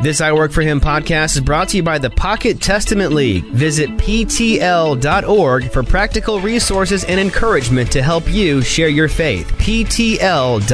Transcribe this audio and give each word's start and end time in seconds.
This 0.00 0.20
I 0.20 0.32
Work 0.32 0.52
For 0.52 0.60
Him 0.60 0.80
podcast 0.80 1.36
is 1.36 1.40
brought 1.40 1.70
to 1.70 1.78
you 1.78 1.82
by 1.82 1.96
the 1.98 2.10
Pocket 2.10 2.60
Testament 2.60 3.12
League. 3.12 3.44
Visit 3.44 3.88
PTL.org 3.90 5.70
for 5.70 5.82
practical 5.82 6.40
resources 6.40 7.04
and 7.04 7.18
encouragement 7.18 7.90
to 7.92 8.02
help 8.02 8.28
you 8.28 8.60
share 8.60 8.88
your 8.88 9.08
faith. 9.08 9.46
PTL.org 9.52 10.64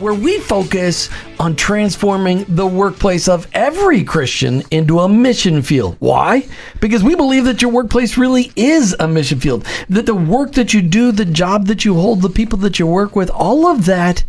where 0.00 0.12
we 0.12 0.40
focus 0.40 1.08
on 1.38 1.54
transforming 1.54 2.44
the 2.48 2.66
workplace 2.66 3.28
of 3.28 3.46
every 3.54 4.02
Christian 4.02 4.62
into 4.72 4.98
a 4.98 5.08
mission 5.08 5.62
field. 5.62 5.96
Why? 6.00 6.46
Because 6.80 7.04
we 7.04 7.14
believe 7.14 7.44
that 7.44 7.62
your 7.62 7.70
workplace 7.70 8.18
really 8.18 8.52
is 8.56 8.94
a 8.98 9.06
mission 9.06 9.38
field. 9.40 9.64
That 9.88 10.04
the 10.04 10.14
work 10.14 10.52
that 10.52 10.74
you 10.74 10.82
do, 10.82 11.12
the 11.12 11.24
job 11.24 11.68
that 11.68 11.84
you 11.84 11.94
hold, 11.94 12.22
the 12.22 12.28
people 12.28 12.58
that 12.58 12.78
you 12.78 12.86
work 12.86 13.14
with, 13.14 13.30
all 13.30 13.66
of 13.66 13.86
that 13.86 14.24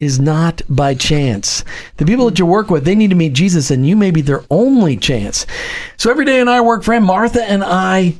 is 0.00 0.20
not 0.20 0.62
by 0.68 0.94
chance. 0.94 1.64
The 1.96 2.04
people 2.04 2.26
that 2.26 2.38
you 2.38 2.46
work 2.46 2.70
with, 2.70 2.84
they 2.84 2.94
need 2.94 3.10
to 3.10 3.16
meet 3.16 3.32
Jesus, 3.32 3.70
and 3.70 3.86
you 3.86 3.96
may 3.96 4.10
be 4.10 4.20
their 4.20 4.44
only 4.50 4.96
chance. 4.96 5.46
So 5.96 6.10
every 6.10 6.24
day 6.24 6.40
in 6.40 6.48
our 6.48 6.62
work, 6.62 6.84
friend 6.84 7.04
Martha 7.04 7.42
and 7.42 7.64
I, 7.64 8.14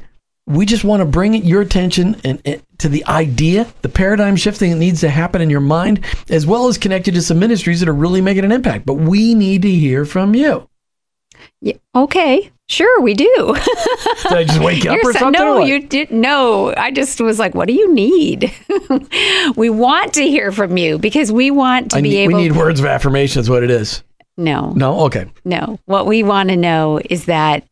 we 0.47 0.67
just 0.67 0.85
want 0.85 1.01
to 1.01 1.07
bring 1.07 1.35
your 1.35 1.61
attention 1.61 2.17
and, 2.25 2.41
and, 2.45 2.63
to 2.79 2.89
the 2.89 3.05
idea, 3.07 3.67
the 3.83 3.89
paradigm 3.89 4.37
shifting 4.37 4.71
that 4.71 4.79
needs 4.79 5.01
to 5.01 5.11
happen 5.11 5.43
in 5.43 5.51
your 5.51 5.61
mind, 5.61 6.05
as 6.31 6.47
well 6.47 6.69
as 6.69 6.79
connected 6.79 7.15
to 7.15 7.23
some 7.23 7.39
ministries 7.39 7.81
that 7.81 7.89
are 7.89 7.95
really 7.95 8.21
making 8.21 8.45
an 8.45 8.53
impact. 8.53 8.87
But 8.87 8.95
we 8.95 9.35
need 9.35 9.63
to 9.63 9.71
hear 9.71 10.05
from 10.05 10.35
you. 10.35 10.69
Yeah, 11.61 11.75
okay. 11.95 12.51
Sure, 12.69 13.01
we 13.01 13.15
do. 13.15 13.25
did 14.25 14.33
I 14.33 14.45
just 14.45 14.61
wake 14.61 14.85
you 14.85 14.91
up 14.91 14.99
or 15.03 15.13
so, 15.15 15.19
something? 15.21 15.41
No, 15.41 15.65
you 15.65 15.81
did. 15.81 16.11
No, 16.11 16.75
I 16.77 16.91
just 16.91 17.19
was 17.21 17.39
like, 17.39 17.55
"What 17.55 17.67
do 17.67 17.75
you 17.75 17.93
need?" 17.95 18.53
we 19.57 19.71
want 19.71 20.13
to 20.15 20.23
hear 20.23 20.53
from 20.53 20.77
you 20.77 20.99
because 20.99 21.33
we 21.33 21.51
want 21.51 21.93
to 21.93 21.99
I 21.99 22.03
be 22.03 22.11
need, 22.11 22.19
able. 22.19 22.35
We 22.37 22.43
need 22.43 22.57
words 22.57 22.79
of 22.79 22.87
affirmation. 22.87 23.41
Is 23.41 23.49
what 23.49 23.63
it 23.63 23.71
is. 23.71 24.03
No. 24.37 24.73
No. 24.73 25.01
Okay. 25.07 25.27
No. 25.45 25.81
What 25.87 26.07
we 26.07 26.23
want 26.23 26.51
to 26.51 26.57
know 26.57 27.01
is 27.11 27.25
that 27.25 27.65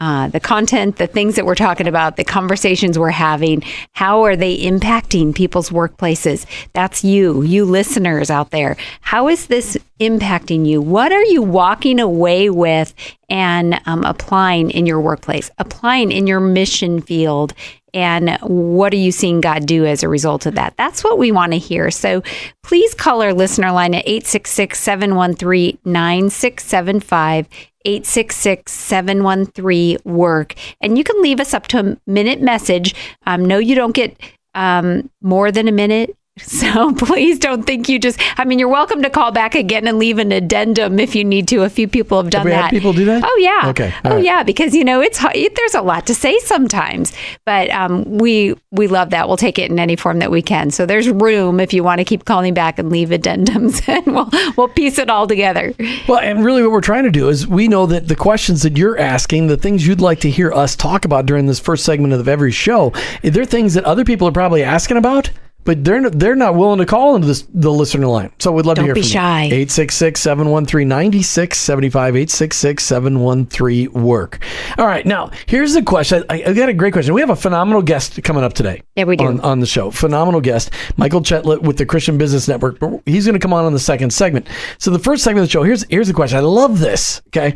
uh, 0.00 0.28
the 0.28 0.40
content, 0.40 0.96
the 0.96 1.06
things 1.06 1.34
that 1.36 1.44
we're 1.44 1.54
talking 1.54 1.86
about, 1.86 2.16
the 2.16 2.24
conversations 2.24 2.98
we're 2.98 3.10
having, 3.10 3.62
how 3.92 4.22
are 4.22 4.36
they 4.36 4.58
impacting 4.58 5.34
people's 5.34 5.70
workplaces? 5.70 6.46
That's 6.72 7.04
you, 7.04 7.42
you 7.42 7.64
listeners 7.64 8.30
out 8.30 8.50
there. 8.50 8.76
How 9.02 9.28
is 9.28 9.48
this 9.48 9.76
impacting 10.00 10.66
you? 10.66 10.80
What 10.80 11.12
are 11.12 11.24
you 11.24 11.42
walking 11.42 12.00
away 12.00 12.48
with 12.48 12.94
and 13.28 13.78
um, 13.84 14.04
applying 14.04 14.70
in 14.70 14.86
your 14.86 15.00
workplace, 15.00 15.50
applying 15.58 16.10
in 16.10 16.26
your 16.26 16.40
mission 16.40 17.02
field? 17.02 17.52
And 17.92 18.38
what 18.42 18.92
are 18.92 18.98
you 18.98 19.12
seeing 19.12 19.40
God 19.40 19.66
do 19.66 19.84
as 19.84 20.02
a 20.02 20.08
result 20.08 20.46
of 20.46 20.54
that? 20.54 20.74
That's 20.76 21.02
what 21.02 21.18
we 21.18 21.32
want 21.32 21.52
to 21.52 21.58
hear. 21.58 21.90
So 21.90 22.22
please 22.62 22.94
call 22.94 23.20
our 23.20 23.34
listener 23.34 23.72
line 23.72 23.94
at 23.94 24.06
866 24.06 24.78
713 24.78 25.78
9675. 25.84 27.48
866 27.84 28.72
713 28.72 29.98
work. 30.04 30.54
And 30.80 30.98
you 30.98 31.04
can 31.04 31.20
leave 31.22 31.40
us 31.40 31.54
up 31.54 31.66
to 31.68 31.78
a 31.80 31.96
minute 32.06 32.40
message. 32.40 32.94
Um, 33.26 33.44
no, 33.44 33.58
you 33.58 33.74
don't 33.74 33.94
get 33.94 34.16
um, 34.54 35.10
more 35.20 35.52
than 35.52 35.68
a 35.68 35.72
minute. 35.72 36.16
So 36.60 36.92
please 36.94 37.38
don't 37.38 37.64
think 37.64 37.88
you 37.88 37.98
just. 37.98 38.20
I 38.38 38.44
mean, 38.44 38.58
you're 38.58 38.68
welcome 38.68 39.02
to 39.02 39.10
call 39.10 39.32
back 39.32 39.54
again 39.54 39.88
and 39.88 39.98
leave 39.98 40.18
an 40.18 40.30
addendum 40.30 41.00
if 41.00 41.14
you 41.14 41.24
need 41.24 41.48
to. 41.48 41.62
A 41.62 41.70
few 41.70 41.88
people 41.88 42.22
have 42.22 42.30
done 42.30 42.46
have 42.46 42.64
that. 42.64 42.70
people 42.70 42.92
do 42.92 43.04
that? 43.06 43.22
Oh 43.24 43.36
yeah. 43.40 43.70
Okay. 43.70 43.92
All 44.04 44.12
oh 44.12 44.14
right. 44.16 44.24
yeah, 44.24 44.42
because 44.42 44.74
you 44.74 44.84
know 44.84 45.00
it's 45.00 45.18
there's 45.20 45.74
a 45.74 45.82
lot 45.82 46.06
to 46.06 46.14
say 46.14 46.38
sometimes, 46.40 47.12
but 47.44 47.70
um, 47.70 48.04
we 48.18 48.54
we 48.70 48.86
love 48.86 49.10
that. 49.10 49.26
We'll 49.26 49.36
take 49.36 49.58
it 49.58 49.70
in 49.70 49.78
any 49.78 49.96
form 49.96 50.18
that 50.20 50.30
we 50.30 50.42
can. 50.42 50.70
So 50.70 50.86
there's 50.86 51.08
room 51.08 51.60
if 51.60 51.72
you 51.72 51.82
want 51.82 51.98
to 51.98 52.04
keep 52.04 52.24
calling 52.24 52.54
back 52.54 52.78
and 52.78 52.90
leave 52.90 53.08
addendums, 53.08 53.86
and 53.88 54.06
we'll 54.06 54.30
we'll 54.56 54.68
piece 54.68 54.98
it 54.98 55.10
all 55.10 55.26
together. 55.26 55.74
Well, 56.06 56.20
and 56.20 56.44
really, 56.44 56.62
what 56.62 56.72
we're 56.72 56.80
trying 56.82 57.04
to 57.04 57.10
do 57.10 57.28
is 57.28 57.46
we 57.48 57.68
know 57.68 57.86
that 57.86 58.08
the 58.08 58.16
questions 58.16 58.62
that 58.62 58.76
you're 58.76 58.98
asking, 58.98 59.48
the 59.48 59.56
things 59.56 59.86
you'd 59.86 60.00
like 60.00 60.20
to 60.20 60.30
hear 60.30 60.52
us 60.52 60.76
talk 60.76 61.04
about 61.04 61.26
during 61.26 61.46
this 61.46 61.58
first 61.58 61.84
segment 61.84 62.12
of 62.12 62.28
every 62.28 62.52
show, 62.52 62.92
they're 63.22 63.44
things 63.44 63.74
that 63.74 63.84
other 63.84 64.04
people 64.04 64.28
are 64.28 64.32
probably 64.32 64.62
asking 64.62 64.96
about 64.96 65.30
but 65.64 65.84
they're 65.84 66.08
they're 66.10 66.34
not 66.34 66.54
willing 66.54 66.78
to 66.78 66.86
call 66.86 67.16
into 67.16 67.26
this, 67.26 67.42
the 67.52 67.70
listener 67.70 68.06
line. 68.06 68.32
So 68.38 68.52
we'd 68.52 68.64
love 68.66 68.76
Don't 68.76 68.84
to 68.84 68.88
hear 68.88 68.94
be 68.94 69.02
from 69.02 69.10
shy. 69.10 69.44
you. 69.44 69.66
866-713-9675, 69.66 71.90
866-713-WORK. 71.90 74.40
All 74.78 74.86
right, 74.86 75.04
now, 75.04 75.30
here's 75.46 75.74
the 75.74 75.82
question. 75.82 76.24
I, 76.30 76.42
I, 76.46 76.52
got 76.52 76.68
a 76.68 76.74
great 76.74 76.92
question. 76.92 77.14
We 77.14 77.20
have 77.20 77.30
a 77.30 77.36
phenomenal 77.36 77.82
guest 77.82 78.22
coming 78.22 78.42
up 78.42 78.54
today. 78.54 78.82
Yeah, 78.96 79.04
we 79.04 79.16
do. 79.16 79.26
On, 79.26 79.40
on 79.40 79.60
the 79.60 79.66
show. 79.66 79.90
Phenomenal 79.90 80.40
guest, 80.40 80.70
Michael 80.96 81.20
Chetelat 81.20 81.62
with 81.62 81.78
the 81.78 81.86
Christian 81.86 82.18
Business 82.18 82.48
Network. 82.48 82.78
He's 83.04 83.26
going 83.26 83.34
to 83.34 83.40
come 83.40 83.52
on 83.52 83.66
in 83.66 83.72
the 83.72 83.78
second 83.78 84.12
segment. 84.12 84.48
So 84.78 84.90
the 84.90 84.98
first 84.98 85.24
segment 85.24 85.44
of 85.44 85.48
the 85.48 85.52
show, 85.52 85.62
here's, 85.62 85.84
here's 85.84 86.08
the 86.08 86.14
question. 86.14 86.38
I 86.38 86.42
love 86.42 86.78
this, 86.78 87.22
okay? 87.28 87.54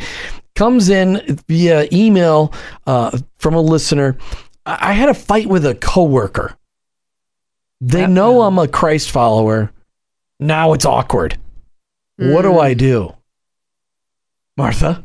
Comes 0.55 0.89
in 0.89 1.39
via 1.49 1.89
email 1.93 2.53
uh, 2.87 3.19
from 3.39 3.55
a 3.55 3.61
listener. 3.61 4.17
I 4.67 4.93
had 4.93 5.09
a 5.09 5.15
fight 5.15 5.47
with 5.47 5.67
a 5.67 5.75
coworker 5.75 6.57
they 7.87 8.07
know 8.07 8.43
I'm 8.43 8.59
a 8.59 8.69
Christ 8.69 9.11
follower. 9.11 9.71
Now 10.41 10.73
it's 10.73 10.85
awkward. 10.87 11.39
Mm. 12.21 12.33
What 12.33 12.43
do 12.43 12.59
I 12.59 12.75
do? 12.75 13.15
Martha? 14.57 15.05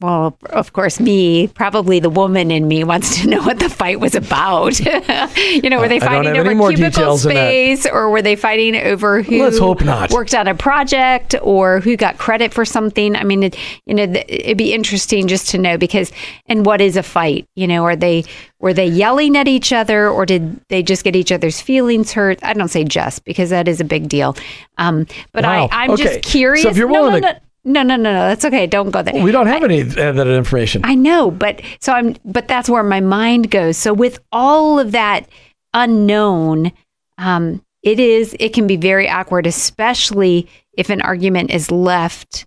Well, 0.00 0.38
of 0.50 0.72
course, 0.74 1.00
me, 1.00 1.48
probably 1.48 1.98
the 1.98 2.08
woman 2.08 2.52
in 2.52 2.68
me 2.68 2.84
wants 2.84 3.20
to 3.20 3.28
know 3.28 3.42
what 3.42 3.58
the 3.58 3.68
fight 3.68 3.98
was 3.98 4.14
about. 4.14 4.78
you 5.36 5.68
know, 5.68 5.80
were 5.80 5.88
they 5.88 5.98
fighting 5.98 6.36
over 6.36 6.72
cubicle 6.72 7.18
space 7.18 7.84
or 7.84 8.08
were 8.08 8.22
they 8.22 8.36
fighting 8.36 8.76
over 8.76 9.22
who 9.22 9.42
Let's 9.42 9.58
hope 9.58 9.82
not. 9.82 10.12
worked 10.12 10.34
on 10.34 10.46
a 10.46 10.54
project 10.54 11.34
or 11.42 11.80
who 11.80 11.96
got 11.96 12.16
credit 12.16 12.54
for 12.54 12.64
something? 12.64 13.16
I 13.16 13.24
mean, 13.24 13.42
it, 13.42 13.56
you 13.86 13.94
know, 13.94 14.04
it'd 14.04 14.56
be 14.56 14.72
interesting 14.72 15.26
just 15.26 15.48
to 15.48 15.58
know 15.58 15.76
because, 15.76 16.12
and 16.46 16.64
what 16.64 16.80
is 16.80 16.96
a 16.96 17.02
fight? 17.02 17.48
You 17.56 17.66
know, 17.66 17.82
are 17.82 17.96
they, 17.96 18.24
were 18.60 18.72
they 18.72 18.86
yelling 18.86 19.36
at 19.36 19.48
each 19.48 19.72
other 19.72 20.08
or 20.08 20.24
did 20.24 20.60
they 20.68 20.80
just 20.80 21.02
get 21.02 21.16
each 21.16 21.32
other's 21.32 21.60
feelings 21.60 22.12
hurt? 22.12 22.38
I 22.44 22.52
don't 22.52 22.68
say 22.68 22.84
just 22.84 23.24
because 23.24 23.50
that 23.50 23.66
is 23.66 23.80
a 23.80 23.84
big 23.84 24.08
deal. 24.08 24.36
Um, 24.76 25.08
but 25.32 25.42
wow. 25.42 25.66
I, 25.72 25.84
I'm 25.84 25.90
okay. 25.90 26.04
just 26.04 26.22
curious. 26.22 26.62
So 26.62 26.68
if 26.68 26.76
you're 26.76 26.86
willing 26.86 27.20
no, 27.22 27.32
no, 27.32 27.32
to. 27.32 27.40
No, 27.68 27.82
no, 27.82 27.96
no, 27.96 28.14
no. 28.14 28.28
That's 28.28 28.46
okay. 28.46 28.66
Don't 28.66 28.90
go 28.90 29.02
there. 29.02 29.22
We 29.22 29.30
don't 29.30 29.46
have 29.46 29.62
I, 29.62 29.66
any 29.66 29.80
of 29.80 29.94
that 29.94 30.26
information. 30.26 30.80
I 30.84 30.94
know, 30.94 31.30
but 31.30 31.60
so 31.80 31.92
I'm, 31.92 32.16
but 32.24 32.48
that's 32.48 32.70
where 32.70 32.82
my 32.82 33.00
mind 33.00 33.50
goes. 33.50 33.76
So 33.76 33.92
with 33.92 34.18
all 34.32 34.78
of 34.78 34.92
that 34.92 35.28
unknown, 35.74 36.72
um, 37.18 37.62
it 37.82 38.00
is, 38.00 38.34
it 38.40 38.54
can 38.54 38.66
be 38.66 38.76
very 38.76 39.06
awkward, 39.06 39.46
especially 39.46 40.48
if 40.72 40.88
an 40.88 41.02
argument 41.02 41.50
is 41.50 41.70
left 41.70 42.46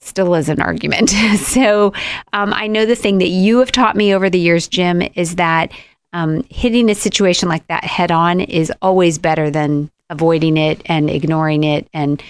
still 0.00 0.36
as 0.36 0.48
an 0.48 0.62
argument. 0.62 1.10
so 1.38 1.92
um, 2.32 2.54
I 2.54 2.68
know 2.68 2.86
the 2.86 2.94
thing 2.94 3.18
that 3.18 3.28
you 3.28 3.58
have 3.58 3.72
taught 3.72 3.96
me 3.96 4.14
over 4.14 4.30
the 4.30 4.38
years, 4.38 4.68
Jim, 4.68 5.02
is 5.16 5.34
that 5.34 5.72
um, 6.12 6.44
hitting 6.48 6.88
a 6.90 6.94
situation 6.94 7.48
like 7.48 7.66
that 7.66 7.82
head 7.82 8.12
on 8.12 8.38
is 8.38 8.72
always 8.80 9.18
better 9.18 9.50
than 9.50 9.90
avoiding 10.10 10.56
it 10.56 10.80
and 10.86 11.10
ignoring 11.10 11.64
it 11.64 11.88
and 11.92 12.22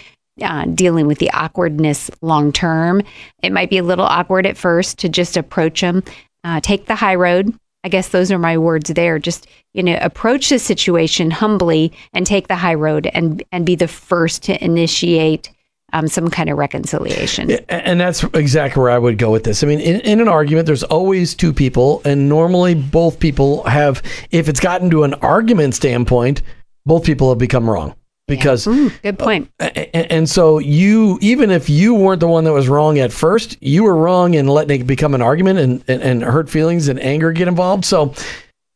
uh, 0.42 0.64
dealing 0.66 1.06
with 1.06 1.18
the 1.18 1.30
awkwardness 1.30 2.10
long 2.22 2.52
term. 2.52 3.02
It 3.42 3.52
might 3.52 3.70
be 3.70 3.78
a 3.78 3.82
little 3.82 4.04
awkward 4.04 4.46
at 4.46 4.56
first 4.56 4.98
to 5.00 5.08
just 5.08 5.36
approach 5.36 5.80
them, 5.80 6.02
uh, 6.42 6.60
take 6.60 6.86
the 6.86 6.94
high 6.94 7.14
road. 7.14 7.54
I 7.84 7.88
guess 7.88 8.08
those 8.08 8.32
are 8.32 8.38
my 8.38 8.56
words 8.56 8.90
there. 8.90 9.18
Just 9.18 9.46
you 9.74 9.82
know, 9.82 9.98
approach 10.00 10.48
the 10.48 10.58
situation 10.58 11.30
humbly 11.30 11.92
and 12.12 12.26
take 12.26 12.48
the 12.48 12.56
high 12.56 12.74
road, 12.74 13.10
and 13.12 13.42
and 13.52 13.66
be 13.66 13.76
the 13.76 13.88
first 13.88 14.42
to 14.44 14.64
initiate 14.64 15.50
um, 15.92 16.08
some 16.08 16.28
kind 16.28 16.50
of 16.50 16.58
reconciliation. 16.58 17.50
And 17.68 18.00
that's 18.00 18.24
exactly 18.34 18.80
where 18.82 18.90
I 18.90 18.98
would 18.98 19.18
go 19.18 19.30
with 19.30 19.44
this. 19.44 19.62
I 19.62 19.66
mean, 19.66 19.80
in, 19.80 20.00
in, 20.00 20.20
an 20.20 20.28
argument, 20.28 20.66
there's 20.66 20.82
always 20.82 21.34
two 21.34 21.52
people, 21.52 22.02
and 22.04 22.28
normally 22.28 22.74
both 22.74 23.20
people 23.20 23.62
have, 23.64 24.02
if 24.32 24.48
it's 24.48 24.60
gotten 24.60 24.90
to 24.90 25.04
an 25.04 25.14
argument 25.14 25.74
standpoint, 25.74 26.42
both 26.84 27.04
people 27.04 27.28
have 27.28 27.38
become 27.38 27.70
wrong 27.70 27.94
because 28.26 28.66
yeah. 28.66 28.72
Ooh, 28.72 28.90
good 29.02 29.18
point. 29.18 29.50
Uh, 29.60 29.70
and, 29.74 30.12
and, 30.12 30.30
so 30.30 30.58
you, 30.58 31.18
even 31.20 31.50
if 31.50 31.68
you 31.68 31.94
weren't 31.94 32.20
the 32.20 32.28
one 32.28 32.44
that 32.44 32.52
was 32.52 32.68
wrong 32.68 32.98
at 32.98 33.12
first, 33.12 33.62
you 33.62 33.84
were 33.84 33.94
wrong 33.94 34.34
in 34.34 34.46
letting 34.46 34.80
it 34.80 34.86
become 34.86 35.14
an 35.14 35.22
argument 35.22 35.58
and, 35.58 35.84
and, 35.88 36.02
and 36.02 36.22
hurt 36.22 36.48
feelings 36.48 36.88
and 36.88 36.98
anger 37.00 37.32
get 37.32 37.48
involved. 37.48 37.84
So 37.84 38.14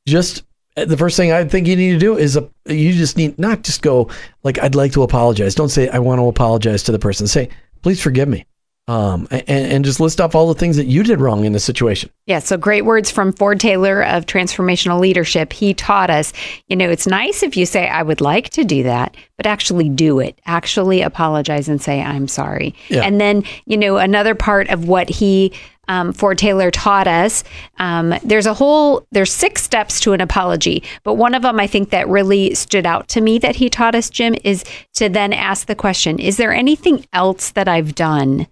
just 0.06 0.42
uh, 0.76 0.84
the 0.84 0.96
first 0.96 1.16
thing 1.16 1.32
I 1.32 1.44
think 1.44 1.66
you 1.66 1.76
need 1.76 1.92
to 1.92 1.98
do 1.98 2.16
is 2.16 2.36
a, 2.36 2.48
you 2.66 2.92
just 2.92 3.16
need 3.16 3.38
not 3.38 3.62
just 3.62 3.82
go 3.82 4.10
like 4.42 4.58
I'd 4.58 4.74
like 4.74 4.92
to 4.92 5.02
apologize. 5.02 5.54
Don't 5.54 5.68
say 5.70 5.88
I 5.88 5.98
want 5.98 6.18
to 6.20 6.28
apologize 6.28 6.82
to 6.84 6.92
the 6.92 6.98
person. 6.98 7.26
Say 7.26 7.48
please 7.82 8.00
forgive 8.02 8.28
me. 8.28 8.44
Um, 8.88 9.29
and, 9.31 9.49
and, 9.49 9.85
just 9.85 10.00
list 10.00 10.19
off 10.19 10.35
all 10.35 10.49
the 10.49 10.58
things 10.58 10.76
that 10.76 10.87
you 10.87 11.02
did 11.02 11.20
wrong 11.20 11.44
in 11.44 11.52
the 11.52 11.61
situation. 11.61 12.08
Yeah, 12.25 12.38
so 12.38 12.56
great 12.56 12.87
words 12.87 13.11
from 13.11 13.35
Ford 13.35 13.61
Taylor 13.61 14.02
of 14.02 14.25
Transformational 14.25 14.99
Leadership. 14.99 15.52
He 15.52 15.75
taught 15.75 16.08
us, 16.08 16.32
you 16.69 16.76
know, 16.76 16.88
it's 16.88 17.06
nice 17.06 17.43
if 17.43 17.55
you 17.55 17.67
say, 17.67 17.87
I 17.87 18.02
would 18.02 18.23
like 18.23 18.49
to 18.50 18.64
do 18.64 18.85
that, 18.85 19.14
but 19.37 19.46
actually 19.46 19.90
do 19.90 20.20
it. 20.20 20.40
Actually 20.46 21.02
apologize 21.02 21.69
and 21.69 21.82
say, 21.82 22.00
I'm 22.00 22.29
sorry. 22.29 22.75
Yeah. 22.88 23.02
And 23.02 23.20
then, 23.20 23.44
you 23.67 23.76
know, 23.76 23.99
another 23.99 24.35
part 24.35 24.70
of 24.70 24.88
what 24.88 25.11
he 25.11 25.52
um, 25.88 26.12
Ford 26.12 26.38
Taylor 26.38 26.70
taught 26.70 27.08
us. 27.08 27.44
Um, 27.79 28.14
there's 28.23 28.46
a 28.46 28.55
whole 28.55 29.06
there's 29.11 29.32
six 29.32 29.62
steps 29.62 30.00
to 30.00 30.12
an 30.12 30.20
apology, 30.20 30.82
but 31.02 31.14
one 31.14 31.35
of 31.35 31.43
them 31.43 31.58
I 31.58 31.67
think 31.67 31.90
that 31.90 32.08
really 32.08 32.55
stood 32.55 32.87
out 32.87 33.08
to 33.08 33.20
me 33.20 33.38
that 33.38 33.56
he 33.56 33.69
taught 33.69 33.94
us, 33.94 34.11
Jim, 34.11 34.35
is 34.44 34.64
to 34.94 35.08
then 35.08 35.32
ask 35.32 35.67
the 35.67 35.75
question: 35.75 36.19
Is 36.19 36.37
there 36.37 36.52
anything 36.52 37.06
else 37.12 37.50
that 37.50 37.69
I've 37.69 37.94
done 37.94 38.46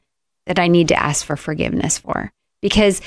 that 0.47 0.59
I 0.59 0.69
need 0.69 0.89
to 0.89 1.01
ask 1.01 1.25
for 1.25 1.37
forgiveness 1.37 1.99
for? 1.99 2.33
Because 2.63 3.01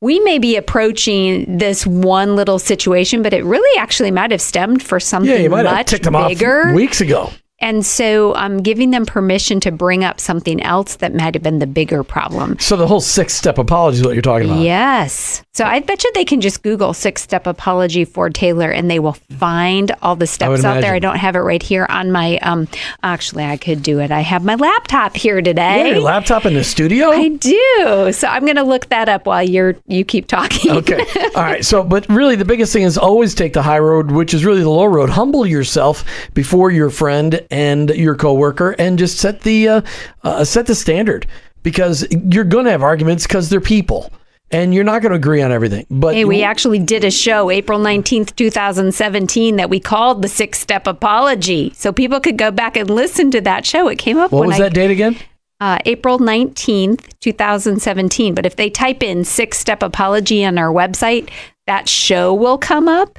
we 0.00 0.18
may 0.20 0.38
be 0.38 0.56
approaching 0.56 1.58
this 1.58 1.86
one 1.86 2.34
little 2.36 2.58
situation, 2.58 3.22
but 3.22 3.32
it 3.32 3.44
really 3.44 3.78
actually 3.78 4.10
might 4.10 4.30
have 4.30 4.40
stemmed 4.40 4.82
for 4.82 4.98
something 4.98 5.30
Yeah, 5.30 5.38
you 5.38 5.50
might 5.50 5.64
have 5.64 5.74
much 5.74 5.86
ticked 5.88 6.04
them 6.04 6.14
bigger. 6.28 6.68
off 6.68 6.74
weeks 6.74 7.00
ago. 7.00 7.30
And 7.60 7.86
so 7.86 8.34
I'm 8.34 8.60
giving 8.60 8.90
them 8.90 9.06
permission 9.06 9.60
to 9.60 9.70
bring 9.70 10.02
up 10.02 10.18
something 10.18 10.60
else 10.60 10.96
that 10.96 11.14
might 11.14 11.34
have 11.34 11.44
been 11.44 11.60
the 11.60 11.68
bigger 11.68 12.02
problem. 12.02 12.58
So 12.58 12.76
the 12.76 12.88
whole 12.88 13.00
six 13.00 13.34
step 13.34 13.56
apology 13.56 13.98
is 13.98 14.04
what 14.04 14.14
you're 14.14 14.22
talking 14.22 14.48
about. 14.50 14.62
Yes. 14.62 15.44
So 15.54 15.66
I 15.66 15.80
bet 15.80 16.02
you 16.02 16.10
they 16.14 16.24
can 16.24 16.40
just 16.40 16.62
Google 16.62 16.94
six 16.94 17.20
step 17.20 17.46
apology 17.46 18.06
Ford 18.06 18.34
Taylor 18.34 18.70
and 18.70 18.90
they 18.90 18.98
will 18.98 19.12
find 19.38 19.92
all 20.00 20.16
the 20.16 20.26
steps 20.26 20.64
out 20.64 20.80
there. 20.80 20.94
I 20.94 20.98
don't 20.98 21.16
have 21.18 21.36
it 21.36 21.40
right 21.40 21.62
here 21.62 21.84
on 21.90 22.10
my 22.10 22.38
um 22.38 22.66
actually 23.02 23.44
I 23.44 23.58
could 23.58 23.82
do 23.82 23.98
it. 24.00 24.10
I 24.10 24.20
have 24.20 24.46
my 24.46 24.54
laptop 24.54 25.14
here 25.14 25.36
Yeah, 25.36 25.42
today. 25.42 25.90
your 25.90 26.00
laptop 26.00 26.46
in 26.46 26.54
the 26.54 26.64
studio. 26.64 27.10
I 27.10 27.28
do. 27.28 28.12
So 28.12 28.28
I'm 28.28 28.46
gonna 28.46 28.64
look 28.64 28.88
that 28.88 29.10
up 29.10 29.26
while 29.26 29.42
you're 29.42 29.76
you 29.86 30.06
keep 30.06 30.26
talking. 30.26 30.70
okay. 30.70 31.04
All 31.36 31.42
right. 31.42 31.62
So, 31.62 31.84
but 31.84 32.08
really, 32.08 32.34
the 32.36 32.46
biggest 32.46 32.72
thing 32.72 32.84
is 32.84 32.96
always 32.96 33.34
take 33.34 33.52
the 33.52 33.62
high 33.62 33.78
road, 33.78 34.10
which 34.10 34.32
is 34.32 34.46
really 34.46 34.62
the 34.62 34.70
low 34.70 34.86
road. 34.86 35.10
Humble 35.10 35.44
yourself 35.46 36.02
before 36.32 36.70
your 36.70 36.88
friend 36.88 37.46
and 37.50 37.90
your 37.90 38.14
coworker, 38.14 38.70
and 38.78 38.98
just 38.98 39.18
set 39.18 39.42
the 39.42 39.68
uh, 39.68 39.80
uh, 40.22 40.44
set 40.44 40.66
the 40.66 40.74
standard 40.74 41.26
because 41.62 42.06
you're 42.10 42.44
going 42.44 42.64
to 42.64 42.70
have 42.70 42.82
arguments 42.82 43.26
because 43.26 43.50
they're 43.50 43.60
people, 43.60 44.10
and 44.52 44.74
you're 44.74 44.84
not 44.84 45.02
going 45.02 45.10
to 45.10 45.16
agree 45.16 45.42
on 45.42 45.50
everything. 45.50 45.86
But 45.90 46.14
Hey, 46.14 46.24
we 46.24 46.42
actually 46.42 46.78
did 46.78 47.04
a 47.04 47.10
show 47.10 47.50
April 47.50 47.78
19th, 47.78 48.36
2017 48.36 49.56
that 49.56 49.70
we 49.70 49.80
called 49.80 50.22
the 50.22 50.28
six 50.28 50.58
step 50.60 50.86
apology. 50.86 51.72
So 51.74 51.92
people 51.92 52.20
could 52.20 52.36
go 52.38 52.50
back 52.50 52.76
and 52.76 52.88
listen 52.90 53.30
to 53.32 53.40
that 53.42 53.64
show. 53.66 53.88
It 53.88 53.98
came 53.98 54.18
up 54.18 54.30
what 54.32 54.46
was 54.46 54.56
I 54.56 54.64
that 54.64 54.74
date 54.74 54.90
again? 54.90 55.16
uh, 55.60 55.78
April 55.86 56.18
19th, 56.18 57.08
2017. 57.20 58.34
But 58.34 58.46
if 58.46 58.56
they 58.56 58.68
type 58.70 59.02
in 59.02 59.24
six 59.24 59.58
step 59.58 59.82
apology 59.82 60.44
on 60.44 60.58
our 60.58 60.72
website, 60.72 61.30
that 61.66 61.88
show 61.88 62.34
will 62.34 62.58
come 62.58 62.88
up. 62.88 63.18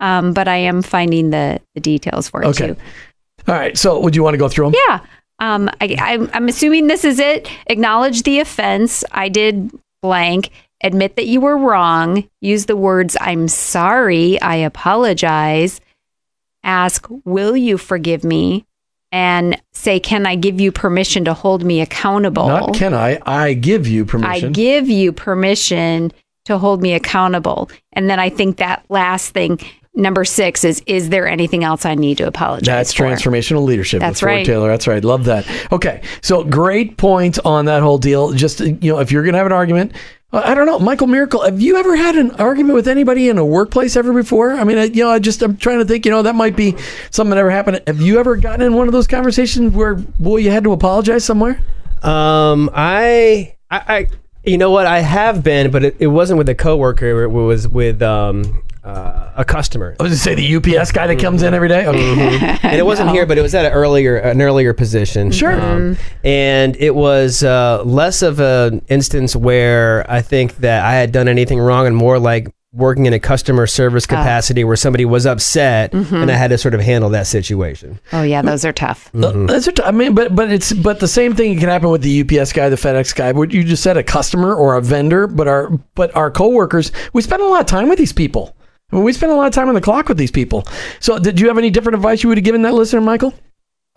Um, 0.00 0.32
but 0.34 0.48
I 0.48 0.56
am 0.56 0.82
finding 0.82 1.30
the, 1.30 1.60
the 1.74 1.80
details 1.80 2.28
for 2.28 2.42
it 2.42 2.46
Okay. 2.48 2.66
too. 2.68 2.76
All 3.46 3.54
right. 3.54 3.76
So, 3.78 3.98
would 4.00 4.16
you 4.16 4.22
want 4.22 4.34
to 4.34 4.38
go 4.38 4.48
through 4.48 4.72
them? 4.72 4.80
Yeah. 4.88 5.00
Um, 5.38 5.68
I, 5.80 5.96
I'm, 6.00 6.30
I'm 6.34 6.48
assuming 6.48 6.88
this 6.88 7.04
is 7.04 7.18
it. 7.18 7.48
Acknowledge 7.68 8.22
the 8.24 8.40
offense. 8.40 9.04
I 9.12 9.28
did 9.28 9.70
blank. 10.02 10.50
Admit 10.84 11.16
that 11.16 11.26
you 11.26 11.40
were 11.40 11.56
wrong. 11.56 12.28
Use 12.40 12.66
the 12.66 12.76
words, 12.76 13.16
I'm 13.20 13.48
sorry. 13.48 14.40
I 14.40 14.56
apologize. 14.56 15.80
Ask, 16.62 17.06
will 17.24 17.56
you 17.56 17.78
forgive 17.78 18.22
me? 18.22 18.66
And 19.10 19.60
say, 19.72 20.00
can 20.00 20.26
I 20.26 20.34
give 20.34 20.60
you 20.60 20.72
permission 20.72 21.24
to 21.26 21.34
hold 21.34 21.64
me 21.64 21.80
accountable? 21.80 22.48
Not 22.48 22.74
can 22.74 22.94
I? 22.94 23.20
I 23.24 23.54
give 23.54 23.86
you 23.86 24.04
permission. 24.04 24.48
I 24.48 24.52
give 24.52 24.88
you 24.88 25.12
permission 25.12 26.12
to 26.46 26.58
hold 26.58 26.82
me 26.82 26.94
accountable. 26.94 27.70
And 27.92 28.10
then 28.10 28.18
I 28.18 28.28
think 28.28 28.56
that 28.56 28.84
last 28.88 29.30
thing, 29.30 29.60
number 29.94 30.24
six, 30.24 30.64
is 30.64 30.82
is 30.86 31.10
there 31.10 31.28
anything 31.28 31.62
else 31.62 31.86
I 31.86 31.94
need 31.94 32.18
to 32.18 32.24
apologize 32.24 32.66
That's 32.66 32.92
for? 32.92 33.04
transformational 33.04 33.64
leadership. 33.64 34.00
That's 34.00 34.22
right. 34.22 34.44
Taylor. 34.44 34.68
That's 34.68 34.88
right. 34.88 35.04
Love 35.04 35.24
that. 35.26 35.46
Okay. 35.70 36.02
So 36.20 36.42
great 36.42 36.96
point 36.96 37.38
on 37.44 37.66
that 37.66 37.82
whole 37.82 37.98
deal. 37.98 38.32
Just, 38.32 38.60
you 38.60 38.92
know, 38.92 38.98
if 38.98 39.12
you're 39.12 39.22
going 39.22 39.34
to 39.34 39.38
have 39.38 39.46
an 39.46 39.52
argument, 39.52 39.92
I 40.34 40.54
don't 40.54 40.66
know, 40.66 40.78
Michael 40.78 41.06
Miracle, 41.06 41.42
have 41.42 41.60
you 41.60 41.76
ever 41.76 41.96
had 41.96 42.16
an 42.16 42.32
argument 42.32 42.74
with 42.74 42.88
anybody 42.88 43.28
in 43.28 43.38
a 43.38 43.44
workplace 43.44 43.96
ever 43.96 44.12
before? 44.12 44.52
I 44.52 44.64
mean, 44.64 44.78
I- 44.78 44.84
you 44.84 45.04
know, 45.04 45.10
I 45.10 45.18
just, 45.18 45.42
I'm 45.42 45.56
trying 45.56 45.78
to 45.78 45.84
think, 45.84 46.04
you 46.04 46.10
know, 46.10 46.22
that 46.22 46.34
might 46.34 46.56
be 46.56 46.74
something 47.10 47.30
that 47.30 47.38
ever 47.38 47.50
happened. 47.50 47.82
Have 47.86 48.00
you 48.00 48.18
ever 48.18 48.36
gotten 48.36 48.62
in 48.62 48.74
one 48.74 48.88
of 48.88 48.92
those 48.92 49.06
conversations 49.06 49.72
where, 49.74 49.94
boy, 49.94 50.38
you 50.38 50.50
had 50.50 50.64
to 50.64 50.72
apologize 50.72 51.24
somewhere? 51.24 51.60
Um, 52.02 52.70
I, 52.74 53.54
I, 53.70 53.78
I, 53.88 54.08
you 54.44 54.58
know 54.58 54.70
what? 54.70 54.86
I 54.86 55.00
have 55.00 55.42
been, 55.42 55.70
but 55.70 55.84
it, 55.84 55.96
it 55.98 56.08
wasn't 56.08 56.38
with 56.38 56.48
a 56.48 56.54
coworker. 56.54 57.22
It 57.22 57.28
was 57.30 57.66
with 57.68 58.02
um, 58.02 58.62
uh, 58.84 59.32
a 59.36 59.44
customer, 59.44 59.96
I 59.98 60.02
was 60.02 60.10
going 60.10 60.36
to 60.36 60.42
say 60.42 60.58
the 60.60 60.78
UPS 60.78 60.92
guy 60.92 61.06
that 61.06 61.18
comes 61.18 61.42
in 61.42 61.54
every 61.54 61.68
day. 61.68 61.86
Okay. 61.86 62.58
and 62.62 62.76
it 62.76 62.84
wasn't 62.84 63.10
here, 63.10 63.24
but 63.24 63.38
it 63.38 63.42
was 63.42 63.54
at 63.54 63.64
an 63.64 63.72
earlier, 63.72 64.16
an 64.16 64.42
earlier 64.42 64.74
position. 64.74 65.32
Sure. 65.32 65.58
Um, 65.58 65.96
and 66.22 66.76
it 66.76 66.94
was 66.94 67.42
uh, 67.42 67.82
less 67.84 68.20
of 68.22 68.40
an 68.40 68.84
instance 68.88 69.34
where 69.34 70.08
I 70.10 70.20
think 70.20 70.56
that 70.56 70.84
I 70.84 70.92
had 70.94 71.12
done 71.12 71.28
anything 71.28 71.58
wrong, 71.60 71.86
and 71.86 71.96
more 71.96 72.18
like 72.18 72.48
working 72.74 73.06
in 73.06 73.12
a 73.12 73.20
customer 73.20 73.66
service 73.68 74.04
capacity 74.04 74.64
where 74.64 74.76
somebody 74.76 75.04
was 75.04 75.26
upset, 75.26 75.94
and 75.94 76.30
I 76.30 76.34
had 76.34 76.48
to 76.48 76.58
sort 76.58 76.74
of 76.74 76.80
handle 76.80 77.08
that 77.10 77.26
situation. 77.28 78.00
Oh, 78.12 78.22
yeah, 78.24 78.42
those 78.42 78.64
are 78.64 78.72
tough. 78.72 79.14
Uh, 79.14 79.46
That's 79.46 79.68
a 79.68 79.72
t- 79.72 79.82
I 79.82 79.92
mean, 79.92 80.14
but 80.14 80.34
but 80.34 80.50
it's 80.50 80.72
but 80.72 80.98
the 81.00 81.08
same 81.08 81.34
thing 81.34 81.58
can 81.58 81.68
happen 81.68 81.88
with 81.88 82.02
the 82.02 82.20
UPS 82.20 82.52
guy, 82.52 82.68
the 82.68 82.76
FedEx 82.76 83.14
guy. 83.14 83.32
What 83.32 83.52
you 83.52 83.64
just 83.64 83.82
said, 83.82 83.96
a 83.96 84.02
customer 84.02 84.54
or 84.54 84.74
a 84.74 84.82
vendor, 84.82 85.26
but 85.26 85.46
our 85.48 85.70
but 85.94 86.14
our 86.16 86.30
coworkers, 86.30 86.90
we 87.12 87.22
spend 87.22 87.42
a 87.42 87.46
lot 87.46 87.60
of 87.60 87.66
time 87.66 87.88
with 87.88 87.98
these 87.98 88.12
people. 88.12 88.54
We 89.02 89.12
spend 89.12 89.32
a 89.32 89.34
lot 89.34 89.46
of 89.46 89.52
time 89.52 89.68
on 89.68 89.74
the 89.74 89.80
clock 89.80 90.08
with 90.08 90.18
these 90.18 90.30
people. 90.30 90.64
So, 91.00 91.18
did 91.18 91.40
you 91.40 91.48
have 91.48 91.58
any 91.58 91.70
different 91.70 91.96
advice 91.96 92.22
you 92.22 92.28
would 92.28 92.38
have 92.38 92.44
given 92.44 92.62
that 92.62 92.74
listener, 92.74 93.00
Michael? 93.00 93.34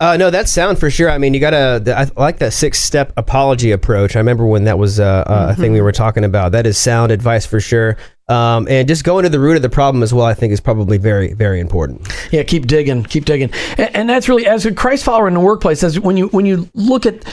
Uh, 0.00 0.16
no, 0.16 0.30
that's 0.30 0.52
sound 0.52 0.78
for 0.78 0.90
sure. 0.90 1.10
I 1.10 1.18
mean, 1.18 1.34
you 1.34 1.40
gotta. 1.40 1.82
th- 1.84 1.96
I 1.96 2.20
like 2.20 2.38
that 2.38 2.52
six-step 2.52 3.12
apology 3.16 3.72
approach. 3.72 4.14
I 4.14 4.20
remember 4.20 4.46
when 4.46 4.64
that 4.64 4.78
was 4.78 5.00
uh, 5.00 5.24
uh, 5.26 5.48
a 5.50 5.60
thing 5.60 5.72
we 5.72 5.80
were 5.80 5.90
talking 5.90 6.22
about. 6.22 6.52
That 6.52 6.66
is 6.66 6.78
sound 6.78 7.10
advice 7.10 7.44
for 7.44 7.58
sure. 7.58 7.96
Um, 8.28 8.68
and 8.68 8.86
just 8.86 9.02
going 9.02 9.24
to 9.24 9.28
the 9.28 9.40
root 9.40 9.56
of 9.56 9.62
the 9.62 9.68
problem 9.68 10.04
as 10.04 10.14
well. 10.14 10.24
I 10.24 10.34
think 10.34 10.52
is 10.52 10.60
probably 10.60 10.98
very, 10.98 11.32
very 11.32 11.58
important. 11.58 12.06
Yeah, 12.30 12.44
keep 12.44 12.66
digging, 12.68 13.04
keep 13.04 13.24
digging, 13.24 13.50
and, 13.76 13.96
and 13.96 14.08
that's 14.08 14.28
really 14.28 14.46
as 14.46 14.66
a 14.66 14.72
Christ 14.72 15.02
follower 15.04 15.26
in 15.26 15.34
the 15.34 15.40
workplace. 15.40 15.82
As 15.82 15.98
when 15.98 16.16
you 16.16 16.28
when 16.28 16.46
you 16.46 16.68
look 16.74 17.04
at 17.04 17.24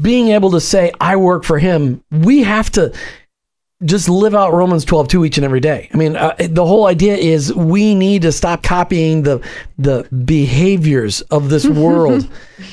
being 0.00 0.28
able 0.28 0.52
to 0.52 0.60
say, 0.60 0.92
"I 0.98 1.16
work 1.16 1.44
for 1.44 1.58
Him," 1.58 2.02
we 2.10 2.44
have 2.44 2.70
to 2.72 2.94
just 3.84 4.08
live 4.08 4.34
out 4.34 4.54
Romans 4.54 4.84
12 4.86 5.08
2 5.08 5.24
each 5.26 5.36
and 5.38 5.44
every 5.44 5.60
day. 5.60 5.90
I 5.92 5.96
mean, 5.98 6.16
uh, 6.16 6.34
the 6.38 6.64
whole 6.64 6.86
idea 6.86 7.14
is 7.14 7.52
we 7.54 7.94
need 7.94 8.22
to 8.22 8.32
stop 8.32 8.62
copying 8.62 9.22
the 9.22 9.40
the 9.78 10.08
behaviors 10.24 11.20
of 11.22 11.50
this 11.50 11.66
world. 11.84 12.26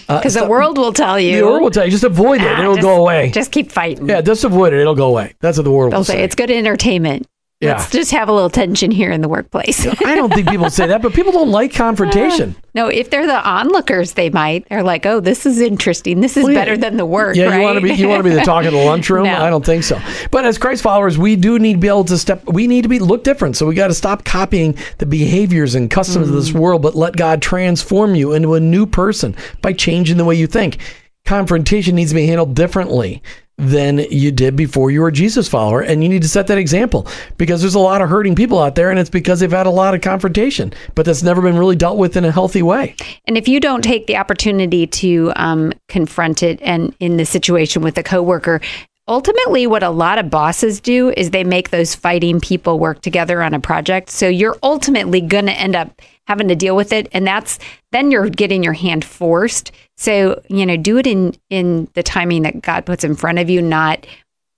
Uh, 0.07 0.19
Because 0.19 0.35
the 0.35 0.47
world 0.47 0.77
will 0.77 0.93
tell 0.93 1.19
you. 1.19 1.37
the 1.39 1.45
world 1.45 1.61
will 1.63 1.71
tell 1.71 1.85
you, 1.85 1.91
just 1.91 2.03
avoid 2.05 2.41
it. 2.41 2.47
"Ah, 2.47 2.61
It'll 2.61 2.75
just- 2.75 2.85
go 2.85 3.01
away. 3.01 3.31
Just 3.31 3.51
keep 3.51 3.71
fighting. 3.71 4.07
yeah, 4.07 4.21
just 4.21 4.43
avoid 4.45 4.71
it. 4.73 4.79
It'll 4.79 4.95
go 4.95 5.07
away. 5.09 5.33
That's 5.41 5.57
what 5.57 5.63
the 5.65 5.71
world 5.71 5.91
They'll 5.91 5.99
will 5.99 6.05
say 6.05 6.13
say. 6.13 6.23
it's 6.23 6.35
good 6.35 6.49
entertainment. 6.51 7.27
Yeah. 7.63 7.77
Let's 7.77 7.89
just 7.89 8.11
have 8.11 8.29
a 8.29 8.31
little 8.33 8.49
tension 8.49 8.91
here 8.91 9.11
in 9.11 9.21
the 9.21 9.29
workplace. 9.29 9.85
I 9.87 10.15
don't 10.15 10.33
think 10.33 10.49
people 10.49 10.69
say 10.69 10.87
that, 10.87 11.01
but 11.01 11.13
people 11.13 11.31
don't 11.31 11.49
like 11.51 11.73
confrontation. 11.73 12.55
no, 12.75 12.87
if 12.87 13.09
they're 13.09 13.25
the 13.25 13.41
onlookers, 13.47 14.13
they 14.13 14.29
might. 14.29 14.67
They're 14.69 14.83
like, 14.83 15.05
"Oh, 15.05 15.19
this 15.19 15.45
is 15.45 15.59
interesting. 15.61 16.19
This 16.21 16.35
is 16.37 16.43
Well, 16.43 16.53
yeah. 16.53 16.59
better 16.59 16.77
than 16.77 16.97
the 16.97 17.05
work." 17.05 17.35
Yeah, 17.35 17.45
right? 17.45 17.57
you 17.57 17.61
want 17.63 17.75
to 17.77 17.81
be 17.81 17.93
you 17.93 18.07
want 18.09 18.23
to 18.23 18.29
be 18.29 18.35
the 18.35 18.41
talk 18.41 18.65
in 18.65 18.73
the 18.73 18.79
lunchroom. 18.85 19.23
No. 19.23 19.41
I 19.41 19.49
don't 19.49 19.65
think 19.65 19.83
so. 19.83 19.99
But 20.31 20.45
as 20.45 20.57
Christ 20.57 20.83
followers, 20.83 21.17
we 21.17 21.35
do 21.35 21.57
need 21.59 21.73
to 21.73 21.79
be 21.79 21.87
able 21.87 22.03
to 22.05 22.17
step. 22.17 22.43
We 22.47 22.67
need 22.67 22.81
to 22.83 22.89
be 22.89 22.99
look 22.99 23.23
different. 23.23 23.55
So 23.57 23.65
we 23.65 23.75
got 23.75 23.87
to 23.87 23.93
stop 23.93 24.25
copying 24.25 24.77
the 24.97 25.05
behaviors 25.05 25.75
and 25.75 25.89
customs 25.89 26.29
of 26.29 26.35
this 26.35 26.49
Mm. 26.51 26.55
world, 26.59 26.81
but 26.81 26.95
let 26.95 27.15
God 27.15 27.41
transform 27.41 28.15
you 28.15 28.33
into 28.33 28.53
a 28.55 28.59
new 28.59 28.85
person 28.85 29.35
by 29.61 29.73
changing 29.73 30.17
the 30.17 30.25
way 30.25 30.35
you 30.35 30.47
think. 30.47 30.77
Confrontation 31.25 31.95
needs 31.95 32.11
to 32.11 32.15
be 32.15 32.27
handled 32.27 32.53
differently 32.53 33.21
than 33.57 33.99
you 34.09 34.31
did 34.31 34.55
before 34.55 34.89
you 34.89 35.01
were 35.01 35.09
a 35.09 35.11
Jesus 35.11 35.47
follower, 35.47 35.81
and 35.81 36.03
you 36.03 36.09
need 36.09 36.23
to 36.23 36.27
set 36.27 36.47
that 36.47 36.57
example 36.57 37.07
because 37.37 37.61
there's 37.61 37.75
a 37.75 37.79
lot 37.79 38.01
of 38.01 38.09
hurting 38.09 38.35
people 38.35 38.59
out 38.59 38.75
there, 38.75 38.89
and 38.89 38.99
it's 38.99 39.09
because 39.09 39.39
they've 39.39 39.51
had 39.51 39.67
a 39.67 39.71
lot 39.71 39.93
of 39.93 40.01
confrontation, 40.01 40.73
but 40.95 41.05
that's 41.05 41.23
never 41.23 41.41
been 41.41 41.57
really 41.57 41.75
dealt 41.75 41.97
with 41.97 42.17
in 42.17 42.25
a 42.25 42.31
healthy 42.31 42.63
way. 42.63 42.95
And 43.25 43.37
if 43.37 43.47
you 43.47 43.59
don't 43.59 43.83
take 43.83 44.07
the 44.07 44.17
opportunity 44.17 44.87
to 44.87 45.31
um, 45.35 45.73
confront 45.87 46.41
it 46.41 46.61
and 46.61 46.95
in 46.99 47.17
the 47.17 47.25
situation 47.25 47.83
with 47.83 47.97
a 47.97 48.03
coworker, 48.03 48.59
ultimately 49.07 49.67
what 49.67 49.83
a 49.83 49.89
lot 49.89 50.17
of 50.17 50.29
bosses 50.29 50.79
do 50.79 51.09
is 51.11 51.31
they 51.31 51.43
make 51.43 51.69
those 51.69 51.95
fighting 51.95 52.39
people 52.39 52.79
work 52.79 53.01
together 53.01 53.41
on 53.41 53.53
a 53.53 53.59
project. 53.59 54.09
So 54.09 54.27
you're 54.27 54.57
ultimately 54.63 55.21
going 55.21 55.47
to 55.47 55.53
end 55.53 55.75
up 55.75 56.01
having 56.27 56.47
to 56.47 56.55
deal 56.55 56.75
with 56.75 56.93
it 56.93 57.09
and 57.11 57.27
that's 57.27 57.59
then 57.91 58.09
you're 58.09 58.29
getting 58.29 58.63
your 58.63 58.73
hand 58.73 59.03
forced. 59.03 59.71
So, 59.97 60.41
you 60.47 60.65
know, 60.65 60.77
do 60.77 60.97
it 60.97 61.07
in 61.07 61.35
in 61.49 61.89
the 61.93 62.03
timing 62.03 62.43
that 62.43 62.61
God 62.61 62.85
puts 62.85 63.03
in 63.03 63.15
front 63.15 63.39
of 63.39 63.49
you, 63.49 63.61
not 63.61 64.05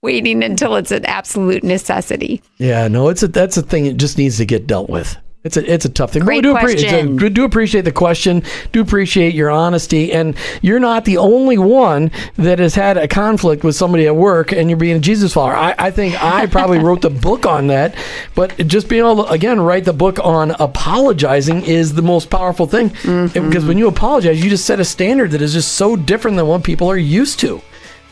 waiting 0.02 0.44
until 0.44 0.76
it's 0.76 0.92
an 0.92 1.06
absolute 1.06 1.64
necessity. 1.64 2.42
Yeah, 2.58 2.88
no, 2.88 3.10
it's 3.10 3.24
a 3.24 3.28
that's 3.28 3.58
a 3.58 3.64
thing. 3.64 3.88
It 3.88 3.98
just 3.98 4.18
needs 4.18 4.38
to 4.38 4.46
get 4.46 4.68
dealt 4.68 4.90
with. 4.90 5.18
It's 5.46 5.58
a 5.58 5.72
it's 5.72 5.86
a 5.86 5.90
tough 5.90 6.12
thing. 6.14 6.24
Great 6.24 6.42
do 6.42 6.56
appre- 6.56 6.74
it's 6.74 6.82
a- 6.82 7.06
question. 7.06 7.34
do 7.34 7.46
appreciate 7.46 7.82
the 7.86 7.92
question. 7.92 8.42
Do 8.72 8.82
appreciate 8.82 9.36
your 9.36 9.52
honesty, 9.52 10.12
and 10.12 10.36
you're 10.64 10.80
not 10.80 11.06
the 11.06 11.18
only 11.18 11.60
one 11.60 12.10
that 12.38 12.58
has 12.58 12.74
had 12.74 12.98
a 12.98 13.08
conflict 13.08 13.64
with 13.64 13.76
somebody 13.76 14.08
at 14.08 14.16
work, 14.16 14.52
and 14.52 14.72
you're 14.72 14.80
being 14.80 14.98
a 14.98 15.00
Jesus 15.00 15.34
follower. 15.34 15.56
I, 15.56 15.76
I 15.78 15.92
think 15.92 16.22
I 16.22 16.48
probably 16.48 16.80
wrote 16.80 17.02
the 17.02 17.12
book 17.12 17.46
on 17.46 17.68
that, 17.68 17.94
but 18.34 18.58
just 18.66 18.90
being 18.90 19.02
able 19.06 19.26
to 19.26 19.32
again 19.32 19.60
write 19.62 19.86
the 19.86 19.94
book 19.94 20.18
on 20.24 20.50
apologizing 20.60 21.64
is 21.64 21.94
the 21.94 22.02
most 22.02 22.32
powerful 22.32 22.66
thing 22.66 22.90
Mm-hmm. 22.90 23.48
because 23.48 23.66
when 23.66 23.78
you 23.78 23.88
apologize, 23.88 24.44
you 24.44 24.50
just 24.50 24.66
set 24.66 24.80
a 24.80 24.86
standard 24.86 25.30
that 25.32 25.44
is 25.44 25.54
just 25.54 25.74
so 25.74 25.96
different 25.96 26.38
than 26.38 26.48
what 26.48 26.64
people 26.64 26.90
are 26.90 26.98
used 26.98 27.40
to, 27.42 27.62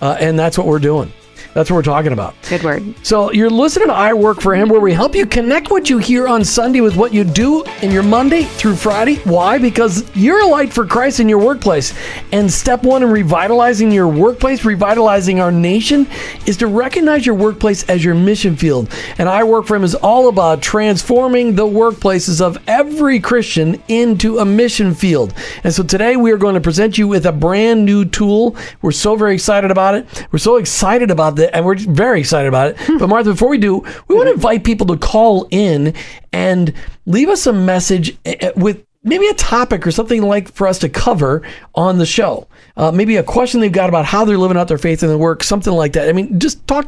uh, 0.02 0.16
and 0.20 0.38
that's 0.38 0.56
what 0.56 0.68
we're 0.68 0.78
doing. 0.78 1.12
That's 1.54 1.70
what 1.70 1.78
we're 1.78 1.84
talking 1.84 2.14
about. 2.14 2.34
Good 2.50 2.64
word. 2.64 2.96
So 3.04 3.32
you're 3.32 3.50
listening 3.50 3.88
to 3.90 3.94
I 3.94 4.14
Work 4.14 4.42
for 4.42 4.56
Him, 4.56 4.70
where 4.70 4.82
we 4.82 4.92
help 4.92 5.14
you 5.14 5.26
connect 5.26 5.70
what 5.70 5.90
you 5.90 6.00
hear 6.00 6.28
on 6.28 6.44
Sunday 6.44 6.82
with 6.82 6.96
what 6.96 7.14
you 7.14 7.24
do 7.24 7.64
in 7.82 7.92
your 7.92 8.02
Monday 8.02 8.44
through 8.44 8.76
Friday. 8.76 9.18
Why? 9.18 9.60
Because 9.60 10.04
you're 10.16 10.42
a 10.42 10.48
light 10.48 10.74
for 10.74 10.86
Christ 10.86 11.20
in 11.20 11.30
your 11.30 11.38
workplace. 11.38 11.94
And 12.32 12.52
step 12.52 12.84
one 12.84 13.04
in 13.04 13.10
revitalizing 13.10 13.92
your 13.92 14.08
workplace, 14.08 14.66
revitalizing 14.66 15.40
our 15.40 15.52
nation, 15.52 16.08
is 16.48 16.58
to 16.58 16.68
recognize 16.68 17.26
your 17.26 17.36
workplace 17.36 17.84
as 17.84 18.04
your 18.04 18.16
mission 18.16 18.56
field. 18.56 18.90
And 19.20 19.30
I 19.30 19.44
Work 19.44 19.68
for 19.68 19.76
Him 19.76 19.84
is 19.84 19.96
all 19.96 20.30
about 20.30 20.62
transforming 20.62 21.56
the 21.56 21.68
workplaces 21.68 22.42
of 22.42 22.58
every 22.68 23.20
Christian 23.20 23.82
into 23.88 24.40
a 24.40 24.46
mission 24.46 24.96
field. 24.96 25.34
And 25.64 25.74
so 25.74 25.84
today 25.84 26.16
we 26.16 26.32
are 26.32 26.38
going 26.38 26.56
to 26.56 26.62
present 26.62 26.98
you 26.98 27.08
with 27.08 27.28
a 27.28 27.32
brand 27.32 27.86
new 27.86 28.06
tool. 28.06 28.56
We're 28.82 28.92
so 28.92 29.16
very 29.16 29.36
excited 29.36 29.70
about 29.70 29.94
it. 29.94 30.28
We're 30.32 30.40
so 30.40 30.56
excited 30.56 31.12
about 31.12 31.36
it, 31.44 31.52
and 31.54 31.66
we're 31.66 31.78
very 31.78 32.20
excited 32.20 32.48
about 32.48 32.72
it. 32.72 32.78
but 33.00 33.08
Martha, 33.08 33.32
before 33.32 33.50
we 33.50 33.58
do, 33.58 33.80
we 34.08 34.16
want 34.16 34.28
to 34.28 34.34
invite 34.34 34.64
people 34.64 34.88
to 34.88 34.98
call 34.98 35.48
in 35.52 35.94
and 36.32 36.74
leave 37.06 37.30
us 37.30 37.46
a 37.48 37.54
message 37.54 38.18
eh, 38.26 38.36
eh, 38.40 38.52
with 38.56 38.84
maybe 39.04 39.28
a 39.28 39.34
topic 39.34 39.86
or 39.86 39.92
something 39.92 40.22
like 40.22 40.52
for 40.52 40.68
us 40.68 40.80
to 40.80 40.90
cover 40.90 41.44
on 41.76 41.98
the 41.98 42.06
show. 42.06 42.48
Uh, 42.76 42.92
maybe 42.92 43.18
a 43.18 43.24
question 43.24 43.60
they've 43.60 43.72
got 43.72 43.90
about 43.90 44.06
how 44.06 44.26
they're 44.26 44.38
living 44.38 44.58
out 44.58 44.68
their 44.68 44.78
faith 44.78 45.04
in 45.04 45.10
the 45.10 45.18
work, 45.18 45.44
something 45.44 45.74
like 45.74 45.94
that. 45.94 46.10
I 46.10 46.14
mean, 46.14 46.40
just 46.40 46.66
talk, 46.68 46.88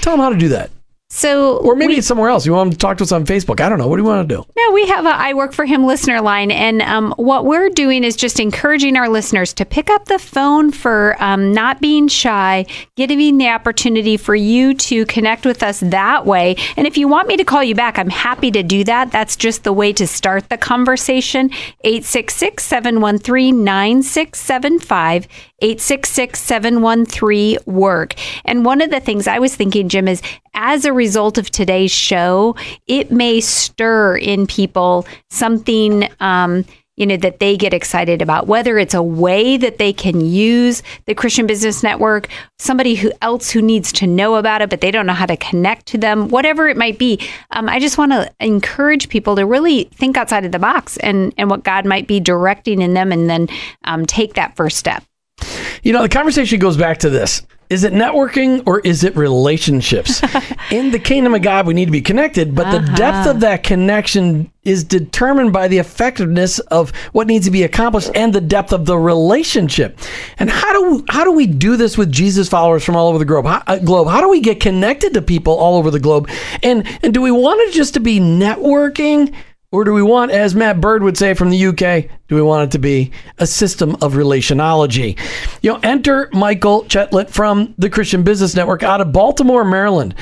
tell 0.00 0.12
them 0.12 0.20
how 0.20 0.30
to 0.30 0.36
do 0.36 0.48
that. 0.48 0.70
So, 1.10 1.56
Or 1.58 1.74
maybe 1.74 1.94
we- 1.94 1.98
it's 1.98 2.06
somewhere 2.06 2.28
else. 2.28 2.44
You 2.44 2.52
want 2.52 2.70
to 2.72 2.76
talk 2.76 2.98
to 2.98 3.02
us 3.04 3.12
on 3.12 3.24
Facebook. 3.24 3.60
I 3.62 3.70
don't 3.70 3.78
know. 3.78 3.88
What 3.88 3.96
do 3.96 4.02
you 4.02 4.08
want 4.08 4.28
to 4.28 4.34
do? 4.36 4.44
No, 4.58 4.72
we 4.74 4.86
have 4.88 5.06
a 5.06 5.08
I 5.08 5.32
Work 5.32 5.54
for 5.54 5.64
Him 5.64 5.86
listener 5.86 6.20
line. 6.20 6.50
And 6.50 6.82
um, 6.82 7.14
what 7.16 7.46
we're 7.46 7.70
doing 7.70 8.04
is 8.04 8.14
just 8.14 8.38
encouraging 8.38 8.94
our 8.94 9.08
listeners 9.08 9.54
to 9.54 9.64
pick 9.64 9.88
up 9.88 10.04
the 10.04 10.18
phone 10.18 10.70
for 10.70 11.16
um, 11.18 11.52
not 11.54 11.80
being 11.80 12.08
shy, 12.08 12.66
giving 12.96 13.38
the 13.38 13.48
opportunity 13.48 14.18
for 14.18 14.34
you 14.34 14.74
to 14.74 15.06
connect 15.06 15.46
with 15.46 15.62
us 15.62 15.80
that 15.80 16.26
way. 16.26 16.56
And 16.76 16.86
if 16.86 16.98
you 16.98 17.08
want 17.08 17.26
me 17.26 17.38
to 17.38 17.44
call 17.44 17.64
you 17.64 17.74
back, 17.74 17.98
I'm 17.98 18.10
happy 18.10 18.50
to 18.50 18.62
do 18.62 18.84
that. 18.84 19.10
That's 19.10 19.34
just 19.34 19.64
the 19.64 19.72
way 19.72 19.94
to 19.94 20.06
start 20.06 20.50
the 20.50 20.58
conversation. 20.58 21.50
866 21.84 22.62
713 22.62 23.64
9675. 23.64 25.26
866 25.60 26.40
713 26.40 27.58
work. 27.66 28.14
And 28.44 28.64
one 28.64 28.80
of 28.80 28.90
the 28.90 29.00
things 29.00 29.26
I 29.26 29.38
was 29.38 29.54
thinking, 29.54 29.88
Jim, 29.88 30.08
is 30.08 30.22
as 30.54 30.84
a 30.84 30.92
result 30.92 31.38
of 31.38 31.50
today's 31.50 31.90
show, 31.90 32.56
it 32.86 33.10
may 33.10 33.40
stir 33.40 34.16
in 34.16 34.46
people 34.46 35.06
something. 35.30 36.08
Um, 36.20 36.64
you 36.98 37.06
know 37.06 37.16
that 37.16 37.38
they 37.38 37.56
get 37.56 37.72
excited 37.72 38.20
about 38.20 38.48
whether 38.48 38.76
it's 38.76 38.92
a 38.92 39.02
way 39.02 39.56
that 39.56 39.78
they 39.78 39.92
can 39.92 40.20
use 40.20 40.82
the 41.06 41.14
christian 41.14 41.46
business 41.46 41.82
network 41.82 42.26
somebody 42.58 42.96
who 42.96 43.12
else 43.22 43.50
who 43.50 43.62
needs 43.62 43.92
to 43.92 44.06
know 44.06 44.34
about 44.34 44.62
it 44.62 44.68
but 44.68 44.80
they 44.80 44.90
don't 44.90 45.06
know 45.06 45.12
how 45.12 45.24
to 45.24 45.36
connect 45.36 45.86
to 45.86 45.96
them 45.96 46.28
whatever 46.28 46.66
it 46.68 46.76
might 46.76 46.98
be 46.98 47.20
um, 47.52 47.68
i 47.68 47.78
just 47.78 47.98
want 47.98 48.10
to 48.10 48.28
encourage 48.40 49.08
people 49.08 49.36
to 49.36 49.46
really 49.46 49.84
think 49.94 50.16
outside 50.16 50.44
of 50.44 50.50
the 50.50 50.58
box 50.58 50.96
and 50.98 51.32
and 51.38 51.48
what 51.48 51.62
god 51.62 51.86
might 51.86 52.08
be 52.08 52.18
directing 52.18 52.82
in 52.82 52.94
them 52.94 53.12
and 53.12 53.30
then 53.30 53.48
um, 53.84 54.04
take 54.04 54.34
that 54.34 54.56
first 54.56 54.76
step 54.76 55.04
You 55.82 55.92
know, 55.92 56.02
the 56.02 56.08
conversation 56.08 56.58
goes 56.58 56.76
back 56.76 56.98
to 56.98 57.10
this. 57.10 57.42
Is 57.70 57.84
it 57.84 57.92
networking 57.92 58.62
or 58.66 58.80
is 58.80 59.04
it 59.04 59.14
relationships? 59.14 60.22
In 60.70 60.90
the 60.90 60.98
kingdom 60.98 61.34
of 61.34 61.42
God, 61.42 61.66
we 61.66 61.74
need 61.74 61.84
to 61.84 61.90
be 61.90 62.00
connected, 62.00 62.54
but 62.54 62.70
the 62.72 62.80
depth 62.94 63.28
of 63.28 63.40
that 63.40 63.62
connection 63.62 64.50
is 64.64 64.84
determined 64.84 65.52
by 65.52 65.68
the 65.68 65.76
effectiveness 65.76 66.60
of 66.60 66.94
what 67.12 67.26
needs 67.26 67.44
to 67.44 67.50
be 67.50 67.64
accomplished 67.64 68.10
and 68.14 68.32
the 68.32 68.40
depth 68.40 68.72
of 68.72 68.86
the 68.86 68.96
relationship. 68.96 69.98
And 70.38 70.48
how 70.48 70.72
do 70.72 71.04
how 71.10 71.24
do 71.24 71.32
we 71.32 71.46
do 71.46 71.76
this 71.76 71.98
with 71.98 72.10
Jesus 72.10 72.48
followers 72.48 72.84
from 72.84 72.96
all 72.96 73.08
over 73.08 73.18
the 73.18 73.26
globe? 73.26 73.44
How, 73.44 73.62
uh, 73.66 73.78
globe? 73.78 74.08
How 74.08 74.22
do 74.22 74.30
we 74.30 74.40
get 74.40 74.60
connected 74.60 75.12
to 75.12 75.22
people 75.22 75.54
all 75.54 75.76
over 75.76 75.90
the 75.90 76.00
globe? 76.00 76.30
And 76.62 76.86
and 77.02 77.12
do 77.12 77.20
we 77.20 77.30
want 77.30 77.60
it 77.60 77.72
just 77.72 77.94
to 77.94 78.00
be 78.00 78.18
networking? 78.18 79.34
Or 79.70 79.84
do 79.84 79.92
we 79.92 80.00
want, 80.00 80.30
as 80.30 80.54
Matt 80.54 80.80
Bird 80.80 81.02
would 81.02 81.18
say 81.18 81.34
from 81.34 81.50
the 81.50 81.66
UK, 81.66 82.10
do 82.26 82.34
we 82.34 82.40
want 82.40 82.68
it 82.68 82.72
to 82.72 82.78
be 82.78 83.10
a 83.36 83.46
system 83.46 83.96
of 84.00 84.14
relationology? 84.14 85.18
You 85.60 85.74
know, 85.74 85.80
enter 85.82 86.30
Michael 86.32 86.84
Chetelat 86.84 87.28
from 87.28 87.74
the 87.76 87.90
Christian 87.90 88.22
Business 88.22 88.56
Network 88.56 88.82
out 88.82 89.02
of 89.02 89.12
Baltimore, 89.12 89.66
Maryland. 89.66 90.14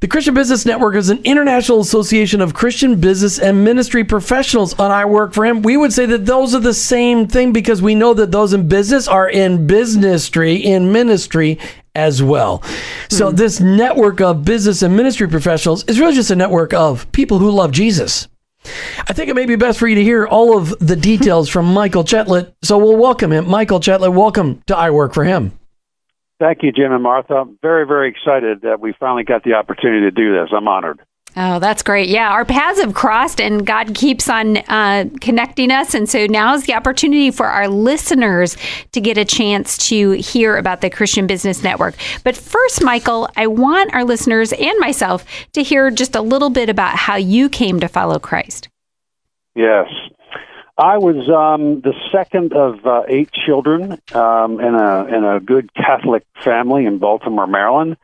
The 0.00 0.06
Christian 0.06 0.34
Business 0.34 0.66
Network 0.66 0.96
is 0.96 1.08
an 1.08 1.20
international 1.24 1.80
association 1.80 2.42
of 2.42 2.52
Christian 2.52 3.00
business 3.00 3.38
and 3.38 3.64
ministry 3.64 4.04
professionals. 4.04 4.74
And 4.74 4.92
I 4.92 5.06
work 5.06 5.32
for 5.32 5.46
him. 5.46 5.62
We 5.62 5.78
would 5.78 5.94
say 5.94 6.04
that 6.04 6.26
those 6.26 6.54
are 6.54 6.60
the 6.60 6.74
same 6.74 7.26
thing 7.26 7.54
because 7.54 7.80
we 7.80 7.94
know 7.94 8.12
that 8.12 8.32
those 8.32 8.52
in 8.52 8.68
business 8.68 9.08
are 9.08 9.30
in 9.30 9.66
businessry, 9.66 10.62
in 10.62 10.92
ministry 10.92 11.58
as 11.94 12.22
well. 12.22 12.62
So 13.08 13.30
hmm. 13.30 13.36
this 13.36 13.60
network 13.60 14.20
of 14.20 14.44
business 14.44 14.82
and 14.82 14.94
ministry 14.94 15.26
professionals 15.26 15.84
is 15.84 15.98
really 15.98 16.14
just 16.14 16.30
a 16.30 16.36
network 16.36 16.74
of 16.74 17.10
people 17.12 17.38
who 17.38 17.50
love 17.50 17.72
Jesus. 17.72 18.28
I 18.64 19.12
think 19.12 19.30
it 19.30 19.34
may 19.34 19.46
be 19.46 19.56
best 19.56 19.78
for 19.78 19.88
you 19.88 19.94
to 19.96 20.02
hear 20.02 20.26
all 20.26 20.56
of 20.56 20.78
the 20.78 20.96
details 20.96 21.48
from 21.48 21.66
Michael 21.66 22.04
Chetelat. 22.04 22.54
So 22.62 22.78
we'll 22.78 22.96
welcome 22.96 23.32
him. 23.32 23.48
Michael 23.48 23.80
Chetelat, 23.80 24.14
welcome 24.14 24.62
to 24.66 24.76
I 24.76 24.90
Work 24.90 25.14
for 25.14 25.24
Him. 25.24 25.52
Thank 26.38 26.62
you, 26.62 26.72
Jim 26.72 26.92
and 26.92 27.02
Martha. 27.02 27.34
I'm 27.34 27.58
very, 27.60 27.86
very 27.86 28.08
excited 28.10 28.62
that 28.62 28.80
we 28.80 28.94
finally 28.98 29.24
got 29.24 29.44
the 29.44 29.54
opportunity 29.54 30.02
to 30.02 30.10
do 30.10 30.32
this. 30.32 30.48
I'm 30.56 30.68
honored. 30.68 31.00
Oh, 31.36 31.58
that's 31.58 31.82
great. 31.82 32.08
Yeah, 32.08 32.30
our 32.30 32.44
paths 32.44 32.80
have 32.80 32.94
crossed 32.94 33.40
and 33.40 33.64
God 33.64 33.94
keeps 33.94 34.28
on 34.28 34.58
uh, 34.68 35.04
connecting 35.20 35.70
us. 35.70 35.94
And 35.94 36.08
so 36.08 36.26
now 36.26 36.54
is 36.54 36.64
the 36.64 36.74
opportunity 36.74 37.30
for 37.30 37.46
our 37.46 37.68
listeners 37.68 38.56
to 38.92 39.00
get 39.00 39.16
a 39.16 39.24
chance 39.24 39.76
to 39.88 40.12
hear 40.12 40.56
about 40.56 40.80
the 40.80 40.90
Christian 40.90 41.26
Business 41.26 41.62
Network. 41.62 41.94
But 42.24 42.36
first, 42.36 42.82
Michael, 42.82 43.28
I 43.36 43.46
want 43.46 43.94
our 43.94 44.04
listeners 44.04 44.52
and 44.52 44.78
myself 44.80 45.24
to 45.52 45.62
hear 45.62 45.90
just 45.90 46.16
a 46.16 46.20
little 46.20 46.50
bit 46.50 46.68
about 46.68 46.96
how 46.96 47.16
you 47.16 47.48
came 47.48 47.78
to 47.80 47.88
follow 47.88 48.18
Christ. 48.18 48.68
Yes. 49.54 49.86
I 50.78 50.96
was 50.96 51.28
um, 51.28 51.82
the 51.82 51.92
second 52.10 52.54
of 52.54 52.86
uh, 52.86 53.02
eight 53.06 53.30
children 53.32 54.00
um, 54.14 54.60
in 54.60 54.74
a 54.74 55.04
in 55.04 55.24
a 55.24 55.38
good 55.38 55.74
Catholic 55.74 56.24
family 56.42 56.86
in 56.86 56.96
Baltimore, 56.98 57.46
Maryland, 57.46 57.98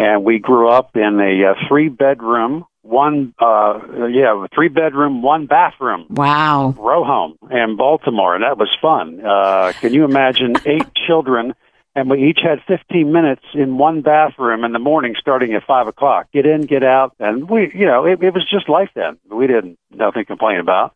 and 0.00 0.24
we 0.24 0.38
grew 0.38 0.68
up 0.68 0.96
in 0.96 1.20
a, 1.20 1.44
uh 1.50 1.54
three 1.68 1.90
bedroom, 1.90 2.64
one 2.82 3.34
uh, 3.40 3.78
yeah, 4.10 4.46
three 4.54 4.68
bedroom, 4.68 5.22
one 5.22 5.46
bathroom 5.46 6.06
Wow. 6.10 6.74
row 6.76 7.04
home 7.04 7.38
in 7.50 7.76
Baltimore, 7.76 8.34
and 8.34 8.44
that 8.44 8.58
was 8.58 8.68
fun. 8.80 9.24
Uh, 9.24 9.72
can 9.80 9.92
you 9.94 10.04
imagine 10.04 10.54
eight 10.66 10.86
children, 10.94 11.54
and 11.94 12.10
we 12.10 12.28
each 12.28 12.40
had 12.42 12.60
15 12.66 13.12
minutes 13.12 13.44
in 13.54 13.78
one 13.78 14.02
bathroom 14.02 14.64
in 14.64 14.72
the 14.72 14.78
morning, 14.78 15.14
starting 15.18 15.54
at 15.54 15.64
five 15.64 15.86
o'clock. 15.86 16.26
Get 16.32 16.44
in, 16.44 16.62
get 16.62 16.82
out, 16.82 17.14
and 17.18 17.48
we, 17.48 17.72
you 17.74 17.86
know, 17.86 18.04
it, 18.04 18.22
it 18.22 18.34
was 18.34 18.48
just 18.48 18.68
life 18.68 18.90
then. 18.94 19.16
We 19.30 19.46
didn't 19.46 19.78
nothing 19.90 20.22
to 20.22 20.26
complain 20.26 20.58
about. 20.58 20.94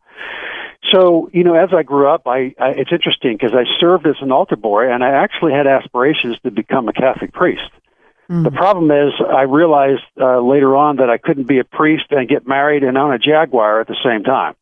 So, 0.91 1.29
you 1.33 1.43
know, 1.43 1.55
as 1.55 1.69
I 1.73 1.83
grew 1.83 2.07
up, 2.07 2.27
I, 2.27 2.53
I 2.59 2.69
it's 2.77 2.91
interesting 2.91 3.37
because 3.37 3.53
I 3.53 3.63
served 3.79 4.05
as 4.07 4.15
an 4.21 4.31
altar 4.31 4.55
boy, 4.55 4.91
and 4.91 5.03
I 5.03 5.09
actually 5.09 5.53
had 5.53 5.67
aspirations 5.67 6.37
to 6.41 6.51
become 6.51 6.87
a 6.87 6.93
Catholic 6.93 7.33
priest. 7.33 7.69
The 8.29 8.51
problem 8.51 8.91
is, 8.91 9.13
I 9.25 9.43
realized 9.43 10.03
uh, 10.19 10.39
later 10.41 10.75
on 10.75 10.97
that 10.97 11.09
I 11.09 11.17
couldn't 11.17 11.47
be 11.47 11.59
a 11.59 11.63
priest 11.63 12.05
and 12.11 12.27
get 12.27 12.45
married 12.45 12.83
and 12.83 12.97
own 12.97 13.13
a 13.13 13.19
Jaguar 13.19 13.79
at 13.79 13.87
the 13.87 13.95
same 14.03 14.23
time. 14.23 14.55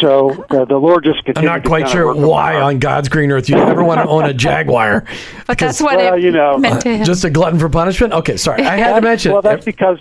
So 0.00 0.30
uh, 0.50 0.64
the 0.64 0.78
Lord 0.78 1.04
just 1.04 1.20
I'm 1.36 1.44
not 1.44 1.64
quite 1.64 1.88
sure 1.88 2.06
work 2.06 2.16
on 2.16 2.22
my 2.22 2.28
why 2.28 2.52
heart. 2.52 2.62
on 2.64 2.78
God's 2.78 3.08
green 3.10 3.30
earth 3.30 3.48
you'd 3.48 3.58
ever 3.58 3.84
want 3.84 4.00
to 4.00 4.08
own 4.08 4.24
a 4.24 4.32
Jaguar. 4.34 5.04
But 5.46 5.58
that's 5.58 5.82
what 5.82 5.98
well, 5.98 6.14
it 6.14 6.22
you 6.22 6.30
know, 6.30 6.56
meant 6.56 6.80
to 6.82 6.96
him. 6.96 7.04
Just 7.04 7.24
a 7.24 7.30
glutton 7.30 7.58
for 7.58 7.68
punishment? 7.68 8.14
Okay, 8.14 8.36
sorry. 8.38 8.62
I 8.62 8.76
had 8.76 8.94
to 8.94 9.00
mention 9.02 9.32
Well, 9.32 9.42
that's 9.42 9.64
because 9.64 9.98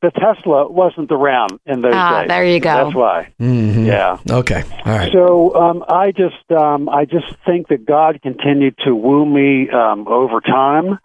the 0.00 0.10
Tesla 0.12 0.70
wasn't 0.70 1.10
around 1.10 1.58
in 1.66 1.82
those 1.82 1.92
Ah, 1.94 2.20
days. 2.20 2.28
there 2.28 2.44
you 2.44 2.60
go. 2.60 2.84
That's 2.84 2.94
why. 2.94 3.32
Mhm. 3.40 3.86
Yeah. 3.86 4.18
Okay. 4.30 4.62
All 4.86 4.92
right. 4.92 5.12
So 5.12 5.54
um, 5.56 5.84
I 5.88 6.12
just 6.12 6.50
um, 6.52 6.88
I 6.88 7.04
just 7.04 7.26
think 7.44 7.68
that 7.68 7.84
God 7.84 8.20
continued 8.22 8.78
to 8.84 8.94
woo 8.94 9.26
me 9.26 9.68
um, 9.70 10.06
over 10.08 10.40
time 10.40 10.98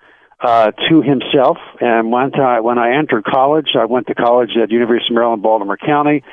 uh, 0.46 0.72
to 0.90 1.02
Himself. 1.02 1.58
And 1.82 2.12
when 2.12 2.40
I 2.40 2.60
when 2.60 2.78
I 2.78 2.98
entered 2.98 3.24
college, 3.24 3.70
I 3.80 3.86
went 3.86 4.08
to 4.08 4.16
college 4.16 4.52
at 4.62 4.70
University 4.70 5.14
of 5.14 5.16
Maryland, 5.16 5.42
Baltimore 5.42 5.78
County. 5.78 6.24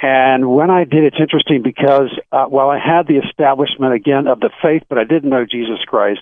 And 0.00 0.48
when 0.54 0.70
I 0.70 0.84
did, 0.84 1.02
it's 1.04 1.16
interesting 1.18 1.62
because 1.62 2.10
uh, 2.30 2.44
while 2.44 2.70
I 2.70 2.78
had 2.78 3.08
the 3.08 3.16
establishment 3.16 3.94
again 3.94 4.28
of 4.28 4.38
the 4.38 4.50
faith, 4.62 4.82
but 4.88 4.98
I 4.98 5.04
didn't 5.04 5.30
know 5.30 5.44
Jesus 5.44 5.78
Christ. 5.86 6.20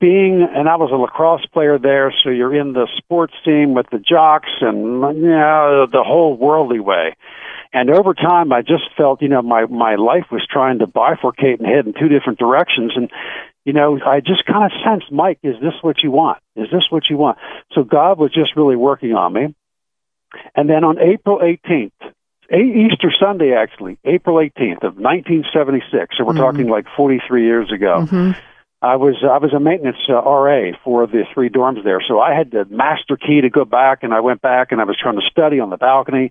Being 0.00 0.42
and 0.42 0.68
I 0.68 0.76
was 0.76 0.90
a 0.92 0.96
lacrosse 0.96 1.46
player 1.52 1.78
there, 1.78 2.12
so 2.22 2.30
you're 2.30 2.54
in 2.54 2.72
the 2.72 2.88
sports 2.96 3.34
team 3.44 3.74
with 3.74 3.86
the 3.90 3.98
jocks 3.98 4.50
and 4.60 4.76
you 5.16 5.30
know 5.30 5.86
the 5.90 6.02
whole 6.02 6.36
worldly 6.36 6.80
way. 6.80 7.16
And 7.72 7.90
over 7.90 8.14
time, 8.14 8.52
I 8.52 8.62
just 8.62 8.84
felt, 8.96 9.20
you 9.20 9.28
know, 9.28 9.42
my, 9.42 9.66
my 9.66 9.96
life 9.96 10.26
was 10.30 10.46
trying 10.50 10.78
to 10.78 10.86
bifurcate 10.86 11.58
and 11.58 11.66
head 11.66 11.86
in 11.86 11.92
two 11.92 12.08
different 12.08 12.38
directions. 12.38 12.92
And, 12.96 13.10
you 13.66 13.72
know, 13.72 13.98
I 14.06 14.20
just 14.20 14.46
kind 14.46 14.64
of 14.64 14.70
sensed, 14.84 15.10
Mike, 15.10 15.40
is 15.42 15.56
this 15.60 15.74
what 15.82 15.96
you 16.02 16.12
want? 16.12 16.38
Is 16.54 16.68
this 16.70 16.84
what 16.88 17.10
you 17.10 17.16
want? 17.16 17.36
So 17.72 17.82
God 17.82 18.16
was 18.16 18.32
just 18.32 18.54
really 18.56 18.76
working 18.76 19.12
on 19.12 19.32
me. 19.32 19.54
And 20.54 20.70
then 20.70 20.84
on 20.84 21.00
April 21.00 21.40
18th, 21.40 21.90
A- 22.48 22.56
Easter 22.56 23.12
Sunday, 23.20 23.54
actually, 23.54 23.98
April 24.04 24.36
18th 24.36 24.84
of 24.84 24.96
1976, 24.96 26.16
so 26.16 26.24
we're 26.24 26.34
talking 26.36 26.68
like 26.68 26.86
43 26.96 27.44
years 27.44 27.72
ago, 27.72 28.06
Mhm. 28.08 28.36
I 28.82 28.94
was 28.96 29.16
I 29.24 29.38
was 29.38 29.52
a 29.52 29.58
maintenance 29.58 29.96
uh, 30.08 30.14
RA 30.14 30.70
for 30.84 31.06
the 31.08 31.24
three 31.34 31.48
dorms 31.48 31.82
there, 31.82 32.00
so 32.06 32.20
I 32.20 32.34
had 32.34 32.52
the 32.52 32.66
master 32.66 33.16
key 33.16 33.40
to 33.40 33.50
go 33.50 33.64
back, 33.64 34.04
and 34.04 34.14
I 34.14 34.20
went 34.20 34.42
back 34.42 34.70
and 34.70 34.80
I 34.80 34.84
was 34.84 34.96
trying 34.96 35.18
to 35.18 35.26
study 35.26 35.58
on 35.58 35.70
the 35.70 35.76
balcony, 35.78 36.30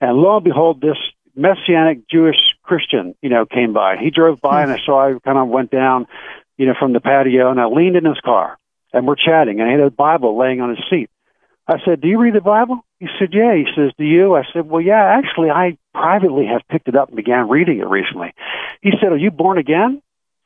and 0.00 0.16
lo 0.16 0.36
and 0.36 0.44
behold, 0.44 0.80
this 0.80 0.96
messianic 1.36 2.08
Jewish 2.08 2.36
Christian, 2.62 3.14
you 3.22 3.28
know, 3.28 3.44
came 3.44 3.72
by. 3.72 3.96
He 3.96 4.10
drove 4.10 4.40
by, 4.40 4.62
and 4.62 4.72
I 4.72 4.78
saw 4.84 5.08
I 5.08 5.18
kind 5.20 5.38
of 5.38 5.48
went 5.48 5.70
down, 5.70 6.06
you 6.56 6.66
know, 6.66 6.74
from 6.78 6.92
the 6.92 7.00
patio, 7.00 7.50
and 7.50 7.60
I 7.60 7.66
leaned 7.66 7.96
in 7.96 8.04
his 8.04 8.20
car, 8.20 8.58
and 8.92 9.06
we're 9.06 9.16
chatting, 9.16 9.60
and 9.60 9.68
he 9.68 9.72
had 9.76 9.86
a 9.86 9.90
Bible 9.90 10.38
laying 10.38 10.60
on 10.60 10.70
his 10.70 10.84
seat. 10.88 11.10
I 11.66 11.78
said, 11.84 12.00
"Do 12.00 12.08
you 12.08 12.18
read 12.18 12.34
the 12.34 12.40
Bible?" 12.40 12.84
He 13.00 13.08
said, 13.18 13.32
"Yeah." 13.32 13.54
He 13.54 13.66
says, 13.74 13.92
"Do 13.96 14.04
you?" 14.04 14.34
I 14.34 14.42
said, 14.52 14.68
"Well, 14.68 14.82
yeah. 14.82 15.18
Actually, 15.18 15.50
I 15.50 15.78
privately 15.94 16.46
have 16.46 16.66
picked 16.68 16.88
it 16.88 16.96
up 16.96 17.08
and 17.08 17.16
began 17.16 17.48
reading 17.48 17.78
it 17.78 17.88
recently." 17.88 18.32
He 18.82 18.92
said, 19.00 19.12
"Are 19.12 19.16
you 19.16 19.30
born 19.30 19.58
again?" 19.58 20.02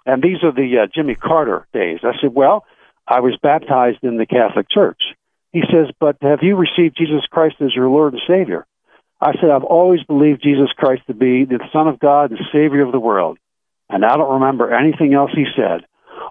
And 0.06 0.22
these 0.22 0.42
are 0.42 0.52
the 0.52 0.78
uh, 0.78 0.86
Jimmy 0.94 1.16
Carter 1.16 1.66
days. 1.72 2.00
I 2.04 2.12
said, 2.20 2.34
"Well, 2.34 2.64
I 3.06 3.20
was 3.20 3.36
baptized 3.42 3.98
in 4.02 4.16
the 4.16 4.26
Catholic 4.26 4.70
Church." 4.70 5.02
He 5.52 5.62
says, 5.72 5.88
"But 5.98 6.18
have 6.22 6.42
you 6.42 6.56
received 6.56 6.96
Jesus 6.96 7.26
Christ 7.26 7.56
as 7.60 7.74
your 7.74 7.88
Lord 7.88 8.12
and 8.12 8.22
Savior?" 8.26 8.64
I 9.20 9.32
said, 9.32 9.50
"I've 9.50 9.64
always 9.64 10.04
believed 10.04 10.42
Jesus 10.42 10.70
Christ 10.76 11.02
to 11.08 11.14
be 11.14 11.44
the 11.44 11.58
Son 11.72 11.88
of 11.88 11.98
God 11.98 12.30
and 12.30 12.40
Savior 12.52 12.82
of 12.82 12.92
the 12.92 13.00
world." 13.00 13.38
And 13.90 14.04
I 14.04 14.16
don't 14.16 14.34
remember 14.34 14.72
anything 14.72 15.14
else 15.14 15.32
he 15.34 15.46
said. 15.56 15.84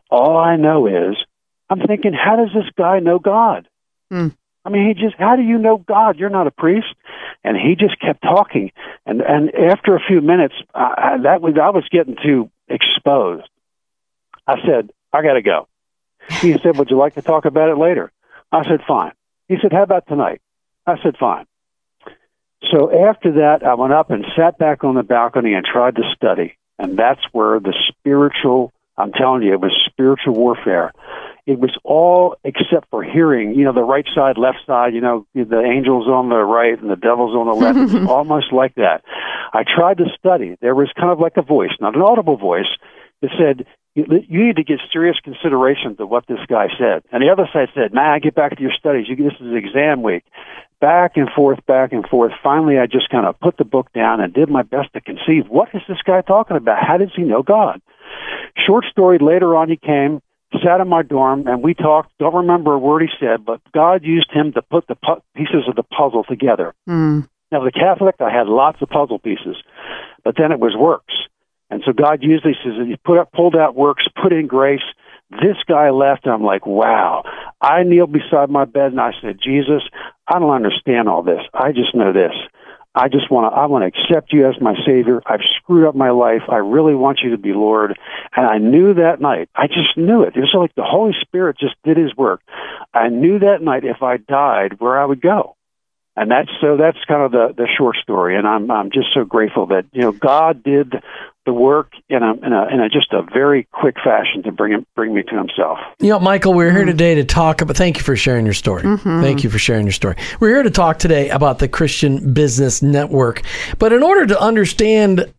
All 0.10 0.38
I 0.38 0.56
know 0.56 0.88
is, 0.88 1.16
I'm 1.70 1.82
thinking, 1.82 2.14
how 2.14 2.38
does 2.38 2.54
this 2.54 2.70
guy 2.78 3.00
know 3.00 3.20
God? 3.20 3.68
Hmm. 4.10 4.30
I 4.64 4.70
mean, 4.70 4.88
he 4.88 4.94
just, 4.94 5.16
how 5.18 5.36
do 5.36 5.44
you 5.44 5.58
know 5.58 5.78
God? 5.78 6.18
You're 6.18 6.30
not 6.30 6.48
a 6.48 6.52
priest. 6.52 6.94
And 7.44 7.56
he 7.56 7.76
just 7.76 8.00
kept 8.00 8.22
talking. 8.22 8.72
And, 9.06 9.22
and 9.22 9.54
after 9.54 9.96
a 9.96 10.02
few 10.06 10.20
minutes, 10.22 10.56
I, 10.74 11.18
that 11.24 11.42
was, 11.42 11.54
I 11.62 11.70
was 11.70 11.86
getting 11.90 12.18
too 12.22 12.50
exposed. 12.68 13.48
I 14.46 14.56
said, 14.66 14.90
I 15.14 15.22
got 15.22 15.34
to 15.34 15.42
go. 15.42 15.68
He 16.42 16.58
said, 16.62 16.78
would 16.78 16.90
you 16.90 16.98
like 16.98 17.16
to 17.16 17.22
talk 17.22 17.46
about 17.46 17.70
it 17.70 17.78
later? 17.78 18.12
I 18.52 18.64
said, 18.64 18.82
fine. 18.86 19.14
He 19.48 19.56
said, 19.62 19.72
how 19.72 19.84
about 19.84 20.08
tonight? 20.08 20.42
I 20.86 21.02
said, 21.02 21.16
fine. 21.18 21.46
So 22.72 23.08
after 23.08 23.34
that, 23.34 23.64
I 23.64 23.76
went 23.76 23.94
up 23.94 24.10
and 24.10 24.26
sat 24.36 24.58
back 24.58 24.84
on 24.84 24.96
the 24.96 25.04
balcony 25.04 25.54
and 25.54 25.66
tried 25.66 25.96
to 25.96 26.04
study. 26.16 26.58
And 26.78 26.98
that's 26.98 27.22
where 27.32 27.60
the 27.60 27.74
spiritual, 27.88 28.74
I'm 28.98 29.12
telling 29.12 29.44
you, 29.44 29.54
it 29.54 29.62
was 29.62 29.72
spiritual 29.90 30.34
warfare 30.34 30.92
it 31.48 31.60
was 31.60 31.72
all 31.86 32.36
except 32.44 32.90
for 32.92 33.02
hearing, 33.02 33.56
you 33.56 33.64
know, 33.64 33.72
the 33.72 33.82
right 33.82 34.06
side, 34.14 34.38
left 34.38 34.60
side, 34.68 34.94
you 34.94 35.00
know, 35.00 35.26
the 35.34 35.64
angels 35.64 36.06
on 36.08 36.28
the 36.28 36.44
right 36.44 36.80
and 36.80 36.92
the 36.92 36.98
devils 36.98 37.34
on 37.34 37.48
the 37.48 37.54
left. 37.54 37.78
it 37.78 38.02
was 38.02 38.10
almost 38.10 38.52
like 38.52 38.76
that. 38.76 39.02
I 39.54 39.64
tried 39.64 39.98
to 40.00 40.06
study. 40.20 40.58
There 40.60 40.76
was 40.76 40.92
kind 41.00 41.10
of 41.10 41.22
like 41.22 41.38
a 41.38 41.42
voice, 41.42 41.72
not 41.80 41.96
an 41.96 42.02
audible 42.02 42.36
voice, 42.36 42.68
that 43.22 43.32
said, 43.40 43.66
you 43.96 44.06
need 44.30 44.58
to 44.58 44.64
give 44.64 44.78
serious 44.92 45.18
consideration 45.24 45.96
to 45.96 46.06
what 46.06 46.28
this 46.28 46.38
guy 46.48 46.68
said. 46.78 47.02
And 47.12 47.24
the 47.24 47.32
other 47.32 47.50
side 47.52 47.70
said, 47.74 47.94
man, 47.94 48.20
get 48.22 48.36
back 48.36 48.56
to 48.56 48.62
your 48.62 48.74
studies. 48.78 49.08
You, 49.08 49.16
this 49.16 49.34
is 49.40 49.56
exam 49.56 50.04
week. 50.04 50.24
Back 50.80 51.14
and 51.16 51.30
forth, 51.36 51.66
back 51.66 51.94
and 51.94 52.06
forth. 52.06 52.34
Finally, 52.44 52.78
I 52.78 52.86
just 52.86 53.10
kind 53.10 53.26
of 53.26 53.40
put 53.40 53.58
the 53.58 53.66
book 53.66 53.92
down 53.94 54.22
and 54.22 54.34
did 54.34 54.50
my 54.50 54.62
best 54.62 54.94
to 54.94 55.02
conceive 55.02 55.48
what 55.48 55.70
is 55.74 55.82
this 55.88 55.98
guy 56.06 56.22
talking 56.22 56.58
about? 56.58 56.84
How 56.86 56.98
does 56.98 57.10
he 57.16 57.24
know 57.24 57.42
God? 57.42 57.82
Short 58.66 58.86
story, 58.92 59.18
later 59.20 59.56
on 59.56 59.70
he 59.70 59.78
came 59.78 60.22
sat 60.64 60.80
in 60.82 60.88
my 60.88 61.04
dorm 61.04 61.48
and 61.48 61.62
we 61.62 61.74
talked. 61.74 62.12
Don't 62.20 62.36
remember 62.36 62.74
a 62.74 62.80
word 62.80 63.02
he 63.02 63.10
said, 63.20 63.46
but 63.46 63.62
God 63.74 64.04
used 64.04 64.32
him 64.32 64.54
to 64.54 64.62
put 64.62 64.88
the 64.88 64.96
pu- 64.96 65.22
pieces 65.36 65.68
of 65.68 65.76
the 65.76 65.84
puzzle 65.84 66.24
together. 66.24 66.74
Mm. 66.88 67.28
Now, 67.52 67.64
the 67.64 67.72
Catholic, 67.72 68.16
I 68.20 68.30
had 68.30 68.48
lots 68.48 68.82
of 68.82 68.90
puzzle 68.90 69.20
pieces, 69.20 69.56
but 70.24 70.36
then 70.38 70.52
it 70.52 70.60
was 70.60 70.76
works. 70.76 71.14
And 71.70 71.82
so 71.86 71.92
God 71.92 72.24
used 72.24 72.46
these, 72.46 72.56
he 72.64 72.96
put 73.04 73.20
up, 73.20 73.32
pulled 73.32 73.56
out 73.56 73.76
works, 73.76 74.06
put 74.22 74.32
in 74.32 74.48
grace. 74.48 74.84
This 75.30 75.58
guy 75.68 75.90
left, 75.90 76.26
and 76.26 76.34
I'm 76.34 76.44
like, 76.44 76.66
wow. 76.66 77.24
I 77.60 77.84
kneeled 77.84 78.14
beside 78.14 78.50
my 78.50 78.64
bed 78.64 78.92
and 78.92 79.02
I 79.02 79.12
said, 79.22 79.40
Jesus, 79.44 79.84
I 80.28 80.40
don't 80.40 80.52
understand 80.52 81.10
all 81.10 81.24
this. 81.24 81.42
I 81.54 81.72
just 81.74 81.94
know 81.94 82.14
this. 82.14 82.34
I 82.98 83.10
just 83.10 83.30
want 83.30 83.54
to, 83.54 83.56
I 83.56 83.68
want 83.68 83.84
to 83.84 84.00
accept 84.00 84.34
you 84.34 84.48
as 84.50 84.60
my 84.60 84.74
Savior. 84.84 85.22
I've 85.28 85.42
screwed 85.58 85.88
up 85.88 85.94
my 85.94 86.10
life. 86.10 86.42
I 86.50 86.56
really 86.56 86.96
want 86.96 87.20
you 87.24 87.30
to 87.30 87.38
be 87.38 87.54
Lord. 87.54 87.98
And 88.36 88.46
I 88.48 88.58
knew 88.58 88.96
that 88.96 89.22
night, 89.22 89.50
I 89.56 89.68
just 89.68 89.96
knew 89.96 90.24
it. 90.24 90.36
It 90.36 90.40
was 90.40 90.56
like 90.56 90.74
the 90.74 90.84
Holy 90.84 91.14
Spirit 91.22 91.58
just 91.60 91.76
did 91.84 91.98
his 91.98 92.16
work. 92.16 92.42
I 92.96 93.10
knew 93.10 93.38
that 93.40 93.62
night 93.62 93.86
if 93.86 94.02
I 94.02 94.18
died 94.18 94.80
where 94.80 95.00
I 95.00 95.06
would 95.06 95.22
go. 95.22 95.57
And 96.20 96.32
that's 96.32 96.50
so 96.60 96.78
that's 96.78 96.98
kind 97.08 97.22
of 97.22 97.32
the, 97.32 97.54
the 97.56 97.68
short 97.78 97.96
story. 97.98 98.36
And 98.36 98.48
I'm, 98.48 98.72
I'm 98.72 98.90
just 98.92 99.14
so 99.14 99.24
grateful 99.24 99.68
that, 99.68 99.86
you 99.94 100.02
know, 100.02 100.12
God 100.12 100.64
did 100.64 100.96
the 101.46 101.54
work 101.54 101.92
in 102.10 102.24
a, 102.24 102.34
in 102.34 102.52
a, 102.52 102.68
in 102.74 102.80
a 102.82 102.90
just 102.90 103.14
a 103.14 103.22
very 103.22 103.68
quick 103.72 103.96
fashion 104.04 104.42
to 104.44 104.52
bring 104.52 104.74
him, 104.74 104.86
bring 104.96 105.14
me 105.14 105.22
to 105.22 105.38
himself. 105.38 105.78
You 106.00 106.10
know, 106.10 106.20
Michael, 106.20 106.56
we're 106.56 106.72
here 106.72 106.82
mm-hmm. 106.82 106.90
today 106.90 107.16
to 107.16 107.24
talk 107.24 107.62
about. 107.62 107.78
Thank 107.78 107.98
you 107.98 108.04
for 108.04 108.16
sharing 108.16 108.46
your 108.46 108.56
story. 108.56 108.82
Mm-hmm. 108.82 109.22
Thank 109.22 109.44
you 109.44 109.52
for 109.52 109.60
sharing 109.60 109.86
your 109.86 109.94
story. 109.94 110.16
We're 110.40 110.50
here 110.50 110.64
to 110.64 110.72
talk 110.72 110.98
today 110.98 111.30
about 111.30 111.60
the 111.60 111.68
Christian 111.68 112.34
Business 112.34 112.82
Network. 112.82 113.44
But 113.78 113.94
in 113.94 114.02
order 114.02 114.26
to 114.26 114.42
understand, 114.42 115.32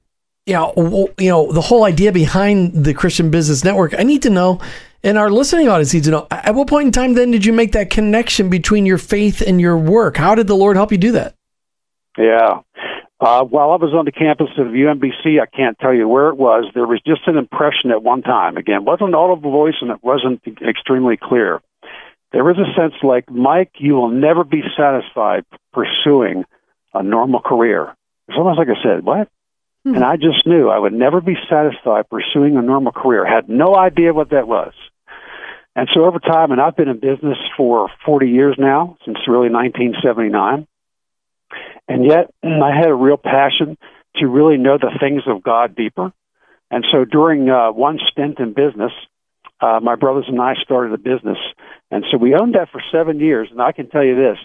you 0.46 0.55
know, 0.55 1.09
you 1.18 1.29
know, 1.29 1.52
the 1.52 1.61
whole 1.61 1.85
idea 1.85 2.12
behind 2.12 2.85
the 2.85 2.94
Christian 2.94 3.33
Business 3.33 3.64
Network, 3.64 3.98
I 3.98 4.05
need 4.05 4.22
to 4.22 4.31
know, 4.31 4.61
and 5.02 5.18
our 5.18 5.30
listening 5.30 5.68
audience 5.68 5.94
needs 5.94 6.06
to 6.06 6.12
know. 6.12 6.26
At 6.30 6.54
what 6.54 6.68
point 6.68 6.87
in 6.87 6.92
time 6.92 7.14
then 7.14 7.30
did 7.30 7.44
you 7.44 7.52
make 7.52 7.72
that 7.72 7.90
connection 7.90 8.50
between 8.50 8.87
your 8.87 8.98
faith 8.98 9.40
and 9.40 9.61
your 9.61 9.78
work? 9.78 10.16
How 10.16 10.34
did 10.34 10.46
the 10.46 10.56
Lord 10.56 10.76
help 10.76 10.92
you 10.92 10.98
do 10.98 11.12
that? 11.12 11.34
Yeah. 12.16 12.61
Uh, 13.20 13.42
while 13.42 13.72
I 13.72 13.76
was 13.76 13.92
on 13.94 14.04
the 14.04 14.12
campus 14.12 14.50
of 14.58 14.68
UMBC, 14.68 15.40
I 15.40 15.46
can't 15.46 15.76
tell 15.78 15.92
you 15.92 16.06
where 16.06 16.28
it 16.28 16.37
was. 16.37 16.66
There 16.74 16.87
was 16.87 17.00
just 17.04 17.26
an 17.26 17.37
impression 17.37 17.90
at 17.90 18.02
one 18.02 18.22
time. 18.22 18.56
Again, 18.56 18.84
wasn't 18.84 19.14
audible 19.14 19.50
voice 19.50 19.74
and 19.80 19.90
it 19.90 20.02
wasn't 20.02 20.40
extremely 20.62 21.16
clear. 21.20 21.61
There 22.32 22.44
was 22.44 22.56
a 22.58 22.80
sense 22.80 22.94
like, 23.02 23.28
Mike, 23.30 23.72
you 23.78 23.94
will 23.94 24.11
never 24.11 24.44
be 24.44 24.62
satisfied 24.76 25.44
pursuing 25.72 26.44
a 26.94 27.02
normal 27.02 27.40
career. 27.40 27.94
It's 28.28 28.37
almost 28.37 28.58
like 28.58 28.68
I 28.68 28.82
said, 28.82 29.04
what? 29.04 29.28
And 29.84 30.04
I 30.04 30.16
just 30.16 30.46
knew 30.46 30.68
I 30.68 30.78
would 30.78 30.92
never 30.92 31.20
be 31.20 31.36
satisfied 31.48 32.10
pursuing 32.10 32.56
a 32.56 32.62
normal 32.62 32.92
career. 32.92 33.24
Had 33.24 33.48
no 33.48 33.74
idea 33.74 34.12
what 34.12 34.30
that 34.30 34.46
was. 34.46 34.74
And 35.74 35.88
so 35.94 36.04
over 36.04 36.18
time, 36.18 36.50
and 36.50 36.60
I've 36.60 36.76
been 36.76 36.88
in 36.88 36.98
business 36.98 37.38
for 37.56 37.88
40 38.04 38.28
years 38.28 38.56
now, 38.58 38.98
since 39.04 39.18
really 39.28 39.48
1979. 39.48 40.66
And 41.86 42.04
yet 42.04 42.30
I 42.42 42.76
had 42.76 42.88
a 42.88 42.94
real 42.94 43.16
passion 43.16 43.78
to 44.16 44.26
really 44.26 44.56
know 44.56 44.76
the 44.76 44.90
things 44.98 45.22
of 45.26 45.42
God 45.42 45.76
deeper. 45.76 46.12
And 46.70 46.84
so 46.90 47.04
during 47.04 47.48
uh, 47.48 47.70
one 47.72 47.98
stint 48.10 48.40
in 48.40 48.52
business, 48.52 48.92
uh, 49.60 49.80
my 49.82 49.94
brothers 49.94 50.26
and 50.28 50.40
I 50.40 50.54
started 50.62 50.92
a 50.92 50.98
business. 50.98 51.38
And 51.90 52.04
so 52.10 52.18
we 52.18 52.34
owned 52.34 52.54
that 52.54 52.70
for 52.70 52.82
seven 52.92 53.20
years. 53.20 53.48
And 53.50 53.62
I 53.62 53.72
can 53.72 53.88
tell 53.88 54.04
you 54.04 54.16
this, 54.16 54.38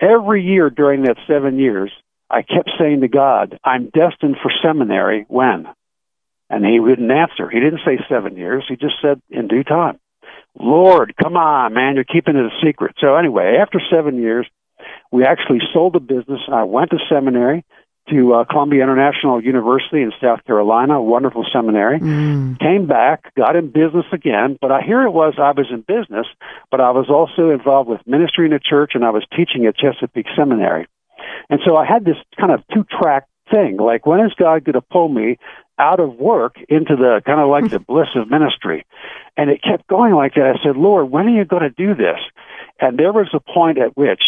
every 0.00 0.44
year 0.44 0.68
during 0.68 1.02
that 1.02 1.16
seven 1.26 1.58
years, 1.58 1.90
I 2.32 2.40
kept 2.42 2.70
saying 2.78 3.02
to 3.02 3.08
God, 3.08 3.58
I'm 3.62 3.90
destined 3.90 4.36
for 4.42 4.50
seminary 4.62 5.26
when? 5.28 5.68
And 6.48 6.64
he 6.64 6.80
wouldn't 6.80 7.10
answer. 7.10 7.48
He 7.50 7.60
didn't 7.60 7.80
say 7.84 7.98
seven 8.08 8.36
years. 8.36 8.64
He 8.68 8.76
just 8.76 8.94
said 9.02 9.20
in 9.30 9.48
due 9.48 9.64
time. 9.64 9.98
Lord, 10.58 11.14
come 11.22 11.36
on, 11.36 11.74
man, 11.74 11.94
you're 11.94 12.04
keeping 12.04 12.36
it 12.36 12.44
a 12.44 12.66
secret. 12.66 12.96
So 13.00 13.16
anyway, 13.16 13.58
after 13.60 13.80
seven 13.90 14.16
years, 14.20 14.46
we 15.10 15.24
actually 15.24 15.60
sold 15.72 15.94
the 15.94 16.00
business. 16.00 16.40
I 16.50 16.64
went 16.64 16.90
to 16.90 16.98
seminary 17.10 17.64
to 18.10 18.34
uh, 18.34 18.44
Columbia 18.44 18.82
International 18.82 19.42
University 19.42 20.02
in 20.02 20.12
South 20.20 20.44
Carolina, 20.44 20.94
a 20.94 21.02
wonderful 21.02 21.46
seminary. 21.52 22.00
Came 22.56 22.86
back, 22.86 23.34
got 23.36 23.56
in 23.56 23.70
business 23.70 24.06
again, 24.12 24.58
but 24.60 24.72
I 24.72 24.82
here 24.82 25.02
it 25.02 25.10
was 25.10 25.34
I 25.38 25.52
was 25.52 25.66
in 25.70 25.82
business, 25.82 26.26
but 26.70 26.80
I 26.80 26.90
was 26.90 27.08
also 27.08 27.50
involved 27.50 27.88
with 27.88 28.00
ministry 28.06 28.46
in 28.46 28.52
the 28.52 28.58
church 28.58 28.92
and 28.94 29.04
I 29.04 29.10
was 29.10 29.24
teaching 29.36 29.66
at 29.66 29.76
Chesapeake 29.76 30.26
Seminary. 30.36 30.86
And 31.50 31.60
so 31.66 31.76
I 31.76 31.86
had 31.86 32.04
this 32.04 32.16
kind 32.38 32.52
of 32.52 32.62
two 32.72 32.84
track 32.84 33.26
thing. 33.50 33.76
Like, 33.76 34.06
when 34.06 34.20
is 34.20 34.32
God 34.38 34.64
going 34.64 34.74
to 34.74 34.80
pull 34.80 35.08
me 35.08 35.38
out 35.78 36.00
of 36.00 36.14
work 36.14 36.56
into 36.68 36.96
the 36.96 37.22
kind 37.24 37.40
of 37.40 37.48
like 37.48 37.70
the 37.70 37.80
bliss 37.88 38.08
of 38.16 38.30
ministry? 38.30 38.86
And 39.36 39.50
it 39.50 39.62
kept 39.62 39.86
going 39.86 40.14
like 40.14 40.34
that. 40.34 40.56
I 40.58 40.62
said, 40.64 40.76
Lord, 40.76 41.10
when 41.10 41.26
are 41.26 41.36
you 41.36 41.44
going 41.44 41.62
to 41.62 41.70
do 41.70 41.94
this? 41.94 42.18
And 42.80 42.98
there 42.98 43.12
was 43.12 43.28
a 43.32 43.40
point 43.40 43.78
at 43.78 43.96
which, 43.96 44.22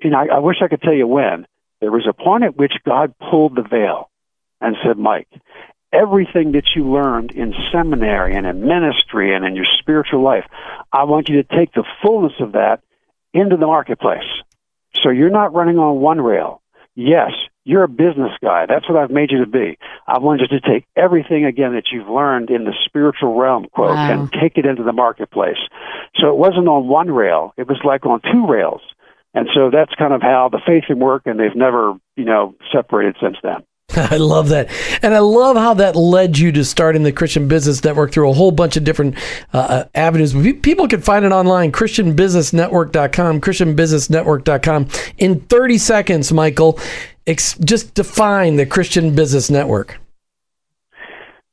you 0.00 0.10
know, 0.10 0.18
I, 0.18 0.36
I 0.36 0.38
wish 0.38 0.56
I 0.62 0.68
could 0.68 0.82
tell 0.82 0.94
you 0.94 1.06
when, 1.06 1.46
there 1.80 1.90
was 1.90 2.06
a 2.08 2.12
point 2.12 2.44
at 2.44 2.56
which 2.56 2.72
God 2.84 3.14
pulled 3.18 3.56
the 3.56 3.62
veil 3.62 4.10
and 4.60 4.76
said, 4.84 4.96
Mike, 4.96 5.28
everything 5.92 6.52
that 6.52 6.64
you 6.74 6.90
learned 6.90 7.30
in 7.30 7.54
seminary 7.72 8.34
and 8.34 8.46
in 8.46 8.66
ministry 8.66 9.34
and 9.34 9.44
in 9.44 9.54
your 9.54 9.66
spiritual 9.80 10.22
life, 10.22 10.44
I 10.92 11.04
want 11.04 11.28
you 11.28 11.42
to 11.42 11.56
take 11.56 11.72
the 11.72 11.84
fullness 12.02 12.32
of 12.40 12.52
that 12.52 12.80
into 13.32 13.56
the 13.56 13.66
marketplace. 13.66 14.24
So 15.04 15.10
you're 15.10 15.30
not 15.30 15.54
running 15.54 15.78
on 15.78 16.00
one 16.00 16.20
rail. 16.20 16.62
Yes, 16.96 17.30
you're 17.64 17.82
a 17.84 17.88
business 17.88 18.32
guy. 18.42 18.66
That's 18.66 18.88
what 18.88 18.98
I've 18.98 19.10
made 19.10 19.30
you 19.30 19.38
to 19.44 19.50
be. 19.50 19.78
I 20.06 20.18
wanted 20.18 20.50
you 20.50 20.58
to 20.60 20.66
take 20.68 20.86
everything 20.96 21.44
again 21.44 21.74
that 21.74 21.84
you've 21.92 22.08
learned 22.08 22.50
in 22.50 22.64
the 22.64 22.72
spiritual 22.84 23.34
realm, 23.38 23.66
quote, 23.72 23.94
Wow. 23.94 24.10
and 24.12 24.32
take 24.32 24.56
it 24.58 24.64
into 24.66 24.82
the 24.82 24.92
marketplace. 24.92 25.58
So 26.16 26.28
it 26.28 26.36
wasn't 26.36 26.68
on 26.68 26.88
one 26.88 27.10
rail. 27.10 27.52
It 27.56 27.68
was 27.68 27.78
like 27.84 28.06
on 28.06 28.20
two 28.32 28.46
rails. 28.46 28.80
And 29.34 29.48
so 29.52 29.70
that's 29.70 29.92
kind 29.96 30.14
of 30.14 30.22
how 30.22 30.48
the 30.48 30.60
faith 30.64 30.84
and 30.88 31.00
work, 31.00 31.22
and 31.26 31.38
they've 31.38 31.54
never, 31.56 31.94
you 32.16 32.24
know, 32.24 32.54
separated 32.72 33.16
since 33.20 33.36
then. 33.42 33.64
I 34.10 34.16
love 34.16 34.48
that. 34.48 34.68
And 35.02 35.14
I 35.14 35.20
love 35.20 35.56
how 35.56 35.74
that 35.74 35.94
led 35.94 36.36
you 36.38 36.50
to 36.52 36.64
starting 36.64 37.04
the 37.04 37.12
Christian 37.12 37.46
Business 37.46 37.84
Network 37.84 38.12
through 38.12 38.30
a 38.30 38.32
whole 38.32 38.50
bunch 38.50 38.76
of 38.76 38.84
different 38.84 39.16
uh, 39.52 39.58
uh 39.58 39.84
avenues. 39.94 40.32
People 40.60 40.88
can 40.88 41.00
find 41.00 41.24
it 41.24 41.32
online, 41.32 41.72
ChristianBusinessNetwork.com, 41.72 43.40
ChristianBusinessNetwork.com. 43.40 44.88
In 45.18 45.40
30 45.40 45.78
seconds, 45.78 46.32
Michael, 46.32 46.78
ex- 47.26 47.56
just 47.58 47.94
define 47.94 48.56
the 48.56 48.66
Christian 48.66 49.14
Business 49.14 49.50
Network. 49.50 50.00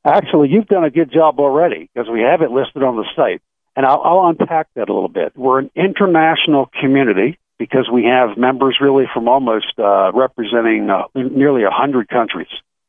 Actually, 0.04 0.49
you've 0.49 0.67
done 0.67 0.84
a 0.84 0.89
good 0.89 1.12
job 1.12 1.39
already 1.39 1.89
because 1.93 2.10
we 2.10 2.21
have 2.21 2.41
it 2.41 2.49
listed 2.49 2.82
on 2.82 2.95
the 2.95 3.06
site. 3.15 3.41
And 3.75 3.86
I'll, 3.86 4.01
I'll 4.04 4.27
unpack 4.27 4.67
that 4.75 4.89
a 4.89 4.93
little 4.93 5.10
bit. 5.10 5.34
We're 5.38 5.60
an 5.60 5.71
international 5.75 6.69
community 6.82 7.38
because 7.62 7.88
we 7.93 8.06
have 8.06 8.39
members 8.39 8.80
really 8.82 9.06
from 9.13 9.28
almost 9.28 9.78
uh, 9.78 10.12
representing 10.15 10.89
uh, 10.89 11.04
nearly 11.13 11.62
100 11.62 12.10
countries. 12.10 12.47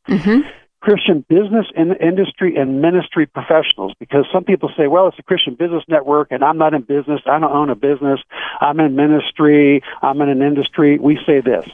Mm-hmm. 0.09 0.49
Christian 0.81 1.27
business 1.29 1.67
and 1.77 1.95
industry 2.01 2.57
and 2.57 2.81
ministry 2.81 3.27
professionals 3.27 3.93
because 3.99 4.25
some 4.33 4.45
people 4.45 4.71
say, 4.75 4.87
well, 4.87 5.09
it's 5.09 5.19
a 5.19 5.23
Christian 5.23 5.57
business 5.57 5.85
network 5.89 6.29
and 6.31 6.43
I'm 6.43 6.57
not 6.57 6.73
in 6.73 6.81
business. 6.81 7.21
I 7.27 7.39
don't 7.39 7.53
own 7.53 7.69
a 7.69 7.75
business. 7.75 8.19
I'm 8.63 8.81
in 8.81 8.97
ministry. 8.97 9.83
I'm 10.01 10.23
in 10.23 10.31
an 10.31 10.41
industry. 10.41 10.99
We 10.99 11.21
say 11.27 11.43
this. 11.43 11.69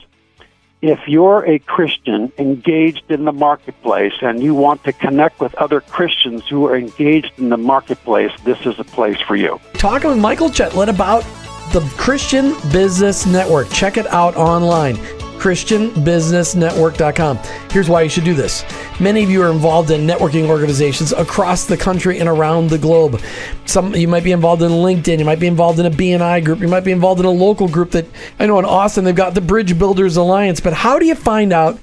If 0.82 0.98
you're 1.06 1.46
a 1.46 1.60
Christian 1.60 2.32
engaged 2.36 3.04
in 3.10 3.24
the 3.24 3.32
marketplace 3.32 4.14
and 4.22 4.42
you 4.42 4.56
want 4.56 4.82
to 4.84 4.92
connect 4.92 5.38
with 5.38 5.54
other 5.54 5.80
Christians 5.80 6.48
who 6.48 6.66
are 6.66 6.76
engaged 6.76 7.30
in 7.38 7.48
the 7.48 7.56
marketplace, 7.56 8.32
this 8.44 8.58
is 8.66 8.78
a 8.80 8.84
place 8.84 9.20
for 9.20 9.36
you. 9.36 9.60
Talking 9.74 10.10
with 10.10 10.18
Michael 10.18 10.48
Chetelat 10.48 10.88
about 10.88 11.24
the 11.72 11.80
Christian 11.96 12.54
Business 12.72 13.26
Network. 13.26 13.70
Check 13.70 13.96
it 13.96 14.06
out 14.08 14.36
online. 14.36 14.96
ChristianBusinessNetwork.com. 15.38 17.38
Here's 17.70 17.88
why 17.88 18.02
you 18.02 18.08
should 18.08 18.24
do 18.24 18.34
this. 18.34 18.64
Many 18.98 19.22
of 19.22 19.30
you 19.30 19.40
are 19.42 19.52
involved 19.52 19.92
in 19.92 20.06
networking 20.06 20.48
organizations 20.48 21.12
across 21.12 21.64
the 21.64 21.76
country 21.76 22.18
and 22.18 22.28
around 22.28 22.70
the 22.70 22.78
globe. 22.78 23.20
Some 23.64 23.94
you 23.94 24.08
might 24.08 24.24
be 24.24 24.32
involved 24.32 24.62
in 24.62 24.70
LinkedIn, 24.70 25.20
you 25.20 25.24
might 25.24 25.38
be 25.38 25.46
involved 25.46 25.78
in 25.78 25.86
a 25.86 25.90
BNI 25.90 26.44
group, 26.44 26.58
you 26.60 26.66
might 26.68 26.84
be 26.84 26.90
involved 26.90 27.20
in 27.20 27.26
a 27.26 27.30
local 27.30 27.68
group 27.68 27.92
that 27.92 28.06
I 28.38 28.46
know 28.46 28.58
in 28.58 28.64
Austin 28.64 29.04
they've 29.04 29.14
got 29.14 29.34
the 29.34 29.40
Bridge 29.40 29.78
Builders 29.78 30.16
Alliance. 30.16 30.60
But 30.60 30.72
how 30.72 30.98
do 30.98 31.06
you 31.06 31.14
find 31.14 31.52
out 31.52 31.78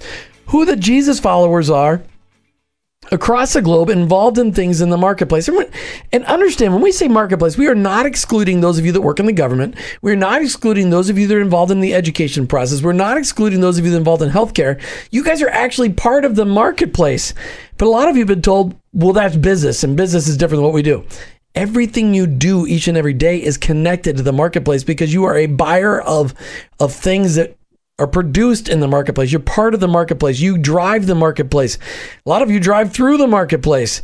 who 0.47 0.65
the 0.65 0.75
Jesus 0.75 1.17
followers 1.19 1.69
are 1.69 2.03
across 3.11 3.53
the 3.53 3.61
globe 3.61 3.89
involved 3.89 4.37
in 4.37 4.51
things 4.51 4.81
in 4.81 4.89
the 4.89 4.97
marketplace. 4.97 5.47
And 6.11 6.25
understand 6.25 6.73
when 6.73 6.81
we 6.81 6.91
say 6.91 7.07
marketplace, 7.07 7.57
we 7.57 7.67
are 7.67 7.75
not 7.75 8.05
excluding 8.05 8.61
those 8.61 8.77
of 8.77 8.85
you 8.85 8.91
that 8.91 9.01
work 9.01 9.19
in 9.19 9.25
the 9.25 9.33
government. 9.33 9.75
We're 10.01 10.15
not 10.15 10.41
excluding 10.41 10.89
those 10.89 11.09
of 11.09 11.17
you 11.17 11.27
that 11.27 11.35
are 11.35 11.41
involved 11.41 11.71
in 11.71 11.81
the 11.81 11.93
education 11.93 12.47
process. 12.47 12.81
We're 12.81 12.93
not 12.93 13.17
excluding 13.17 13.61
those 13.61 13.77
of 13.77 13.85
you 13.85 13.91
that 13.91 13.97
are 13.97 13.99
involved 13.99 14.23
in 14.23 14.29
healthcare. 14.29 14.81
You 15.11 15.23
guys 15.23 15.41
are 15.41 15.49
actually 15.49 15.93
part 15.93 16.25
of 16.25 16.35
the 16.35 16.45
marketplace. 16.45 17.33
But 17.77 17.87
a 17.87 17.89
lot 17.89 18.09
of 18.09 18.15
you 18.15 18.21
have 18.21 18.27
been 18.27 18.41
told, 18.41 18.75
well, 18.93 19.13
that's 19.13 19.35
business, 19.35 19.83
and 19.83 19.97
business 19.97 20.27
is 20.27 20.37
different 20.37 20.59
than 20.59 20.65
what 20.65 20.73
we 20.73 20.81
do. 20.81 21.05
Everything 21.53 22.13
you 22.13 22.27
do 22.27 22.65
each 22.65 22.87
and 22.87 22.97
every 22.97 23.13
day 23.13 23.41
is 23.41 23.57
connected 23.57 24.17
to 24.17 24.23
the 24.23 24.33
marketplace 24.33 24.83
because 24.83 25.13
you 25.13 25.23
are 25.23 25.37
a 25.37 25.45
buyer 25.45 26.01
of 26.01 26.33
of 26.81 26.93
things 26.93 27.35
that 27.35 27.55
are 27.97 28.07
produced 28.07 28.67
in 28.67 28.79
the 28.79 28.87
marketplace. 28.87 29.31
You're 29.31 29.39
part 29.39 29.73
of 29.73 29.79
the 29.79 29.87
marketplace. 29.87 30.39
You 30.39 30.57
drive 30.57 31.05
the 31.05 31.15
marketplace. 31.15 31.77
A 32.25 32.29
lot 32.29 32.41
of 32.41 32.51
you 32.51 32.59
drive 32.59 32.93
through 32.93 33.17
the 33.17 33.27
marketplace. 33.27 34.01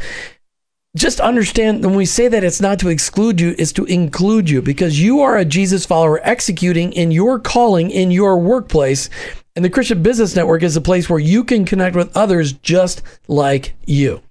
Just 0.96 1.20
understand 1.22 1.86
when 1.86 1.96
we 1.96 2.06
say 2.06 2.28
that 2.28 2.44
it's 2.44 2.60
not 2.60 2.80
to 2.80 2.90
exclude 2.90 3.40
you, 3.40 3.56
it's 3.58 3.72
to 3.74 3.86
include 3.86 4.50
you 4.50 4.62
because 4.62 5.02
you 5.02 5.22
are 5.22 5.38
a 5.38 5.46
Jesus 5.46 5.86
follower 5.86 6.20
executing 6.24 6.92
in 6.94 7.12
your 7.12 7.40
calling 7.40 7.90
in 7.92 8.12
your 8.12 8.38
workplace. 8.38 9.10
And 9.56 9.64
the 9.64 9.70
Christian 9.70 10.04
Business 10.04 10.36
Network 10.36 10.64
is 10.64 10.76
a 10.76 10.82
place 10.82 11.10
where 11.10 11.20
you 11.20 11.44
can 11.44 11.66
connect 11.66 11.96
with 11.96 12.16
others 12.16 12.54
just 12.54 13.04
like 13.28 13.74
you. 13.86 14.22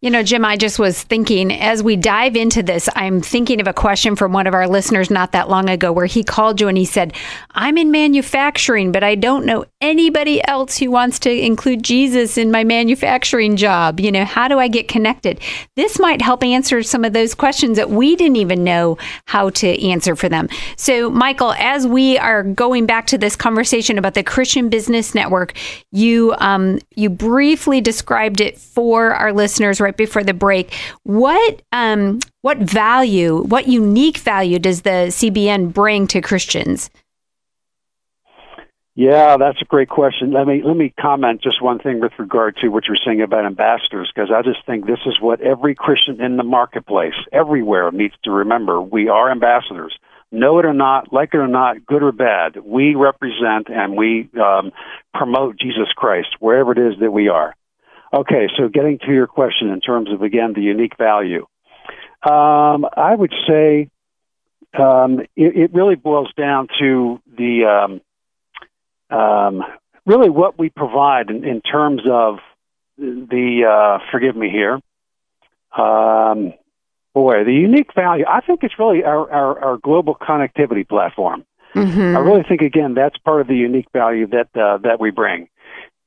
You 0.00 0.10
know, 0.10 0.22
Jim, 0.22 0.42
I 0.42 0.56
just 0.56 0.78
was 0.78 1.02
thinking 1.02 1.52
as 1.52 1.82
we 1.82 1.94
dive 1.94 2.34
into 2.34 2.62
this, 2.62 2.88
I'm 2.96 3.20
thinking 3.20 3.60
of 3.60 3.66
a 3.66 3.74
question 3.74 4.16
from 4.16 4.32
one 4.32 4.46
of 4.46 4.54
our 4.54 4.66
listeners 4.66 5.10
not 5.10 5.32
that 5.32 5.50
long 5.50 5.68
ago 5.68 5.92
where 5.92 6.06
he 6.06 6.24
called 6.24 6.62
you 6.62 6.68
and 6.68 6.78
he 6.78 6.86
said, 6.86 7.12
I'm 7.50 7.76
in 7.76 7.90
manufacturing, 7.90 8.90
but 8.90 9.04
I 9.04 9.16
don't 9.16 9.44
know 9.44 9.66
anybody 9.82 10.42
else 10.48 10.78
who 10.78 10.90
wants 10.90 11.18
to 11.20 11.30
include 11.30 11.82
Jesus 11.82 12.38
in 12.38 12.50
my 12.50 12.64
manufacturing 12.64 13.56
job. 13.56 14.00
You 14.00 14.10
know, 14.10 14.24
how 14.24 14.48
do 14.48 14.58
I 14.58 14.68
get 14.68 14.88
connected? 14.88 15.40
This 15.76 15.98
might 15.98 16.22
help 16.22 16.42
answer 16.42 16.82
some 16.82 17.04
of 17.04 17.12
those 17.12 17.34
questions 17.34 17.76
that 17.76 17.90
we 17.90 18.16
didn't 18.16 18.36
even 18.36 18.64
know 18.64 18.96
how 19.26 19.50
to 19.50 19.86
answer 19.86 20.16
for 20.16 20.30
them. 20.30 20.48
So, 20.76 21.10
Michael, 21.10 21.52
as 21.52 21.86
we 21.86 22.16
are 22.16 22.42
going 22.42 22.86
back 22.86 23.06
to 23.08 23.18
this 23.18 23.36
conversation 23.36 23.98
about 23.98 24.14
the 24.14 24.22
Christian 24.22 24.70
Business 24.70 25.14
Network, 25.14 25.52
you 25.92 26.34
um, 26.38 26.78
you 26.96 27.10
briefly 27.10 27.82
described 27.82 28.40
it 28.40 28.56
for 28.56 29.12
our 29.12 29.34
listeners 29.34 29.49
listeners 29.50 29.80
right 29.80 29.96
before 29.96 30.22
the 30.22 30.34
break. 30.34 30.72
What 31.02 31.62
um, 31.72 32.20
what 32.42 32.58
value, 32.58 33.42
what 33.42 33.66
unique 33.66 34.18
value 34.18 34.58
does 34.60 34.82
the 34.82 35.10
CBN 35.10 35.72
bring 35.72 36.06
to 36.08 36.20
Christians? 36.20 36.88
Yeah, 38.94 39.36
that's 39.38 39.60
a 39.62 39.64
great 39.64 39.88
question. 39.88 40.32
Let 40.32 40.46
me 40.46 40.62
let 40.64 40.76
me 40.76 40.92
comment 41.00 41.42
just 41.42 41.62
one 41.62 41.80
thing 41.80 42.00
with 42.00 42.12
regard 42.18 42.56
to 42.58 42.68
what 42.68 42.84
you're 42.86 42.98
saying 43.04 43.22
about 43.22 43.44
ambassadors, 43.44 44.12
because 44.14 44.30
I 44.30 44.42
just 44.42 44.64
think 44.66 44.86
this 44.86 45.00
is 45.06 45.20
what 45.20 45.40
every 45.40 45.74
Christian 45.74 46.20
in 46.20 46.36
the 46.36 46.44
marketplace, 46.44 47.14
everywhere, 47.32 47.90
needs 47.90 48.14
to 48.24 48.30
remember. 48.30 48.80
We 48.80 49.08
are 49.08 49.30
ambassadors. 49.30 49.98
Know 50.32 50.60
it 50.60 50.64
or 50.64 50.74
not, 50.74 51.12
like 51.12 51.30
it 51.34 51.38
or 51.38 51.48
not, 51.48 51.84
good 51.86 52.04
or 52.04 52.12
bad, 52.12 52.56
we 52.64 52.94
represent 52.94 53.68
and 53.68 53.96
we 53.96 54.28
um, 54.40 54.70
promote 55.12 55.58
Jesus 55.58 55.88
Christ 55.96 56.28
wherever 56.38 56.70
it 56.70 56.78
is 56.78 57.00
that 57.00 57.10
we 57.10 57.28
are. 57.28 57.56
Okay, 58.12 58.48
so 58.56 58.68
getting 58.68 58.98
to 58.98 59.12
your 59.12 59.26
question 59.26 59.70
in 59.70 59.80
terms 59.80 60.10
of, 60.12 60.22
again, 60.22 60.52
the 60.54 60.62
unique 60.62 60.96
value. 60.98 61.46
Um, 62.22 62.86
I 62.96 63.14
would 63.14 63.32
say 63.48 63.88
um, 64.78 65.20
it, 65.36 65.56
it, 65.56 65.74
really 65.74 65.94
boils 65.94 66.30
down 66.36 66.68
to 66.78 67.20
the 67.36 67.64
um, 69.10 69.16
um 69.16 69.64
really 70.06 70.28
what 70.28 70.58
we 70.58 70.68
provide 70.70 71.30
in, 71.30 71.44
in 71.44 71.60
terms 71.60 72.02
of 72.10 72.38
the, 72.98 73.64
uh, 73.64 74.04
forgive 74.10 74.36
me 74.36 74.50
here, 74.50 74.74
um, 75.76 76.52
boy, 77.14 77.44
the 77.44 77.52
unique 77.52 77.94
value. 77.94 78.24
I 78.28 78.40
think 78.40 78.62
it's 78.62 78.78
really 78.78 79.04
our, 79.04 79.30
our, 79.30 79.64
our 79.64 79.76
global 79.78 80.14
connectivity 80.14 80.86
platform. 80.86 81.44
Mm-hmm. 81.74 82.16
I 82.16 82.20
really 82.20 82.42
think, 82.42 82.62
again, 82.62 82.94
that's 82.94 83.16
part 83.18 83.40
of 83.40 83.46
the 83.46 83.56
unique 83.56 83.86
value 83.92 84.26
that 84.28 84.48
uh, 84.60 84.78
that 84.78 84.98
we 84.98 85.10
bring. 85.10 85.48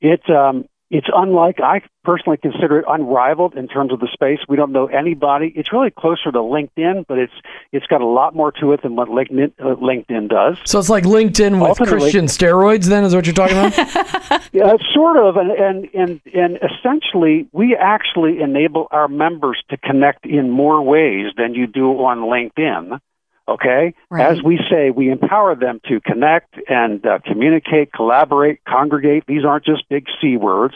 It 0.00 0.28
um, 0.28 0.66
it's 0.90 1.06
unlike, 1.12 1.60
I 1.60 1.82
personally 2.04 2.36
consider 2.36 2.78
it 2.78 2.84
unrivaled 2.86 3.54
in 3.54 3.68
terms 3.68 3.92
of 3.92 4.00
the 4.00 4.08
space. 4.12 4.38
We 4.48 4.56
don't 4.56 4.72
know 4.72 4.86
anybody. 4.86 5.52
It's 5.56 5.72
really 5.72 5.90
closer 5.90 6.30
to 6.30 6.38
LinkedIn, 6.38 7.06
but 7.08 7.18
it's 7.18 7.32
it's 7.72 7.86
got 7.86 8.00
a 8.00 8.06
lot 8.06 8.36
more 8.36 8.52
to 8.60 8.72
it 8.72 8.82
than 8.82 8.94
what 8.94 9.08
LinkedIn, 9.08 9.52
uh, 9.58 9.76
LinkedIn 9.76 10.28
does. 10.28 10.58
So 10.64 10.78
it's 10.78 10.90
like 10.90 11.04
LinkedIn 11.04 11.60
with 11.60 11.70
Ultimately, 11.70 12.00
Christian 12.00 12.26
steroids, 12.26 12.84
then, 12.84 13.04
is 13.04 13.14
what 13.14 13.26
you're 13.26 13.34
talking 13.34 13.56
about? 13.56 14.42
yeah, 14.52 14.74
sort 14.92 15.16
of. 15.16 15.36
And, 15.36 15.50
and, 15.50 15.88
and, 15.94 16.20
and 16.34 16.58
essentially, 16.58 17.48
we 17.52 17.74
actually 17.74 18.40
enable 18.40 18.86
our 18.90 19.08
members 19.08 19.62
to 19.70 19.76
connect 19.78 20.26
in 20.26 20.50
more 20.50 20.82
ways 20.82 21.32
than 21.36 21.54
you 21.54 21.66
do 21.66 21.90
on 21.92 22.18
LinkedIn. 22.18 23.00
Okay? 23.46 23.94
Right. 24.10 24.30
As 24.30 24.42
we 24.42 24.58
say, 24.70 24.90
we 24.90 25.10
empower 25.10 25.54
them 25.54 25.80
to 25.88 26.00
connect 26.00 26.54
and 26.68 27.04
uh, 27.04 27.18
communicate, 27.24 27.92
collaborate, 27.92 28.60
congregate. 28.66 29.24
These 29.26 29.44
aren't 29.44 29.64
just 29.64 29.88
big 29.88 30.06
C 30.20 30.36
words. 30.36 30.74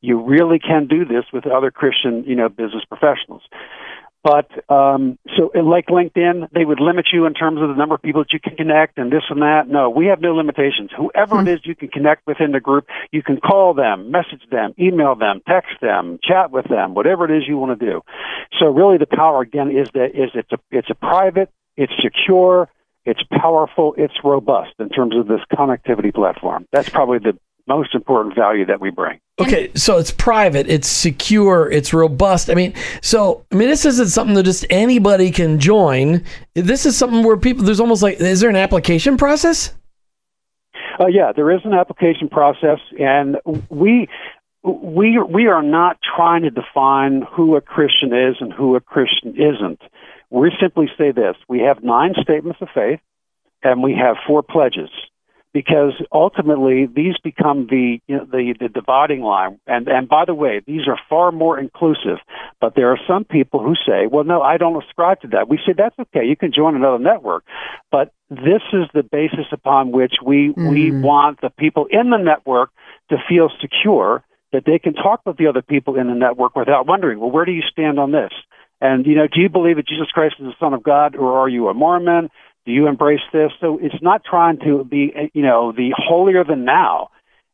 You 0.00 0.22
really 0.22 0.58
can 0.58 0.86
do 0.86 1.04
this 1.04 1.24
with 1.32 1.46
other 1.46 1.70
Christian, 1.70 2.24
you 2.24 2.36
know, 2.36 2.48
business 2.48 2.84
professionals. 2.88 3.42
But 4.24 4.48
um, 4.72 5.18
so, 5.36 5.50
like 5.54 5.88
LinkedIn, 5.88 6.48
they 6.54 6.64
would 6.64 6.80
limit 6.80 7.08
you 7.12 7.26
in 7.26 7.34
terms 7.34 7.60
of 7.60 7.68
the 7.68 7.74
number 7.74 7.94
of 7.94 8.00
people 8.00 8.22
that 8.22 8.32
you 8.32 8.40
can 8.40 8.56
connect 8.56 8.96
and 8.96 9.12
this 9.12 9.22
and 9.28 9.42
that. 9.42 9.68
No, 9.68 9.90
we 9.90 10.06
have 10.06 10.22
no 10.22 10.34
limitations. 10.34 10.90
Whoever 10.96 11.42
hmm. 11.42 11.46
it 11.46 11.52
is 11.52 11.60
you 11.64 11.76
can 11.76 11.88
connect 11.88 12.26
within 12.26 12.52
the 12.52 12.60
group, 12.60 12.86
you 13.12 13.22
can 13.22 13.38
call 13.38 13.74
them, 13.74 14.10
message 14.10 14.40
them, 14.50 14.72
email 14.78 15.14
them, 15.14 15.42
text 15.46 15.72
them, 15.82 16.18
chat 16.22 16.50
with 16.50 16.66
them, 16.70 16.94
whatever 16.94 17.30
it 17.30 17.36
is 17.36 17.46
you 17.46 17.58
want 17.58 17.78
to 17.78 17.86
do. 17.86 18.00
So, 18.58 18.68
really, 18.68 18.96
the 18.96 19.06
power 19.06 19.42
again 19.42 19.70
is 19.70 19.88
that 19.92 20.12
is 20.14 20.30
it's 20.32 20.52
a 20.52 20.58
it's 20.70 20.88
a 20.88 20.94
private 20.94 21.50
it's 21.76 21.92
secure, 22.02 22.68
it's 23.04 23.22
powerful, 23.30 23.94
it's 23.98 24.14
robust 24.22 24.72
in 24.78 24.88
terms 24.88 25.16
of 25.16 25.26
this 25.26 25.40
connectivity 25.52 26.12
platform. 26.12 26.66
That's 26.72 26.88
probably 26.88 27.18
the 27.18 27.38
most 27.66 27.94
important 27.94 28.34
value 28.34 28.66
that 28.66 28.80
we 28.80 28.90
bring. 28.90 29.20
Okay, 29.40 29.70
so 29.74 29.98
it's 29.98 30.10
private, 30.10 30.68
it's 30.68 30.86
secure, 30.86 31.70
it's 31.70 31.92
robust. 31.92 32.50
I 32.50 32.54
mean, 32.54 32.74
so 33.02 33.44
I 33.50 33.56
mean, 33.56 33.68
this 33.68 33.84
isn't 33.84 34.08
something 34.08 34.34
that 34.34 34.44
just 34.44 34.64
anybody 34.70 35.30
can 35.30 35.58
join. 35.58 36.22
This 36.54 36.86
is 36.86 36.96
something 36.96 37.24
where 37.24 37.36
people. 37.36 37.64
There's 37.64 37.80
almost 37.80 38.02
like, 38.02 38.20
is 38.20 38.40
there 38.40 38.50
an 38.50 38.56
application 38.56 39.16
process? 39.16 39.74
Uh, 41.00 41.06
yeah, 41.06 41.32
there 41.34 41.50
is 41.50 41.60
an 41.64 41.72
application 41.72 42.28
process, 42.28 42.78
and 43.00 43.38
we 43.70 44.08
we 44.62 45.18
we 45.18 45.46
are 45.48 45.62
not 45.62 45.98
trying 46.16 46.42
to 46.42 46.50
define 46.50 47.22
who 47.22 47.56
a 47.56 47.60
Christian 47.60 48.12
is 48.12 48.36
and 48.40 48.52
who 48.52 48.76
a 48.76 48.80
Christian 48.80 49.34
isn't. 49.34 49.80
We 50.30 50.52
simply 50.60 50.90
say 50.98 51.12
this 51.12 51.36
we 51.48 51.60
have 51.60 51.82
nine 51.82 52.14
statements 52.20 52.60
of 52.60 52.68
faith 52.74 53.00
and 53.62 53.82
we 53.82 53.94
have 53.94 54.16
four 54.26 54.42
pledges. 54.42 54.90
because 55.54 55.92
ultimately 56.12 56.86
these 56.86 57.14
become 57.22 57.68
the 57.70 58.00
you 58.08 58.16
know, 58.16 58.24
the 58.24 58.54
the 58.58 58.68
dividing 58.68 59.22
line. 59.22 59.58
And 59.66 59.88
and 59.88 60.08
by 60.08 60.24
the 60.26 60.34
way, 60.34 60.60
these 60.66 60.86
are 60.88 60.98
far 61.08 61.32
more 61.32 61.58
inclusive. 61.58 62.18
But 62.60 62.74
there 62.74 62.90
are 62.90 62.98
some 63.06 63.24
people 63.24 63.60
who 63.62 63.74
say, 63.86 64.06
"Well, 64.10 64.24
no, 64.24 64.42
I 64.42 64.58
don't 64.58 64.82
ascribe 64.82 65.20
to 65.20 65.28
that." 65.28 65.48
We 65.48 65.58
say 65.64 65.72
that's 65.72 65.98
okay. 65.98 66.26
You 66.26 66.36
can 66.36 66.52
join 66.52 66.74
another 66.74 66.98
network, 66.98 67.44
but 67.90 68.12
this 68.28 68.62
is 68.72 68.86
the 68.92 69.04
basis 69.04 69.46
upon 69.52 69.92
which 69.92 70.14
we 70.22 70.52
mm. 70.52 70.70
we 70.70 70.90
want 70.90 71.40
the 71.40 71.50
people 71.50 71.86
in 71.88 72.10
the 72.10 72.18
network 72.18 72.70
to 73.10 73.16
feel 73.28 73.48
secure 73.60 74.24
that 74.52 74.64
they 74.66 74.78
can 74.78 74.94
talk 74.94 75.20
with 75.24 75.36
the 75.36 75.46
other 75.46 75.62
people 75.62 75.96
in 75.96 76.08
the 76.08 76.14
network 76.14 76.54
without 76.54 76.86
wondering, 76.86 77.18
well, 77.18 77.30
where 77.30 77.44
do 77.44 77.52
you 77.52 77.62
stand 77.62 77.98
on 77.98 78.12
this? 78.12 78.32
And 78.84 79.06
you 79.06 79.14
know, 79.14 79.26
do 79.26 79.40
you 79.40 79.48
believe 79.48 79.76
that 79.76 79.88
Jesus 79.88 80.08
Christ 80.12 80.34
is 80.38 80.44
the 80.44 80.54
Son 80.60 80.74
of 80.74 80.82
God, 80.82 81.16
or 81.16 81.38
are 81.38 81.48
you 81.48 81.68
a 81.68 81.74
Mormon? 81.74 82.28
Do 82.66 82.72
you 82.72 82.86
embrace 82.86 83.22
this? 83.32 83.50
So 83.58 83.78
it's 83.80 84.02
not 84.02 84.24
trying 84.28 84.58
to 84.58 84.84
be, 84.84 85.10
you 85.32 85.40
know, 85.42 85.72
the 85.72 85.94
holier 85.96 86.44
than 86.44 86.66
now. 86.66 87.08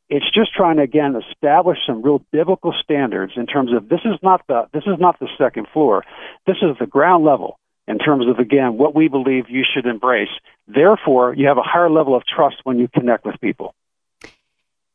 It's 0.08 0.28
just 0.34 0.52
trying 0.52 0.78
to 0.78 0.82
again 0.82 1.14
establish 1.30 1.78
some 1.86 2.02
real 2.02 2.20
biblical 2.32 2.74
standards 2.82 3.34
in 3.36 3.46
terms 3.46 3.72
of 3.72 3.88
this 3.88 4.00
is 4.04 4.18
not 4.24 4.44
the 4.48 4.66
this 4.72 4.82
is 4.88 4.98
not 4.98 5.20
the 5.20 5.28
second 5.38 5.68
floor. 5.72 6.02
This 6.48 6.56
is 6.62 6.76
the 6.80 6.86
ground 6.86 7.24
level 7.24 7.60
in 7.86 7.98
terms 8.00 8.26
of 8.26 8.40
again 8.40 8.76
what 8.76 8.96
we 8.96 9.06
believe 9.06 9.44
you 9.48 9.62
should 9.72 9.86
embrace. 9.86 10.34
Therefore, 10.66 11.32
you 11.32 11.46
have 11.46 11.58
a 11.58 11.62
higher 11.62 11.90
level 11.90 12.16
of 12.16 12.24
trust 12.26 12.56
when 12.64 12.80
you 12.80 12.88
connect 12.88 13.24
with 13.24 13.40
people. 13.40 13.72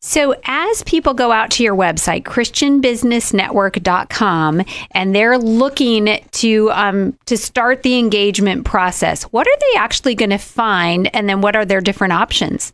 So, 0.08 0.36
as 0.46 0.84
people 0.84 1.16
go 1.16 1.32
out 1.32 1.50
to 1.52 1.64
your 1.64 1.76
website, 1.76 2.26
ChristianBusinessNetwork.com, 2.26 4.62
and 4.92 5.16
they're 5.16 5.40
looking 5.40 6.20
to 6.32 6.72
um, 6.74 7.18
to 7.26 7.36
start 7.36 7.82
the 7.82 7.98
engagement 7.98 8.66
process, 8.66 9.24
what 9.24 9.48
are 9.48 9.58
they 9.60 9.80
actually 9.80 10.14
going 10.14 10.30
to 10.30 10.38
find, 10.38 11.10
and 11.16 11.28
then 11.28 11.42
what 11.42 11.56
are 11.56 11.66
their 11.66 11.82
different 11.82 12.14
options? 12.14 12.72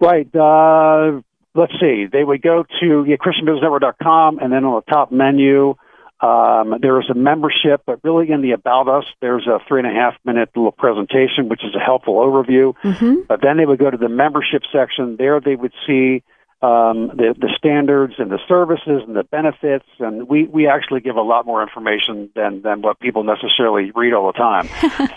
Right. 0.00 0.26
Uh, 0.34 1.20
let's 1.54 1.74
see. 1.78 2.06
They 2.10 2.24
would 2.24 2.42
go 2.42 2.64
to 2.80 3.04
yeah, 3.06 3.14
ChristianBusinessNetwork.com, 3.24 4.40
and 4.40 4.52
then 4.52 4.64
on 4.64 4.82
the 4.84 4.92
top 4.92 5.12
menu, 5.12 5.76
um, 6.20 6.78
there 6.80 6.98
is 7.00 7.10
a 7.10 7.14
membership, 7.14 7.82
but 7.86 8.00
really 8.02 8.30
in 8.30 8.40
the 8.40 8.52
About 8.52 8.88
Us, 8.88 9.04
there's 9.20 9.46
a 9.46 9.58
three 9.68 9.80
and 9.80 9.88
a 9.88 9.92
half 9.92 10.14
minute 10.24 10.50
little 10.56 10.72
presentation, 10.72 11.48
which 11.48 11.62
is 11.62 11.74
a 11.74 11.78
helpful 11.78 12.14
overview. 12.14 12.74
Mm-hmm. 12.82 13.22
But 13.28 13.42
then 13.42 13.58
they 13.58 13.66
would 13.66 13.78
go 13.78 13.90
to 13.90 13.98
the 13.98 14.08
membership 14.08 14.62
section. 14.72 15.16
There 15.18 15.40
they 15.40 15.56
would 15.56 15.74
see 15.86 16.22
um, 16.62 17.08
the, 17.08 17.34
the 17.38 17.50
standards 17.58 18.14
and 18.18 18.30
the 18.30 18.38
services 18.48 19.02
and 19.06 19.14
the 19.14 19.24
benefits. 19.24 19.84
And 19.98 20.26
we, 20.26 20.44
we 20.44 20.66
actually 20.66 21.00
give 21.00 21.16
a 21.16 21.22
lot 21.22 21.44
more 21.44 21.62
information 21.62 22.30
than, 22.34 22.62
than 22.62 22.80
what 22.80 22.98
people 22.98 23.22
necessarily 23.22 23.92
read 23.94 24.14
all 24.14 24.32
the 24.32 24.38
time. 24.38 24.68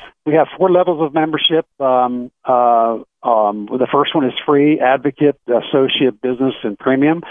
we 0.26 0.34
have 0.34 0.48
four 0.58 0.70
levels 0.70 1.02
of 1.02 1.14
membership. 1.14 1.66
Um, 1.80 2.30
uh, 2.44 3.00
um, 3.24 3.68
the 3.72 3.88
first 3.92 4.14
one 4.14 4.26
is 4.26 4.34
free, 4.46 4.80
advocate, 4.80 5.40
associate, 5.48 6.22
business, 6.22 6.56
and 6.64 6.78
premium. 6.78 7.24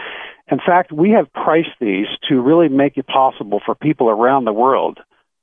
In 0.51 0.59
fact, 0.59 0.93
we 0.93 1.11
have 1.11 1.33
priced 1.33 1.77
these 1.81 2.07
to 2.29 2.41
really 2.41 2.69
make 2.69 2.97
it 2.97 3.07
possible 3.07 3.61
for 3.65 3.75
people 3.75 4.09
around 4.09 4.45
the 4.45 4.53
world 4.53 4.99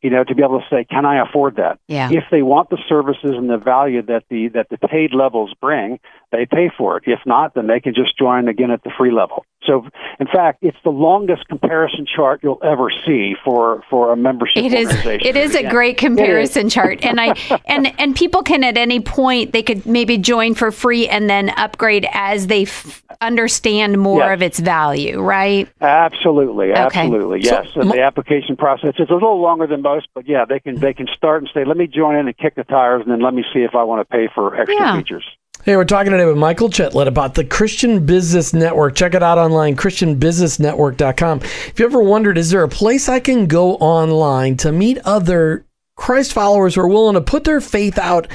you 0.05 0.11
know, 0.11 0.23
to 0.23 0.35
be 0.35 0.43
able 0.43 0.59
to 0.59 0.65
say, 0.69 0.85
can 0.87 1.03
I 1.03 1.19
afford 1.27 1.55
that? 1.55 1.79
Yeah. 1.87 2.11
If 2.11 2.25
they 2.29 2.43
want 2.43 2.69
the 2.69 2.77
services 2.87 3.31
and 3.35 3.49
the 3.49 3.57
value 3.57 4.03
that 4.03 4.25
the 4.29 4.49
that 4.49 4.69
the 4.69 4.77
paid 4.77 5.15
levels 5.15 5.51
bring, 5.59 5.99
they 6.31 6.45
pay 6.45 6.69
for 6.77 6.97
it. 6.97 7.05
If 7.07 7.21
not, 7.25 7.55
then 7.55 7.65
they 7.65 7.79
can 7.79 7.95
just 7.95 8.15
join 8.15 8.47
again 8.47 8.69
at 8.69 8.83
the 8.83 8.91
free 8.95 9.11
level. 9.11 9.47
So, 9.65 9.87
in 10.19 10.27
fact, 10.27 10.59
it's 10.61 10.77
the 10.83 10.91
longest 10.91 11.47
comparison 11.47 12.05
chart 12.05 12.41
you'll 12.43 12.61
ever 12.63 12.91
see 13.05 13.33
for 13.43 13.83
for 13.89 14.11
a 14.11 14.15
membership 14.15 14.63
it 14.63 14.73
is. 14.73 14.89
It 15.05 15.35
is 15.35 15.55
a 15.55 15.67
great 15.69 15.97
comparison 15.97 16.69
chart, 16.69 17.03
and 17.03 17.19
I 17.19 17.33
and 17.65 17.99
and 17.99 18.15
people 18.15 18.43
can 18.43 18.63
at 18.63 18.77
any 18.77 18.99
point 18.99 19.53
they 19.53 19.63
could 19.63 19.85
maybe 19.85 20.17
join 20.17 20.53
for 20.53 20.71
free 20.71 21.07
and 21.07 21.29
then 21.29 21.49
upgrade 21.57 22.07
as 22.13 22.47
they 22.47 22.63
f- 22.63 23.03
understand 23.21 23.99
more 23.99 24.19
yes. 24.19 24.33
of 24.33 24.41
its 24.41 24.59
value, 24.59 25.19
right? 25.19 25.67
Absolutely, 25.81 26.73
absolutely, 26.73 27.39
okay. 27.39 27.45
yes. 27.45 27.67
So, 27.73 27.81
and 27.81 27.91
the 27.91 28.01
application 28.01 28.55
process 28.55 28.93
is 28.99 29.09
a 29.09 29.13
little 29.13 29.41
longer 29.41 29.65
than 29.65 29.81
most, 29.81 29.94
but 30.13 30.27
yeah, 30.27 30.45
they 30.45 30.59
can 30.59 30.79
they 30.79 30.93
can 30.93 31.07
start 31.15 31.41
and 31.41 31.51
say, 31.53 31.65
"Let 31.65 31.77
me 31.77 31.87
join 31.87 32.15
in 32.15 32.27
and 32.27 32.37
kick 32.37 32.55
the 32.55 32.63
tires, 32.63 33.01
and 33.03 33.11
then 33.11 33.21
let 33.21 33.33
me 33.33 33.43
see 33.53 33.61
if 33.61 33.75
I 33.75 33.83
want 33.83 34.07
to 34.07 34.11
pay 34.11 34.29
for 34.33 34.55
extra 34.55 34.75
yeah. 34.75 34.97
features." 34.97 35.25
Hey, 35.63 35.75
we're 35.77 35.85
talking 35.85 36.11
today 36.11 36.25
with 36.25 36.37
Michael 36.37 36.69
Chetelat 36.69 37.07
about 37.07 37.33
the 37.33 37.43
Christian 37.43 38.05
Business 38.05 38.53
Network. 38.53 38.95
Check 38.95 39.15
it 39.15 39.23
out 39.23 39.39
online, 39.39 39.75
ChristianBusinessNetwork.com. 39.75 41.39
If 41.41 41.79
you 41.79 41.85
ever 41.85 42.03
wondered, 42.03 42.37
is 42.37 42.51
there 42.51 42.61
a 42.61 42.69
place 42.69 43.09
I 43.09 43.19
can 43.19 43.47
go 43.47 43.75
online 43.77 44.57
to 44.57 44.71
meet 44.71 44.99
other 44.99 45.65
Christ 45.95 46.33
followers 46.33 46.75
who 46.75 46.81
are 46.81 46.87
willing 46.87 47.15
to 47.15 47.21
put 47.21 47.45
their 47.45 47.61
faith 47.61 47.97
out 47.97 48.27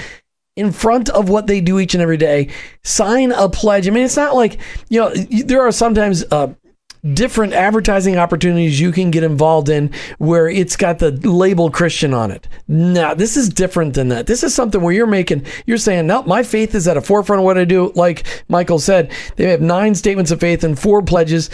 in 0.57 0.73
front 0.73 1.09
of 1.09 1.29
what 1.29 1.47
they 1.47 1.61
do 1.61 1.79
each 1.79 1.95
and 1.95 2.03
every 2.03 2.17
day, 2.17 2.51
sign 2.83 3.33
a 3.33 3.49
pledge. 3.49 3.87
I 3.87 3.91
mean, 3.91 4.05
it's 4.05 4.17
not 4.17 4.35
like, 4.35 4.59
you 4.89 5.01
know, 5.01 5.11
there 5.15 5.63
are 5.63 5.73
sometimes 5.73 6.25
uh, 6.31 6.53
different 7.15 7.53
advertising 7.53 8.19
opportunities 8.19 8.81
you 8.81 8.93
can 8.93 9.11
get 9.11 9.25
involved 9.25 9.69
in 9.69 9.93
where 10.19 10.49
it's 10.49 10.77
got 10.77 10.99
the 10.99 11.11
label 11.11 11.71
Christian 11.71 12.13
on 12.13 12.31
it. 12.31 12.49
Now, 12.69 13.15
this 13.15 13.37
is 13.37 13.49
different 13.49 13.95
than 13.95 14.09
that. 14.09 14.27
This 14.27 14.43
is 14.43 14.55
something 14.55 14.81
where 14.81 14.93
you're 14.93 15.07
making, 15.07 15.47
you're 15.67 15.79
saying, 15.79 16.07
no, 16.07 16.23
my 16.23 16.43
faith 16.43 16.75
is 16.75 16.87
at 16.87 16.97
a 16.97 17.01
forefront 17.01 17.41
of 17.41 17.45
what 17.45 17.59
I 17.59 17.65
do. 17.65 17.93
Like 17.95 18.27
Michael 18.49 18.79
said, 18.79 19.13
they 19.37 19.45
have 19.45 19.61
nine 19.61 19.95
statements 19.95 20.31
of 20.31 20.41
faith 20.41 20.65
and 20.65 20.79
four 20.79 21.03
pledges. 21.03 21.51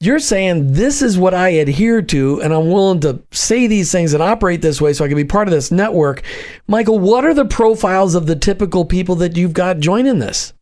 You're 0.00 0.18
saying 0.18 0.72
this 0.72 1.00
is 1.00 1.16
what 1.16 1.32
I 1.32 1.50
adhere 1.50 2.02
to, 2.02 2.42
and 2.42 2.52
I'm 2.52 2.72
willing 2.72 2.98
to 3.00 3.22
say 3.30 3.68
these 3.68 3.92
things 3.92 4.12
and 4.12 4.22
operate 4.22 4.60
this 4.60 4.80
way 4.80 4.92
so 4.92 5.04
I 5.04 5.08
can 5.08 5.16
be 5.16 5.24
part 5.24 5.46
of 5.46 5.52
this 5.52 5.70
network. 5.70 6.22
Michael, 6.66 6.98
what 6.98 7.24
are 7.24 7.34
the 7.34 7.44
profiles 7.44 8.16
of 8.16 8.26
the 8.26 8.34
typical 8.34 8.84
people 8.84 9.14
that 9.16 9.36
you've 9.36 9.52
got 9.52 9.78
joining 9.78 10.18
this? 10.18 10.54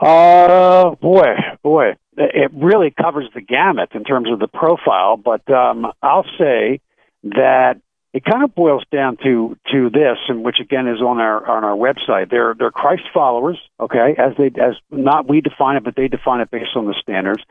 Uh, 0.00 0.94
boy, 1.00 1.34
boy 1.64 1.94
it 2.16 2.50
really 2.54 2.90
covers 2.90 3.28
the 3.34 3.40
gamut 3.40 3.90
in 3.94 4.04
terms 4.04 4.30
of 4.30 4.38
the 4.38 4.48
profile. 4.48 5.16
But 5.16 5.48
um, 5.50 5.86
I'll 6.02 6.26
say 6.38 6.80
that 7.24 7.80
it 8.12 8.24
kind 8.24 8.44
of 8.44 8.54
boils 8.54 8.84
down 8.92 9.16
to 9.24 9.56
to 9.72 9.90
this, 9.90 10.18
and 10.28 10.44
which 10.44 10.60
again 10.60 10.86
is 10.86 11.00
on 11.00 11.18
our 11.20 11.44
on 11.48 11.64
our 11.64 11.76
website. 11.76 12.30
They're 12.30 12.54
they're 12.56 12.70
Christ 12.70 13.02
followers, 13.12 13.58
okay, 13.80 14.14
as 14.16 14.36
they 14.38 14.46
as 14.60 14.76
not 14.90 15.28
we 15.28 15.40
define 15.40 15.76
it, 15.76 15.84
but 15.84 15.96
they 15.96 16.06
define 16.06 16.40
it 16.40 16.50
based 16.50 16.76
on 16.76 16.86
the 16.86 16.94
standards. 17.02 17.42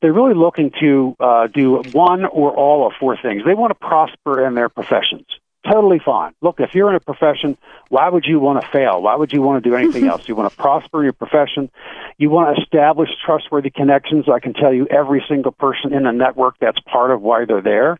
They're 0.00 0.14
really 0.14 0.34
looking 0.34 0.72
to 0.80 1.16
uh, 1.20 1.46
do 1.48 1.82
one 1.92 2.24
or 2.24 2.50
all 2.52 2.86
of 2.86 2.94
four 2.98 3.18
things. 3.20 3.42
They 3.44 3.54
want 3.54 3.70
to 3.70 3.86
prosper 3.86 4.46
in 4.46 4.54
their 4.54 4.70
professions 4.70 5.26
totally 5.70 6.00
fine. 6.04 6.32
Look, 6.40 6.60
if 6.60 6.74
you're 6.74 6.88
in 6.88 6.96
a 6.96 7.00
profession, 7.00 7.56
why 7.88 8.08
would 8.08 8.24
you 8.26 8.40
want 8.40 8.62
to 8.62 8.68
fail? 8.68 9.02
Why 9.02 9.14
would 9.14 9.32
you 9.32 9.42
want 9.42 9.62
to 9.62 9.70
do 9.70 9.76
anything 9.76 10.06
else? 10.06 10.28
You 10.28 10.34
want 10.34 10.50
to 10.50 10.56
prosper 10.56 11.02
your 11.02 11.12
profession. 11.12 11.70
You 12.18 12.30
want 12.30 12.56
to 12.56 12.62
establish 12.62 13.08
trustworthy 13.24 13.70
connections. 13.70 14.26
I 14.28 14.40
can 14.40 14.54
tell 14.54 14.72
you 14.72 14.86
every 14.86 15.24
single 15.28 15.52
person 15.52 15.92
in 15.92 16.04
the 16.04 16.12
network 16.12 16.56
that's 16.60 16.80
part 16.80 17.10
of 17.10 17.22
why 17.22 17.44
they're 17.44 17.62
there. 17.62 17.98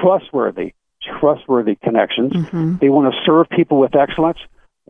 Trustworthy, 0.00 0.74
trustworthy 1.20 1.76
connections. 1.76 2.32
Mm-hmm. 2.32 2.76
They 2.80 2.88
want 2.88 3.12
to 3.12 3.20
serve 3.24 3.48
people 3.50 3.78
with 3.78 3.94
excellence. 3.94 4.38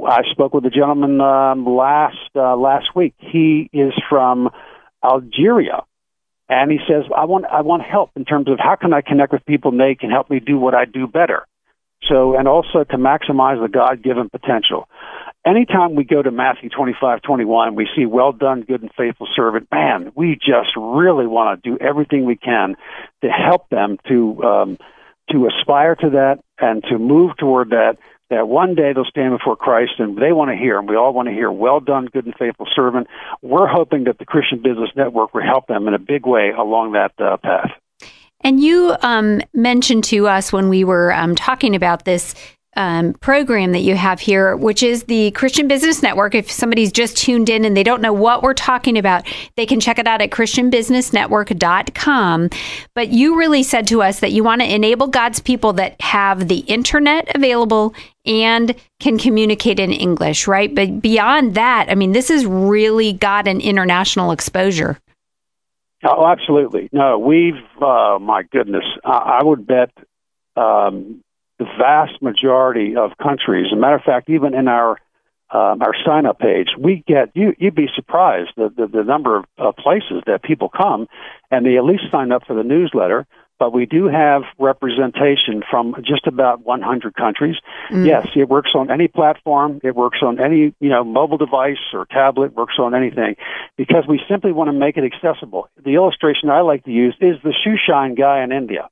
I 0.06 0.22
spoke 0.30 0.54
with 0.54 0.64
a 0.64 0.70
gentleman 0.70 1.20
um, 1.20 1.66
last 1.66 2.30
uh, 2.36 2.56
last 2.56 2.94
week. 2.94 3.14
He 3.18 3.68
is 3.72 3.92
from 4.08 4.50
Algeria, 5.02 5.82
and 6.48 6.70
he 6.70 6.78
says, 6.88 7.04
"I 7.16 7.24
want 7.24 7.46
I 7.46 7.62
want 7.62 7.82
help 7.82 8.10
in 8.14 8.24
terms 8.24 8.48
of 8.48 8.60
how 8.60 8.76
can 8.76 8.92
I 8.92 9.00
connect 9.00 9.32
with 9.32 9.44
people 9.44 9.72
and 9.72 9.80
they 9.80 9.96
can 9.96 10.10
help 10.10 10.30
me 10.30 10.38
do 10.38 10.56
what 10.56 10.74
I 10.74 10.84
do 10.84 11.08
better." 11.08 11.47
So, 12.08 12.36
and 12.36 12.46
also 12.46 12.84
to 12.84 12.96
maximize 12.96 13.60
the 13.60 13.68
God-given 13.68 14.30
potential. 14.30 14.88
Anytime 15.46 15.94
we 15.94 16.04
go 16.04 16.22
to 16.22 16.30
Matthew 16.30 16.68
25, 16.68 17.22
21, 17.22 17.74
we 17.74 17.88
see, 17.96 18.06
well 18.06 18.32
done, 18.32 18.62
good 18.62 18.82
and 18.82 18.90
faithful 18.96 19.28
servant. 19.34 19.68
Man, 19.72 20.12
we 20.14 20.34
just 20.36 20.76
really 20.76 21.26
want 21.26 21.62
to 21.62 21.70
do 21.70 21.78
everything 21.78 22.24
we 22.24 22.36
can 22.36 22.76
to 23.22 23.28
help 23.28 23.68
them 23.68 23.98
to, 24.08 24.42
um, 24.44 24.78
to 25.30 25.48
aspire 25.48 25.94
to 25.96 26.10
that 26.10 26.38
and 26.58 26.82
to 26.84 26.98
move 26.98 27.36
toward 27.36 27.70
that 27.70 27.98
that 28.30 28.46
one 28.46 28.74
day 28.74 28.92
they'll 28.92 29.04
stand 29.06 29.36
before 29.36 29.56
Christ 29.56 29.92
and 29.98 30.16
they 30.18 30.32
want 30.32 30.50
to 30.50 30.56
hear, 30.56 30.78
and 30.78 30.88
we 30.88 30.96
all 30.96 31.12
want 31.12 31.28
to 31.28 31.34
hear, 31.34 31.50
well 31.50 31.80
done, 31.80 32.06
good 32.12 32.26
and 32.26 32.34
faithful 32.38 32.66
servant. 32.74 33.06
We're 33.40 33.66
hoping 33.66 34.04
that 34.04 34.18
the 34.18 34.26
Christian 34.26 34.58
Business 34.58 34.90
Network 34.94 35.32
will 35.32 35.44
help 35.44 35.66
them 35.66 35.88
in 35.88 35.94
a 35.94 35.98
big 35.98 36.26
way 36.26 36.50
along 36.56 36.92
that 36.92 37.12
uh, 37.18 37.38
path. 37.38 37.70
And 38.40 38.62
you 38.62 38.94
um, 39.02 39.42
mentioned 39.52 40.04
to 40.04 40.28
us 40.28 40.52
when 40.52 40.68
we 40.68 40.84
were 40.84 41.12
um, 41.12 41.34
talking 41.34 41.74
about 41.74 42.04
this 42.04 42.34
um, 42.78 43.12
program 43.14 43.72
that 43.72 43.80
you 43.80 43.96
have 43.96 44.20
here, 44.20 44.54
which 44.56 44.84
is 44.84 45.02
the 45.04 45.32
Christian 45.32 45.66
Business 45.66 46.00
Network. 46.00 46.36
If 46.36 46.48
somebody's 46.50 46.92
just 46.92 47.16
tuned 47.16 47.48
in 47.50 47.64
and 47.64 47.76
they 47.76 47.82
don't 47.82 48.00
know 48.00 48.12
what 48.12 48.44
we're 48.44 48.54
talking 48.54 48.96
about, 48.96 49.26
they 49.56 49.66
can 49.66 49.80
check 49.80 49.98
it 49.98 50.06
out 50.06 50.22
at 50.22 50.30
ChristianBusinessNetwork.com. 50.30 52.50
But 52.94 53.08
you 53.08 53.36
really 53.36 53.64
said 53.64 53.88
to 53.88 54.00
us 54.00 54.20
that 54.20 54.30
you 54.30 54.44
want 54.44 54.60
to 54.60 54.72
enable 54.72 55.08
God's 55.08 55.40
people 55.40 55.72
that 55.74 56.00
have 56.00 56.46
the 56.46 56.58
internet 56.58 57.34
available 57.34 57.96
and 58.24 58.76
can 59.00 59.18
communicate 59.18 59.80
in 59.80 59.92
English, 59.92 60.46
right? 60.46 60.72
But 60.72 61.02
beyond 61.02 61.56
that, 61.56 61.86
I 61.88 61.96
mean, 61.96 62.12
this 62.12 62.28
has 62.28 62.46
really 62.46 63.12
got 63.12 63.48
an 63.48 63.60
international 63.60 64.30
exposure. 64.30 65.00
Oh, 66.04 66.26
absolutely. 66.26 66.88
No, 66.92 67.18
we've, 67.18 67.54
uh, 67.82 68.18
my 68.20 68.42
goodness, 68.44 68.84
I, 69.04 69.40
I 69.40 69.44
would 69.44 69.66
bet 69.66 69.90
um, 70.56 71.22
the 71.58 71.64
vast 71.78 72.22
majority 72.22 72.96
of 72.96 73.12
countries, 73.20 73.66
as 73.66 73.76
a 73.76 73.80
matter 73.80 73.96
of 73.96 74.02
fact, 74.02 74.30
even 74.30 74.54
in 74.54 74.68
our 74.68 74.98
um, 75.50 75.80
our 75.80 75.94
sign 76.04 76.26
up 76.26 76.38
page, 76.38 76.68
we 76.78 77.02
get 77.06 77.30
you. 77.34 77.54
You'd 77.58 77.74
be 77.74 77.88
surprised 77.94 78.50
the 78.56 78.68
the, 78.68 78.86
the 78.86 79.02
number 79.02 79.38
of 79.38 79.44
uh, 79.56 79.72
places 79.72 80.22
that 80.26 80.42
people 80.42 80.68
come, 80.68 81.08
and 81.50 81.64
they 81.64 81.78
at 81.78 81.84
least 81.84 82.02
sign 82.12 82.32
up 82.32 82.42
for 82.46 82.54
the 82.54 82.62
newsletter. 82.62 83.26
But 83.58 83.72
we 83.72 83.86
do 83.86 84.06
have 84.06 84.42
representation 84.58 85.62
from 85.68 85.96
just 86.04 86.26
about 86.26 86.64
100 86.64 87.14
countries. 87.14 87.56
Yes, 87.90 88.28
it 88.36 88.48
works 88.48 88.70
on 88.74 88.90
any 88.90 89.08
platform. 89.08 89.80
It 89.82 89.96
works 89.96 90.18
on 90.22 90.38
any 90.40 90.74
you 90.78 90.88
know 90.88 91.02
mobile 91.02 91.38
device 91.38 91.78
or 91.92 92.06
tablet. 92.06 92.54
Works 92.54 92.74
on 92.78 92.94
anything, 92.94 93.34
because 93.76 94.04
we 94.08 94.20
simply 94.28 94.52
want 94.52 94.68
to 94.68 94.72
make 94.72 94.96
it 94.96 95.04
accessible. 95.04 95.68
The 95.84 95.94
illustration 95.94 96.50
I 96.50 96.60
like 96.60 96.84
to 96.84 96.92
use 96.92 97.16
is 97.20 97.36
the 97.42 97.52
shoe 97.64 97.76
shine 97.84 98.14
guy 98.14 98.42
in 98.44 98.52
India. 98.52 98.88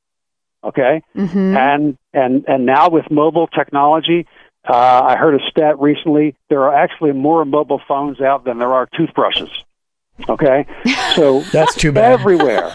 Okay, 0.64 1.02
and 1.14 1.96
and 2.12 2.44
and 2.48 2.66
now 2.66 2.88
with 2.90 3.08
mobile 3.10 3.46
technology, 3.46 4.26
uh, 4.68 4.72
I 4.74 5.16
heard 5.16 5.34
a 5.40 5.44
stat 5.48 5.78
recently. 5.78 6.34
There 6.48 6.62
are 6.64 6.74
actually 6.74 7.12
more 7.12 7.44
mobile 7.44 7.80
phones 7.86 8.20
out 8.20 8.44
than 8.44 8.58
there 8.58 8.72
are 8.72 8.88
toothbrushes. 8.96 9.50
Okay, 10.28 10.66
so 11.14 11.42
That's 11.52 11.74
too 11.76 11.92
bad. 11.92 12.12
everywhere, 12.12 12.72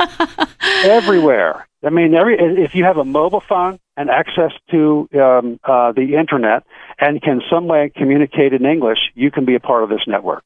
everywhere. 0.84 1.68
I 1.84 1.90
mean, 1.90 2.14
every 2.14 2.38
if 2.38 2.76
you 2.76 2.84
have 2.84 2.98
a 2.98 3.06
mobile 3.06 3.40
phone 3.42 3.80
and 3.98 4.10
access 4.10 4.52
to 4.70 5.10
um, 5.16 5.60
uh, 5.64 5.92
the 5.92 6.16
internet 6.16 6.64
and 7.00 7.22
can 7.22 7.42
some 7.50 7.68
way 7.68 7.92
communicate 7.96 8.54
in 8.54 8.66
English, 8.66 9.00
you 9.16 9.32
can 9.32 9.46
be 9.46 9.56
a 9.56 9.60
part 9.60 9.84
of 9.84 9.90
this 9.90 10.02
network. 10.06 10.44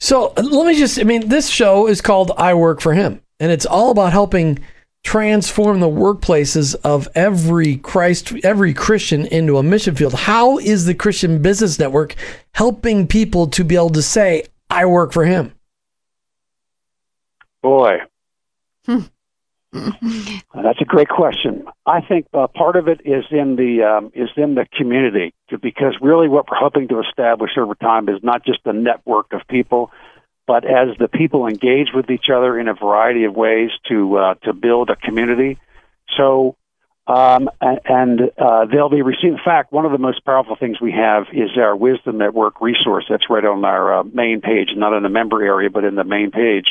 So 0.00 0.32
let 0.36 0.66
me 0.66 0.76
just, 0.76 0.98
I 0.98 1.04
mean, 1.04 1.28
this 1.28 1.48
show 1.48 1.86
is 1.86 2.00
called 2.00 2.32
I 2.36 2.54
Work 2.54 2.80
for 2.80 2.94
Him, 2.94 3.22
and 3.38 3.52
it's 3.52 3.66
all 3.66 3.92
about 3.92 4.12
helping 4.12 4.58
transform 5.04 5.80
the 5.80 5.88
workplaces 5.88 6.74
of 6.84 7.08
every 7.14 7.76
Christ, 7.76 8.32
every 8.44 8.74
Christian 8.74 9.26
into 9.26 9.58
a 9.58 9.62
mission 9.62 9.94
field. 9.94 10.14
How 10.14 10.58
is 10.58 10.84
the 10.84 10.94
Christian 10.94 11.42
Business 11.42 11.78
Network 11.78 12.14
helping 12.54 13.06
people 13.06 13.46
to 13.48 13.64
be 13.64 13.74
able 13.76 13.90
to 13.90 14.02
say, 14.02 14.44
I 14.70 14.86
work 14.86 15.12
for 15.12 15.24
Him? 15.24 15.52
Boy. 17.62 17.98
That's 19.72 20.80
a 20.80 20.84
great 20.84 21.08
question. 21.08 21.66
I 21.86 22.02
think 22.02 22.26
uh, 22.34 22.46
part 22.46 22.76
of 22.76 22.88
it 22.88 23.00
is 23.04 23.24
in 23.30 23.56
the 23.56 23.82
um, 23.82 24.12
is 24.14 24.28
in 24.36 24.54
the 24.54 24.66
community 24.76 25.34
because 25.62 25.94
really 26.00 26.28
what 26.28 26.50
we're 26.50 26.58
hoping 26.58 26.88
to 26.88 27.00
establish 27.00 27.52
over 27.56 27.74
time 27.74 28.08
is 28.08 28.22
not 28.22 28.44
just 28.44 28.60
a 28.66 28.72
network 28.72 29.32
of 29.32 29.40
people, 29.48 29.90
but 30.46 30.64
as 30.64 30.96
the 30.98 31.08
people 31.08 31.46
engage 31.46 31.88
with 31.94 32.10
each 32.10 32.26
other 32.34 32.58
in 32.58 32.68
a 32.68 32.74
variety 32.74 33.24
of 33.24 33.34
ways 33.34 33.70
to 33.88 34.16
uh, 34.18 34.34
to 34.44 34.52
build 34.52 34.90
a 34.90 34.96
community. 34.96 35.58
So, 36.16 36.56
um, 37.06 37.50
and 37.60 38.20
uh, 38.38 38.66
they'll 38.72 38.88
be 38.88 39.02
receiving. 39.02 39.32
In 39.32 39.44
fact, 39.44 39.72
one 39.72 39.84
of 39.84 39.92
the 39.92 39.98
most 39.98 40.24
powerful 40.24 40.56
things 40.58 40.80
we 40.80 40.92
have 40.92 41.24
is 41.32 41.50
our 41.56 41.74
Wisdom 41.74 42.18
Network 42.18 42.60
resource. 42.60 43.04
That's 43.10 43.28
right 43.28 43.44
on 43.44 43.64
our 43.64 44.00
uh, 44.00 44.04
main 44.04 44.40
page, 44.40 44.68
not 44.76 44.96
in 44.96 45.02
the 45.02 45.08
member 45.08 45.44
area, 45.44 45.68
but 45.68 45.84
in 45.84 45.96
the 45.96 46.04
main 46.04 46.30
page. 46.30 46.66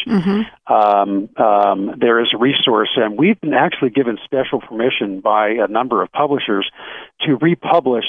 Um, 0.67 1.29
um, 1.35 1.95
there 1.99 2.21
is 2.21 2.29
a 2.33 2.37
resource, 2.37 2.89
and 2.95 3.17
we've 3.17 3.39
been 3.41 3.53
actually 3.53 3.89
given 3.89 4.17
special 4.23 4.61
permission 4.61 5.19
by 5.19 5.49
a 5.49 5.67
number 5.67 6.01
of 6.01 6.11
publishers 6.11 6.69
to 7.21 7.35
republish 7.41 8.05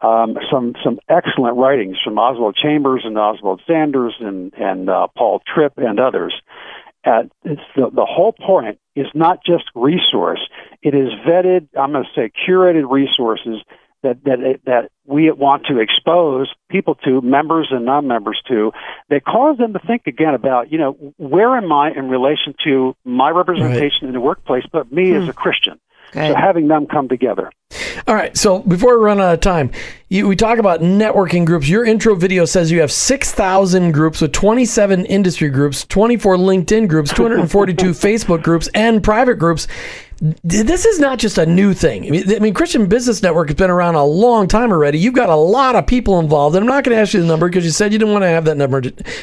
um, 0.00 0.38
some 0.50 0.74
some 0.82 0.98
excellent 1.08 1.58
writings 1.58 1.98
from 2.02 2.18
Oswald 2.18 2.56
Chambers 2.56 3.02
and 3.04 3.18
Oswald 3.18 3.60
Sanders 3.66 4.14
and 4.18 4.54
and 4.54 4.88
uh, 4.88 5.08
Paul 5.16 5.42
Tripp 5.46 5.74
and 5.76 6.00
others. 6.00 6.34
Uh, 7.04 7.24
it's 7.44 7.60
the, 7.76 7.90
the 7.90 8.06
whole 8.06 8.32
point 8.32 8.78
is 8.94 9.06
not 9.14 9.44
just 9.44 9.64
resource; 9.74 10.40
it 10.82 10.94
is 10.94 11.08
vetted. 11.26 11.68
I'm 11.78 11.92
going 11.92 12.04
to 12.04 12.10
say 12.14 12.30
curated 12.46 12.90
resources 12.90 13.62
that 14.02 14.22
that 14.24 14.60
that 14.64 14.90
we 15.04 15.30
want 15.30 15.66
to 15.66 15.78
expose 15.78 16.52
people 16.70 16.94
to, 16.96 17.20
members 17.20 17.68
and 17.70 17.84
non-members 17.84 18.40
to, 18.48 18.72
that 19.10 19.24
cause 19.24 19.58
them 19.58 19.72
to 19.74 19.78
think 19.80 20.06
again 20.06 20.34
about 20.34 20.72
you 20.72 20.78
know 20.78 20.92
where 21.18 21.56
am 21.56 21.72
I 21.72 21.90
in 21.90 22.08
relation 22.08 22.54
to 22.64 22.94
my 23.04 23.30
representation 23.30 24.08
in 24.08 24.12
the 24.12 24.20
workplace, 24.20 24.64
but 24.72 24.90
me 24.90 25.12
as 25.14 25.24
hmm. 25.24 25.30
a 25.30 25.32
Christian. 25.34 25.78
So 26.12 26.34
having 26.34 26.66
them 26.66 26.86
come 26.86 27.08
together. 27.08 27.52
All 28.06 28.14
right. 28.14 28.36
So 28.36 28.60
before 28.60 28.98
we 28.98 29.04
run 29.04 29.20
out 29.20 29.34
of 29.34 29.40
time, 29.40 29.70
you, 30.08 30.26
we 30.26 30.34
talk 30.34 30.58
about 30.58 30.80
networking 30.80 31.44
groups. 31.44 31.68
Your 31.68 31.84
intro 31.84 32.14
video 32.14 32.44
says 32.44 32.70
you 32.70 32.80
have 32.80 32.90
6,000 32.90 33.92
groups 33.92 34.20
with 34.20 34.32
27 34.32 35.06
industry 35.06 35.48
groups, 35.50 35.84
24 35.86 36.36
LinkedIn 36.36 36.88
groups, 36.88 37.12
242 37.12 37.90
Facebook 37.90 38.42
groups, 38.42 38.68
and 38.74 39.02
private 39.02 39.36
groups. 39.36 39.68
This 40.42 40.84
is 40.84 40.98
not 40.98 41.18
just 41.18 41.38
a 41.38 41.46
new 41.46 41.72
thing. 41.72 42.06
I 42.06 42.10
mean, 42.10 42.34
I 42.34 42.40
mean, 42.40 42.52
Christian 42.52 42.86
Business 42.86 43.22
Network 43.22 43.48
has 43.48 43.56
been 43.56 43.70
around 43.70 43.94
a 43.94 44.04
long 44.04 44.48
time 44.48 44.70
already. 44.70 44.98
You've 44.98 45.14
got 45.14 45.30
a 45.30 45.34
lot 45.34 45.76
of 45.76 45.86
people 45.86 46.18
involved, 46.18 46.56
and 46.56 46.62
I'm 46.62 46.68
not 46.68 46.84
going 46.84 46.94
to 46.94 47.00
ask 47.00 47.14
you 47.14 47.22
the 47.22 47.26
number 47.26 47.48
because 47.48 47.64
you 47.64 47.70
said 47.70 47.90
you 47.90 47.98
didn't 47.98 48.12
want 48.12 48.24
to 48.24 48.28
have 48.28 48.44
that 48.44 48.58
number 48.58 48.82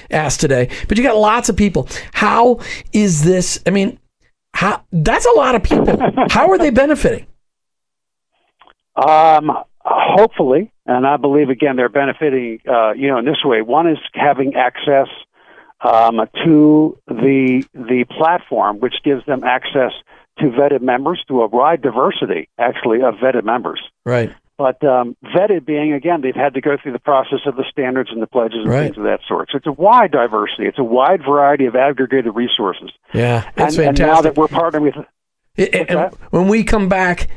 asked 0.10 0.40
today. 0.40 0.70
But 0.88 0.98
you 0.98 1.04
got 1.04 1.16
lots 1.16 1.50
of 1.50 1.56
people. 1.56 1.88
How 2.14 2.62
is 2.94 3.24
this? 3.24 3.62
I 3.68 3.70
mean, 3.70 4.00
how 4.56 4.84
that's 4.92 5.28
a 5.28 5.32
lot 5.38 5.54
of 5.54 5.62
people. 5.62 6.00
How 6.30 6.50
are 6.50 6.58
they 6.58 6.72
benefiting? 6.72 7.27
Um, 8.98 9.52
hopefully, 9.84 10.72
and 10.86 11.06
I 11.06 11.18
believe 11.18 11.50
again 11.50 11.76
they're 11.76 11.90
benefiting. 11.90 12.60
Uh, 12.68 12.94
you 12.94 13.08
know, 13.08 13.20
in 13.20 13.26
this 13.26 13.44
way, 13.44 13.62
one 13.62 13.88
is 13.88 13.98
having 14.14 14.56
access 14.56 15.08
um, 15.82 16.20
to 16.46 16.98
the 17.08 17.64
the 17.74 18.06
platform, 18.18 18.80
which 18.80 18.96
gives 19.04 19.26
them 19.26 19.44
access 19.44 19.92
to 20.40 20.46
vetted 20.46 20.82
members, 20.82 21.24
to 21.28 21.42
a 21.42 21.48
wide 21.48 21.82
diversity 21.82 22.50
actually 22.60 23.02
of 23.02 23.16
vetted 23.16 23.44
members. 23.44 23.82
Right. 24.06 24.32
But 24.58 24.84
um, 24.84 25.16
vetted 25.24 25.66
being 25.68 25.94
again, 25.94 26.22
they've 26.22 26.34
had 26.36 26.56
to 26.56 26.62
go 26.62 26.78
through 26.82 26.94
the 26.94 27.00
process 27.00 27.42
of 27.46 27.56
the 27.56 27.66
standards 27.70 28.10
and 28.12 28.20
the 28.22 28.28
pledges 28.28 28.60
and 28.62 28.68
Right. 28.70 28.84
things 28.86 28.98
of 28.98 29.04
that 29.04 29.20
sort. 29.28 29.50
So 29.52 29.58
it's 29.58 29.68
a 29.68 29.72
wide 29.72 30.12
diversity. 30.12 30.66
It's 30.66 30.80
a 30.80 30.84
wide 30.84 31.22
variety 31.24 31.66
of 31.68 31.76
aggregated 31.76 32.36
resources. 32.36 32.90
Yeah, 33.14 33.50
that's 33.56 33.78
and, 33.78 33.88
and 33.90 33.98
fantastic. 34.00 34.06
now 34.08 34.22
that 34.22 34.36
we're 34.36 34.48
partnering 34.48 34.82
with 34.82 34.96
It- 35.56 35.90
and 35.92 36.12
when 36.32 36.48
we 36.48 36.64
come 36.64 36.90
back, 36.90 37.28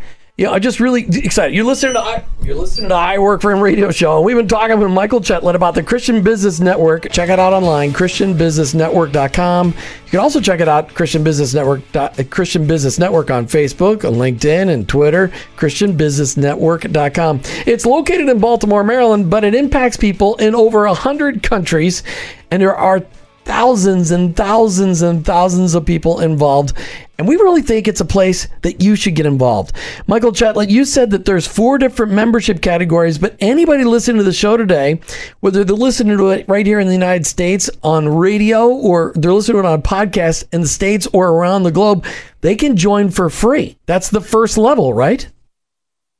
you 0.40 0.46
know, 0.46 0.54
I'm 0.54 0.62
just 0.62 0.80
really 0.80 1.02
excited. 1.02 1.54
You're 1.54 1.66
listening 1.66 1.92
to 1.92 2.00
I, 2.00 2.24
you're 2.42 2.54
listening 2.54 2.88
to 2.88 2.94
I 2.94 3.18
Work 3.18 3.42
for 3.42 3.52
Him 3.52 3.60
radio 3.60 3.90
show. 3.90 4.16
And 4.16 4.24
we've 4.24 4.38
been 4.38 4.48
talking 4.48 4.80
with 4.80 4.90
Michael 4.90 5.20
Chetelat 5.20 5.54
about 5.54 5.74
the 5.74 5.82
Christian 5.82 6.22
Business 6.22 6.60
Network. 6.60 7.10
Check 7.10 7.28
it 7.28 7.38
out 7.38 7.52
online, 7.52 7.92
christianbusinessnetwork.com. 7.92 9.66
You 9.66 10.10
can 10.10 10.20
also 10.20 10.40
check 10.40 10.60
it 10.60 10.68
out, 10.68 10.94
Christian 10.94 11.22
Business 11.22 11.52
Network, 11.52 11.82
Christian 12.30 12.66
Business 12.66 12.98
Network 12.98 13.30
on 13.30 13.44
Facebook, 13.44 14.08
on 14.08 14.14
LinkedIn, 14.14 14.70
and 14.70 14.88
Twitter, 14.88 15.28
christianbusinessnetwork.com. 15.58 17.40
It's 17.66 17.84
located 17.84 18.30
in 18.30 18.38
Baltimore, 18.38 18.82
Maryland, 18.82 19.28
but 19.28 19.44
it 19.44 19.54
impacts 19.54 19.98
people 19.98 20.36
in 20.36 20.54
over 20.54 20.86
100 20.86 21.42
countries, 21.42 22.02
and 22.50 22.62
there 22.62 22.74
are 22.74 23.04
thousands 23.50 24.12
and 24.12 24.36
thousands 24.36 25.02
and 25.02 25.26
thousands 25.26 25.74
of 25.74 25.84
people 25.84 26.20
involved. 26.20 26.72
And 27.18 27.26
we 27.26 27.34
really 27.34 27.62
think 27.62 27.88
it's 27.88 28.00
a 28.00 28.04
place 28.04 28.46
that 28.62 28.80
you 28.80 28.94
should 28.94 29.16
get 29.16 29.26
involved. 29.26 29.72
Michael 30.06 30.30
Chetelat, 30.30 30.70
you 30.70 30.84
said 30.84 31.10
that 31.10 31.24
there's 31.24 31.48
four 31.48 31.76
different 31.76 32.12
membership 32.12 32.62
categories, 32.62 33.18
but 33.18 33.34
anybody 33.40 33.82
listening 33.82 34.18
to 34.18 34.22
the 34.22 34.32
show 34.32 34.56
today, 34.56 35.00
whether 35.40 35.64
they're 35.64 35.74
listening 35.74 36.16
to 36.16 36.30
it 36.30 36.48
right 36.48 36.64
here 36.64 36.78
in 36.78 36.86
the 36.86 36.92
United 36.92 37.26
States 37.26 37.68
on 37.82 38.08
radio 38.08 38.68
or 38.68 39.12
they're 39.16 39.32
listening 39.32 39.60
to 39.60 39.68
it 39.68 39.72
on 39.72 39.82
podcast 39.82 40.44
in 40.52 40.60
the 40.60 40.68
States 40.68 41.08
or 41.12 41.30
around 41.30 41.64
the 41.64 41.72
globe, 41.72 42.06
they 42.42 42.54
can 42.54 42.76
join 42.76 43.10
for 43.10 43.28
free. 43.28 43.76
That's 43.86 44.10
the 44.10 44.20
first 44.20 44.56
level, 44.56 44.94
right? 44.94 45.28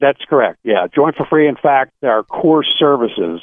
That's 0.01 0.21
correct. 0.29 0.59
Yeah, 0.65 0.89
join 0.93 1.13
for 1.13 1.27
free. 1.27 1.47
In 1.47 1.57
fact, 1.57 1.93
our 2.03 2.25
core 2.25 2.65
services, 2.65 3.41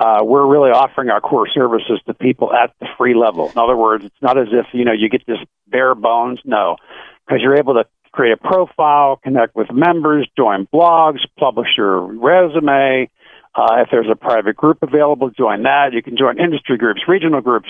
uh, 0.00 0.24
we're 0.24 0.46
really 0.46 0.70
offering 0.70 1.10
our 1.10 1.20
core 1.20 1.46
services 1.46 2.00
to 2.06 2.14
people 2.14 2.52
at 2.54 2.72
the 2.80 2.86
free 2.96 3.14
level. 3.14 3.50
In 3.50 3.58
other 3.58 3.76
words, 3.76 4.04
it's 4.04 4.22
not 4.22 4.38
as 4.38 4.48
if 4.50 4.66
you 4.72 4.86
know 4.86 4.92
you 4.92 5.10
get 5.10 5.26
this 5.26 5.38
bare 5.68 5.94
bones. 5.94 6.40
No, 6.44 6.76
because 7.26 7.42
you're 7.42 7.56
able 7.56 7.74
to 7.74 7.84
create 8.10 8.32
a 8.32 8.36
profile, 8.36 9.16
connect 9.22 9.54
with 9.54 9.70
members, 9.70 10.26
join 10.36 10.66
blogs, 10.72 11.18
publish 11.38 11.68
your 11.76 12.00
resume. 12.00 13.10
Uh, 13.52 13.82
if 13.82 13.88
there's 13.90 14.06
a 14.10 14.14
private 14.14 14.56
group 14.56 14.78
available, 14.80 15.28
join 15.28 15.64
that. 15.64 15.92
You 15.92 16.02
can 16.02 16.16
join 16.16 16.38
industry 16.40 16.78
groups, 16.78 17.02
regional 17.08 17.40
groups, 17.40 17.68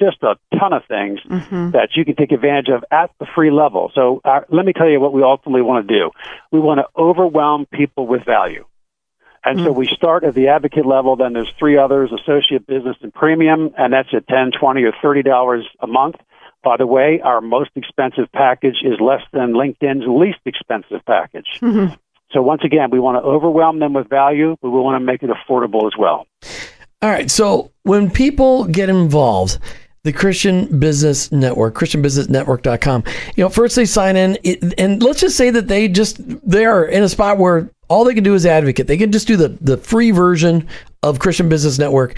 just 0.00 0.20
a 0.22 0.34
ton 0.58 0.72
of 0.72 0.82
things 0.88 1.20
that 1.72 1.90
you 1.94 2.04
can 2.04 2.16
take 2.16 2.32
advantage 2.32 2.68
of 2.68 2.84
at 2.90 3.10
the 3.20 3.26
free 3.34 3.52
level. 3.52 3.90
So 3.94 4.20
uh, 4.24 4.40
let 4.50 4.66
me 4.66 4.72
tell 4.72 4.88
you 4.88 5.00
what 5.00 5.12
we 5.12 5.22
ultimately 5.22 5.62
want 5.62 5.86
to 5.86 5.94
do. 5.94 6.10
We 6.50 6.58
want 6.58 6.80
to 6.80 7.00
overwhelm 7.00 7.66
people 7.72 8.06
with 8.08 8.24
value. 8.26 8.66
And 9.46 9.60
so 9.60 9.72
hmm. 9.72 9.78
we 9.78 9.86
start 9.86 10.24
at 10.24 10.34
the 10.34 10.48
advocate 10.48 10.84
level, 10.84 11.14
then 11.14 11.32
there's 11.32 11.52
three 11.56 11.78
others, 11.78 12.10
associate 12.12 12.66
business 12.66 12.96
and 13.00 13.14
premium, 13.14 13.72
and 13.78 13.92
that's 13.92 14.08
at 14.12 14.26
ten, 14.26 14.50
twenty, 14.50 14.82
or 14.82 14.92
$30 14.92 15.62
a 15.80 15.86
month. 15.86 16.16
By 16.64 16.76
the 16.76 16.86
way, 16.86 17.20
our 17.22 17.40
most 17.40 17.70
expensive 17.76 18.26
package 18.32 18.78
is 18.82 18.98
less 19.00 19.22
than 19.32 19.52
LinkedIn's 19.52 20.04
least 20.08 20.40
expensive 20.46 21.00
package. 21.06 21.46
Mm-hmm. 21.62 21.94
So 22.32 22.42
once 22.42 22.62
again, 22.64 22.90
we 22.90 22.98
want 22.98 23.22
to 23.22 23.26
overwhelm 23.26 23.78
them 23.78 23.92
with 23.92 24.08
value, 24.08 24.56
but 24.60 24.70
we 24.70 24.80
want 24.80 25.00
to 25.00 25.04
make 25.04 25.22
it 25.22 25.30
affordable 25.30 25.86
as 25.86 25.96
well. 25.96 26.26
All 27.00 27.10
right. 27.10 27.30
So 27.30 27.70
when 27.84 28.10
people 28.10 28.64
get 28.64 28.88
involved, 28.88 29.60
the 30.02 30.12
Christian 30.12 30.80
Business 30.80 31.30
Network, 31.30 31.74
christianbusinessnetwork.com, 31.74 33.04
you 33.36 33.44
know, 33.44 33.48
first 33.48 33.76
they 33.76 33.84
sign 33.84 34.16
in 34.16 34.36
and 34.76 35.02
let's 35.02 35.20
just 35.20 35.36
say 35.36 35.50
that 35.50 35.68
they 35.68 35.86
just, 35.86 36.20
they 36.48 36.64
are 36.64 36.84
in 36.84 37.04
a 37.04 37.08
spot 37.08 37.38
where 37.38 37.70
all 37.88 38.04
they 38.04 38.14
can 38.14 38.24
do 38.24 38.34
is 38.34 38.46
advocate. 38.46 38.86
They 38.86 38.96
can 38.96 39.12
just 39.12 39.26
do 39.26 39.36
the, 39.36 39.48
the 39.60 39.76
free 39.76 40.10
version 40.10 40.68
of 41.02 41.18
Christian 41.18 41.48
Business 41.48 41.78
Network, 41.78 42.16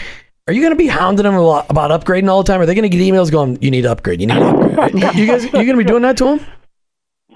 are 0.49 0.53
you 0.53 0.63
going 0.63 0.73
to 0.73 0.77
be 0.77 0.87
hounding 0.87 1.25
them 1.25 1.35
about 1.35 1.91
upgrading 1.91 2.31
all 2.31 2.43
the 2.43 2.47
time? 2.51 2.59
Are 2.59 2.65
they 2.65 2.75
going 2.75 2.91
to 2.91 2.97
get 2.97 3.03
emails 3.03 3.31
going, 3.31 3.59
"You 3.61 3.71
need 3.71 3.83
to 3.83 3.93
upgrade. 3.93 4.19
You 4.23 4.29
need 4.29 4.39
to 4.39 4.47
upgrade"? 4.47 4.95
you 5.15 5.27
guys, 5.27 5.45
you 5.45 5.51
going 5.51 5.67
to 5.67 5.77
be 5.77 5.85
doing 5.85 6.03
that 6.03 6.17
to 6.17 6.25
them? 6.25 6.41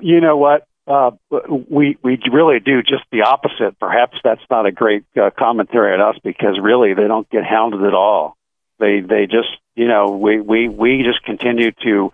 You 0.00 0.22
know 0.22 0.38
what? 0.38 0.66
Uh, 0.86 1.10
we 1.68 1.98
we 2.02 2.18
really 2.32 2.58
do 2.58 2.82
just 2.82 3.04
the 3.12 3.20
opposite. 3.22 3.78
Perhaps 3.78 4.16
that's 4.24 4.40
not 4.50 4.64
a 4.64 4.72
great 4.72 5.04
uh, 5.14 5.28
commentary 5.38 5.92
on 5.92 6.00
us 6.00 6.18
because 6.24 6.58
really 6.58 6.94
they 6.94 7.06
don't 7.06 7.28
get 7.28 7.44
hounded 7.44 7.84
at 7.84 7.92
all. 7.92 8.38
They 8.78 9.00
they 9.00 9.26
just 9.26 9.58
you 9.76 9.88
know 9.88 10.12
we 10.12 10.40
we 10.40 10.68
we 10.70 11.02
just 11.02 11.22
continue 11.22 11.72
to 11.84 12.12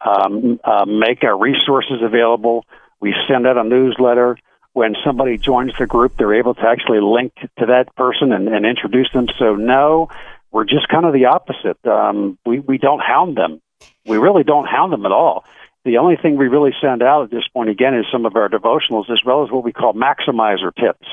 um, 0.00 0.60
uh, 0.64 0.86
make 0.86 1.24
our 1.24 1.38
resources 1.38 2.00
available. 2.00 2.64
We 3.00 3.14
send 3.28 3.46
out 3.46 3.58
a 3.58 3.64
newsletter. 3.64 4.38
When 4.72 4.94
somebody 5.04 5.38
joins 5.38 5.72
the 5.78 5.86
group, 5.86 6.16
they're 6.16 6.34
able 6.34 6.54
to 6.54 6.62
actually 6.62 7.00
link 7.00 7.32
to 7.58 7.66
that 7.66 7.94
person 7.96 8.32
and, 8.32 8.48
and 8.48 8.64
introduce 8.64 9.10
them. 9.12 9.26
So 9.38 9.56
no, 9.56 10.08
we're 10.52 10.64
just 10.64 10.88
kind 10.88 11.04
of 11.04 11.12
the 11.12 11.26
opposite. 11.26 11.84
Um, 11.86 12.38
we 12.46 12.60
we 12.60 12.78
don't 12.78 13.00
hound 13.00 13.36
them. 13.36 13.60
We 14.06 14.18
really 14.18 14.44
don't 14.44 14.66
hound 14.66 14.92
them 14.92 15.04
at 15.04 15.12
all. 15.12 15.44
The 15.84 15.98
only 15.98 16.16
thing 16.16 16.36
we 16.36 16.48
really 16.48 16.74
send 16.82 17.02
out 17.02 17.22
at 17.24 17.30
this 17.30 17.46
point, 17.48 17.70
again, 17.70 17.94
is 17.94 18.04
some 18.12 18.26
of 18.26 18.36
our 18.36 18.48
devotionals 18.48 19.10
as 19.10 19.20
well 19.24 19.44
as 19.44 19.50
what 19.50 19.64
we 19.64 19.72
call 19.72 19.94
maximizer 19.94 20.74
tips. 20.74 21.06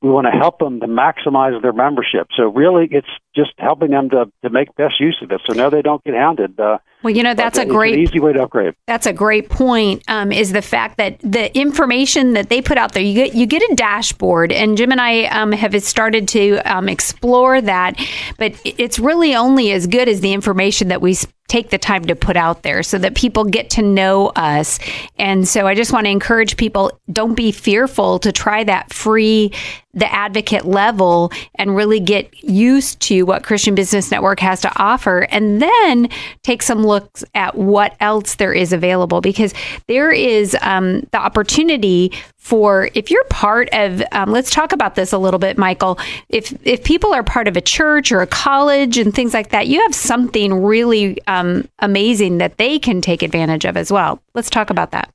We 0.00 0.10
want 0.10 0.26
to 0.26 0.38
help 0.38 0.58
them 0.58 0.80
to 0.80 0.86
maximize 0.86 1.60
their 1.60 1.72
membership. 1.72 2.28
So 2.36 2.44
really, 2.44 2.88
it's 2.90 3.08
just 3.34 3.52
helping 3.58 3.90
them 3.90 4.10
to, 4.10 4.30
to 4.42 4.50
make 4.50 4.74
best 4.76 5.00
use 5.00 5.18
of 5.22 5.32
it. 5.32 5.40
So 5.46 5.54
no, 5.54 5.70
they 5.70 5.82
don't 5.82 6.04
get 6.04 6.14
hounded. 6.14 6.58
Uh, 6.58 6.78
well, 7.02 7.14
you 7.14 7.22
know 7.22 7.34
that's 7.34 7.58
a 7.58 7.66
great 7.66 7.98
easy 7.98 8.20
way 8.20 8.32
to 8.32 8.42
upgrade. 8.42 8.74
That's 8.86 9.06
a 9.06 9.12
great 9.12 9.48
point. 9.48 10.02
Um, 10.08 10.32
is 10.32 10.52
the 10.52 10.62
fact 10.62 10.98
that 10.98 11.18
the 11.20 11.56
information 11.56 12.34
that 12.34 12.48
they 12.48 12.62
put 12.62 12.78
out 12.78 12.92
there, 12.92 13.02
you 13.02 13.14
get 13.14 13.34
you 13.34 13.46
get 13.46 13.62
a 13.70 13.74
dashboard, 13.74 14.52
and 14.52 14.76
Jim 14.76 14.92
and 14.92 15.00
I 15.00 15.24
um, 15.24 15.52
have 15.52 15.80
started 15.82 16.28
to 16.28 16.58
um, 16.58 16.88
explore 16.88 17.60
that, 17.60 18.00
but 18.38 18.54
it's 18.64 18.98
really 18.98 19.34
only 19.34 19.72
as 19.72 19.86
good 19.86 20.08
as 20.08 20.20
the 20.20 20.32
information 20.32 20.88
that 20.88 21.00
we 21.00 21.16
take 21.52 21.68
the 21.68 21.76
time 21.76 22.02
to 22.06 22.16
put 22.16 22.34
out 22.34 22.62
there 22.62 22.82
so 22.82 22.96
that 22.96 23.14
people 23.14 23.44
get 23.44 23.68
to 23.68 23.82
know 23.82 24.28
us. 24.28 24.78
And 25.18 25.46
so 25.46 25.66
I 25.66 25.74
just 25.74 25.92
want 25.92 26.06
to 26.06 26.10
encourage 26.10 26.56
people 26.56 26.98
don't 27.12 27.34
be 27.34 27.52
fearful 27.52 28.18
to 28.20 28.32
try 28.32 28.64
that 28.64 28.90
free 28.90 29.52
the 29.94 30.10
advocate 30.10 30.64
level 30.64 31.30
and 31.56 31.76
really 31.76 32.00
get 32.00 32.42
used 32.42 32.98
to 33.00 33.24
what 33.24 33.44
Christian 33.44 33.74
Business 33.74 34.10
Network 34.10 34.40
has 34.40 34.62
to 34.62 34.72
offer 34.80 35.26
and 35.30 35.60
then 35.60 36.08
take 36.42 36.62
some 36.62 36.82
looks 36.92 37.24
at 37.34 37.56
what 37.56 37.96
else 38.00 38.36
there 38.36 38.52
is 38.52 38.72
available 38.72 39.20
because 39.20 39.54
there 39.88 40.12
is 40.12 40.56
um, 40.60 41.00
the 41.12 41.18
opportunity 41.18 42.12
for 42.36 42.90
if 42.94 43.10
you're 43.10 43.24
part 43.24 43.68
of 43.72 44.02
um, 44.12 44.30
let's 44.30 44.50
talk 44.50 44.72
about 44.72 44.94
this 44.94 45.12
a 45.12 45.18
little 45.18 45.38
bit 45.38 45.56
michael. 45.56 45.98
If 46.28 46.52
if 46.66 46.84
people 46.84 47.14
are 47.14 47.22
part 47.22 47.48
of 47.48 47.56
a 47.56 47.60
church 47.60 48.12
or 48.12 48.20
a 48.20 48.26
college 48.26 48.98
and 48.98 49.14
things 49.14 49.32
like 49.32 49.50
that 49.50 49.68
you 49.68 49.80
have 49.80 49.94
something 49.94 50.62
really 50.62 51.18
um, 51.26 51.68
amazing 51.78 52.38
that 52.38 52.58
they 52.58 52.78
can 52.78 53.00
take 53.00 53.22
advantage 53.22 53.64
of 53.64 53.76
as 53.76 53.92
well. 53.92 54.20
Let's 54.34 54.50
talk 54.50 54.70
about 54.70 54.90
that. 54.90 55.12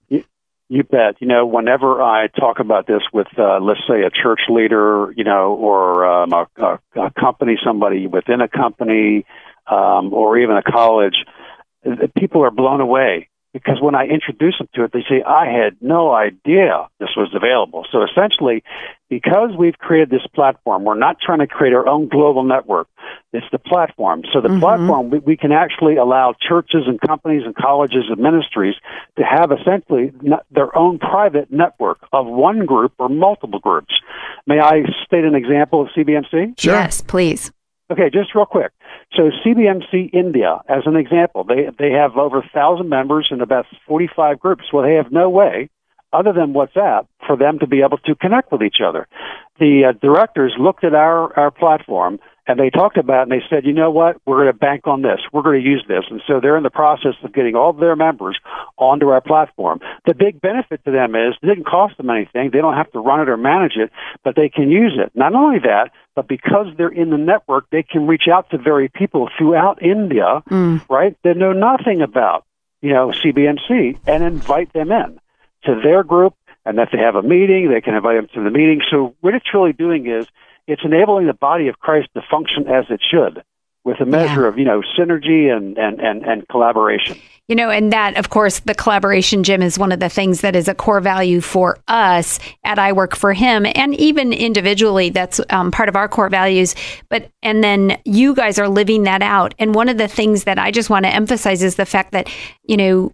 You, 0.69 0.83
bet. 0.83 1.21
You 1.21 1.27
know 1.27 1.45
whenever 1.45 2.01
i 2.01 2.27
talk 2.27 2.59
about 2.59 2.87
this 2.87 3.03
with 3.13 3.27
uh, 3.37 3.59
let's 3.59 3.81
say 3.87 4.03
a 4.03 4.09
church 4.09 4.41
leader 4.49 5.13
you 5.15 5.23
know 5.23 5.53
or 5.53 6.05
um, 6.05 6.33
a, 6.33 6.47
a, 6.57 6.79
a, 7.07 7.11
company 7.11 7.57
somebody 7.63 8.07
within 8.07 8.41
a 8.41 8.47
company 8.47 9.25
um, 9.67 10.13
or 10.13 10.37
even 10.37 10.55
a 10.55 10.63
college 10.63 11.15
people 12.15 12.43
are 12.43 12.51
blown 12.51 12.81
away 12.81 13.29
because 13.53 13.81
when 13.81 13.95
I 13.95 14.05
introduce 14.05 14.57
them 14.57 14.67
to 14.75 14.83
it, 14.83 14.91
they 14.93 15.03
say, 15.09 15.23
I 15.23 15.45
had 15.45 15.77
no 15.81 16.13
idea 16.13 16.87
this 16.99 17.09
was 17.17 17.33
available. 17.33 17.85
So 17.91 18.03
essentially, 18.03 18.63
because 19.09 19.51
we've 19.57 19.77
created 19.77 20.09
this 20.09 20.25
platform, 20.35 20.83
we're 20.83 20.97
not 20.97 21.17
trying 21.19 21.39
to 21.39 21.47
create 21.47 21.73
our 21.73 21.87
own 21.87 22.07
global 22.07 22.43
network. 22.43 22.87
It's 23.33 23.45
the 23.51 23.57
platform. 23.57 24.23
So 24.31 24.41
the 24.41 24.49
mm-hmm. 24.49 24.59
platform, 24.59 25.09
we, 25.09 25.19
we, 25.19 25.37
can 25.37 25.51
actually 25.51 25.95
allow 25.95 26.35
churches 26.39 26.83
and 26.87 26.99
companies 27.01 27.43
and 27.45 27.55
colleges 27.55 28.03
and 28.09 28.19
ministries 28.19 28.75
to 29.17 29.23
have 29.23 29.51
essentially 29.51 30.11
their 30.51 30.77
own 30.77 30.99
private 30.99 31.51
network 31.51 31.99
of 32.11 32.27
one 32.27 32.65
group 32.65 32.93
or 32.99 33.09
multiple 33.09 33.59
groups. 33.59 33.93
May 34.45 34.59
I 34.59 34.83
state 35.05 35.23
an 35.23 35.35
example 35.35 35.81
of 35.81 35.87
CBMC? 35.97 36.59
Sure. 36.59 36.73
Yes, 36.73 37.01
please. 37.01 37.51
Okay, 37.89 38.09
just 38.09 38.35
real 38.35 38.45
quick. 38.45 38.71
So 39.13 39.31
CBMC 39.45 40.13
India, 40.13 40.61
as 40.67 40.83
an 40.85 40.95
example, 40.95 41.43
they 41.43 41.69
they 41.77 41.91
have 41.91 42.17
over 42.17 42.43
thousand 42.53 42.89
members 42.89 43.29
in 43.31 43.41
about 43.41 43.65
45 43.87 44.39
groups. 44.39 44.65
Well, 44.71 44.83
they 44.83 44.95
have 44.95 45.11
no 45.11 45.29
way, 45.29 45.69
other 46.11 46.33
than 46.33 46.53
WhatsApp, 46.53 47.07
for 47.25 47.37
them 47.37 47.59
to 47.59 47.67
be 47.67 47.81
able 47.81 47.97
to 47.99 48.15
connect 48.15 48.51
with 48.51 48.61
each 48.61 48.77
other. 48.85 49.07
The 49.59 49.85
uh, 49.85 49.91
directors 49.93 50.53
looked 50.59 50.83
at 50.83 50.93
our 50.93 51.37
our 51.39 51.51
platform 51.51 52.19
and 52.47 52.57
they 52.57 52.69
talked 52.69 52.97
about 52.97 53.27
it 53.27 53.31
and 53.31 53.31
they 53.31 53.45
said, 53.49 53.65
you 53.65 53.73
know 53.73 53.91
what, 53.91 54.17
we're 54.25 54.37
going 54.37 54.53
to 54.53 54.57
bank 54.57 54.87
on 54.87 55.01
this. 55.01 55.19
We're 55.33 55.41
going 55.41 55.61
to 55.61 55.69
use 55.69 55.83
this. 55.87 56.05
And 56.09 56.21
so 56.25 56.39
they're 56.39 56.55
in 56.55 56.63
the 56.63 56.69
process 56.69 57.15
of 57.23 57.33
getting 57.33 57.55
all 57.55 57.71
of 57.71 57.77
their 57.77 57.95
members 57.95 58.39
onto 58.77 59.09
our 59.09 59.19
platform. 59.19 59.79
The 60.05 60.13
big 60.13 60.39
benefit 60.39 60.83
to 60.85 60.91
them 60.91 61.13
is 61.13 61.35
it 61.41 61.45
didn't 61.45 61.67
cost 61.67 61.97
them 61.97 62.09
anything. 62.09 62.51
They 62.51 62.59
don't 62.59 62.75
have 62.75 62.91
to 62.93 62.99
run 62.99 63.19
it 63.19 63.27
or 63.27 63.35
manage 63.35 63.75
it, 63.75 63.91
but 64.23 64.35
they 64.37 64.47
can 64.47 64.71
use 64.71 64.97
it. 64.97 65.11
Not 65.13 65.35
only 65.35 65.59
that, 65.59 65.91
but 66.17 66.27
because 66.27 66.65
they're 66.75 66.87
in 66.89 67.11
the 67.11 67.17
network, 67.17 67.69
they 67.69 67.83
can 67.83 68.07
reach 68.07 68.27
out 68.27 68.49
to 68.49 68.57
very 68.57 68.89
people 68.89 69.29
throughout 69.37 69.83
India, 69.83 70.41
mm. 70.49 70.81
right, 70.89 71.15
that 71.23 71.37
know 71.37 71.53
nothing 71.53 72.01
about, 72.01 72.43
you 72.81 72.91
know, 72.91 73.09
CBMC 73.09 73.99
and 74.07 74.23
invite 74.23 74.73
them 74.73 74.91
in 74.91 75.19
to 75.65 75.79
their 75.79 76.03
group. 76.03 76.33
And 76.65 76.79
if 76.79 76.89
they 76.91 76.97
have 76.97 77.13
a 77.13 77.21
meeting, 77.21 77.69
they 77.69 77.81
can 77.81 77.93
invite 77.93 78.17
them 78.17 78.29
to 78.33 78.43
the 78.43 78.49
meeting. 78.49 78.81
So 78.89 79.13
what 79.21 79.35
it's 79.35 79.45
really 79.53 79.73
doing 79.73 80.07
is 80.07 80.25
it's 80.65 80.81
enabling 80.83 81.27
the 81.27 81.35
body 81.35 81.67
of 81.67 81.77
Christ 81.77 82.07
to 82.15 82.23
function 82.31 82.67
as 82.67 82.85
it 82.89 82.99
should 83.07 83.43
with 83.87 84.01
a 84.01 84.05
measure 84.05 84.41
yeah. 84.41 84.47
of, 84.49 84.59
you 84.59 84.65
know, 84.65 84.83
synergy 84.99 85.49
and, 85.49 85.77
and, 85.77 85.99
and, 85.99 86.23
and 86.25 86.47
collaboration. 86.49 87.17
You 87.47 87.55
know, 87.55 87.69
and 87.69 87.93
that, 87.93 88.17
of 88.17 88.29
course, 88.29 88.59
the 88.59 88.75
collaboration, 88.75 89.43
Jim, 89.43 89.61
is 89.61 89.79
one 89.79 89.93
of 89.93 90.01
the 90.01 90.09
things 90.09 90.41
that 90.41 90.53
is 90.53 90.67
a 90.67 90.75
core 90.75 90.99
value 90.99 91.39
for 91.39 91.79
us 91.87 92.39
at 92.65 92.77
I 92.77 92.91
Work 92.91 93.15
for 93.15 93.31
Him, 93.31 93.65
and 93.73 93.95
even 93.95 94.33
individually, 94.33 95.09
that's 95.09 95.39
um, 95.49 95.71
part 95.71 95.87
of 95.87 95.95
our 95.95 96.09
core 96.09 96.27
values. 96.27 96.75
But, 97.09 97.31
and 97.41 97.63
then 97.63 97.97
you 98.03 98.35
guys 98.35 98.59
are 98.59 98.67
living 98.67 99.03
that 99.03 99.21
out. 99.21 99.55
And 99.57 99.73
one 99.73 99.87
of 99.87 99.97
the 99.97 100.09
things 100.09 100.43
that 100.43 100.59
I 100.59 100.71
just 100.71 100.89
want 100.89 101.05
to 101.05 101.13
emphasize 101.13 101.63
is 101.63 101.75
the 101.75 101.85
fact 101.85 102.11
that, 102.11 102.29
you 102.63 102.75
know, 102.75 103.13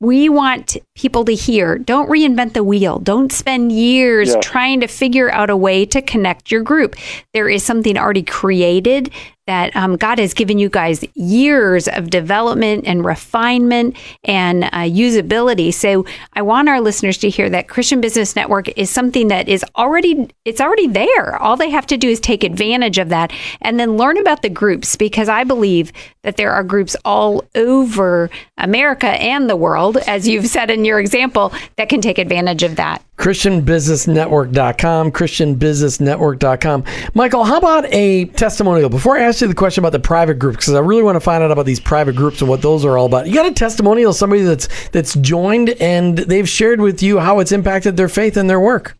we 0.00 0.28
want 0.28 0.76
people 0.96 1.24
to 1.24 1.32
hear 1.32 1.78
don't 1.78 2.10
reinvent 2.10 2.54
the 2.54 2.64
wheel 2.64 2.98
don't 2.98 3.30
spend 3.30 3.70
years 3.70 4.30
yeah. 4.30 4.40
trying 4.40 4.80
to 4.80 4.88
figure 4.88 5.30
out 5.30 5.48
a 5.48 5.56
way 5.56 5.86
to 5.86 6.02
connect 6.02 6.50
your 6.50 6.62
group 6.62 6.96
there 7.32 7.48
is 7.48 7.62
something 7.62 7.96
already 7.96 8.24
created 8.24 9.12
that 9.46 9.74
um, 9.76 9.96
God 9.96 10.18
has 10.18 10.32
given 10.32 10.58
you 10.58 10.68
guys 10.68 11.04
years 11.14 11.86
of 11.88 12.08
development 12.10 12.84
and 12.86 13.04
refinement 13.04 13.96
and 14.24 14.64
uh, 14.64 14.84
usability. 14.84 15.72
So 15.72 16.06
I 16.32 16.42
want 16.42 16.68
our 16.68 16.80
listeners 16.80 17.18
to 17.18 17.28
hear 17.28 17.50
that 17.50 17.68
Christian 17.68 18.00
Business 18.00 18.34
Network 18.34 18.68
is 18.78 18.90
something 18.90 19.28
that 19.28 19.48
is 19.48 19.64
already 19.76 20.30
it's 20.44 20.60
already 20.60 20.86
there. 20.86 21.36
All 21.42 21.56
they 21.56 21.70
have 21.70 21.86
to 21.88 21.96
do 21.96 22.08
is 22.08 22.20
take 22.20 22.42
advantage 22.42 22.98
of 22.98 23.10
that 23.10 23.32
and 23.60 23.78
then 23.78 23.96
learn 23.96 24.16
about 24.16 24.42
the 24.42 24.48
groups 24.48 24.96
because 24.96 25.28
I 25.28 25.44
believe 25.44 25.92
that 26.22 26.36
there 26.36 26.52
are 26.52 26.64
groups 26.64 26.96
all 27.04 27.44
over 27.54 28.30
America 28.56 29.08
and 29.08 29.48
the 29.48 29.56
world, 29.56 29.98
as 30.06 30.26
you've 30.26 30.46
said 30.46 30.70
in 30.70 30.84
your 30.84 30.98
example, 30.98 31.52
that 31.76 31.88
can 31.88 32.00
take 32.00 32.18
advantage 32.18 32.62
of 32.62 32.76
that. 32.76 33.02
ChristianBusinessNetwork.com, 33.16 35.12
ChristianBusinessNetwork.com. 35.12 36.84
Michael, 37.14 37.44
how 37.44 37.58
about 37.58 37.86
a 37.92 38.24
testimonial? 38.26 38.88
Before 38.88 39.16
I 39.16 39.22
ask 39.22 39.40
you 39.40 39.46
the 39.46 39.54
question 39.54 39.82
about 39.82 39.92
the 39.92 40.00
private 40.00 40.38
groups, 40.38 40.56
because 40.56 40.74
I 40.74 40.80
really 40.80 41.02
want 41.02 41.16
to 41.16 41.20
find 41.20 41.42
out 41.42 41.50
about 41.50 41.66
these 41.66 41.80
private 41.80 42.16
groups 42.16 42.40
and 42.40 42.50
what 42.50 42.60
those 42.62 42.84
are 42.84 42.98
all 42.98 43.06
about. 43.06 43.26
You 43.26 43.34
got 43.34 43.46
a 43.46 43.54
testimonial, 43.54 44.12
somebody 44.12 44.42
that's 44.42 44.68
that's 44.88 45.14
joined 45.14 45.70
and 45.80 46.18
they've 46.18 46.48
shared 46.48 46.80
with 46.80 47.02
you 47.02 47.20
how 47.20 47.38
it's 47.38 47.52
impacted 47.52 47.96
their 47.96 48.08
faith 48.08 48.36
and 48.36 48.50
their 48.50 48.60
work. 48.60 48.98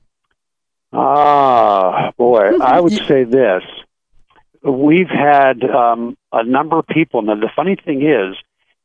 Ah, 0.93 2.13
boy, 2.17 2.57
I 2.63 2.79
would 2.79 2.93
say 3.09 3.25
this. 3.25 3.63
We've 4.63 5.09
had 5.09 5.65
um, 5.65 6.17
a 6.33 6.45
number 6.45 6.79
of 6.79 6.87
people, 6.87 7.29
and 7.29 7.43
the 7.43 7.51
funny 7.55 7.77
thing 7.77 8.03
is, 8.03 8.37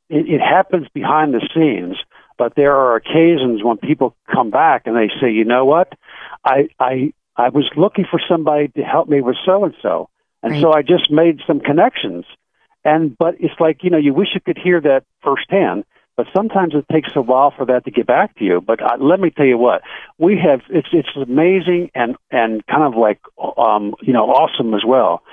it, 0.10 0.28
it 0.28 0.42
happens 0.42 0.88
behind 0.94 1.34
the 1.36 1.48
scenes 1.54 1.98
but 2.40 2.56
there 2.56 2.74
are 2.74 2.96
occasions 2.96 3.62
when 3.62 3.78
people 3.78 4.16
come 4.34 4.50
back 4.50 4.84
and 4.86 4.96
they 4.96 5.10
say, 5.22 5.30
you 5.30 5.44
know 5.44 5.66
what, 5.66 5.92
I 6.44 6.70
I 6.80 7.14
I 7.36 7.50
was 7.50 7.70
looking 7.76 8.06
for 8.10 8.20
somebody 8.28 8.70
to 8.70 8.82
help 8.82 9.10
me 9.10 9.22
with 9.22 9.36
so 9.46 9.66
and 9.66 9.76
so, 9.82 10.10
and 10.42 10.60
so 10.60 10.74
I 10.74 10.82
just 10.82 11.12
made 11.12 11.42
some 11.46 11.60
connections. 11.60 12.26
And 12.86 13.16
but 13.18 13.36
it's 13.40 13.60
like 13.60 13.84
you 13.84 13.90
know 13.90 13.98
you 13.98 14.14
wish 14.14 14.30
you 14.34 14.40
could 14.40 14.58
hear 14.58 14.80
that 14.80 15.04
firsthand, 15.22 15.84
but 16.16 16.28
sometimes 16.34 16.74
it 16.74 16.86
takes 16.92 17.10
a 17.14 17.22
while 17.22 17.52
for 17.56 17.66
that 17.66 17.84
to 17.84 17.92
get 17.92 18.08
back 18.08 18.38
to 18.38 18.46
you. 18.46 18.62
But 18.62 18.82
uh, 18.82 18.96
let 19.02 19.20
me 19.20 19.32
tell 19.32 19.46
you 19.46 19.58
what 19.58 19.82
we 20.18 20.40
have 20.40 20.62
it's 20.70 20.88
it's 20.94 21.10
amazing 21.18 21.92
and 21.94 22.16
and 22.32 22.66
kind 22.68 22.84
of 22.84 22.96
like 22.96 23.20
um 23.58 23.96
you 24.02 24.14
know 24.14 24.28
awesome 24.28 24.74
as 24.74 24.86
well 24.88 25.24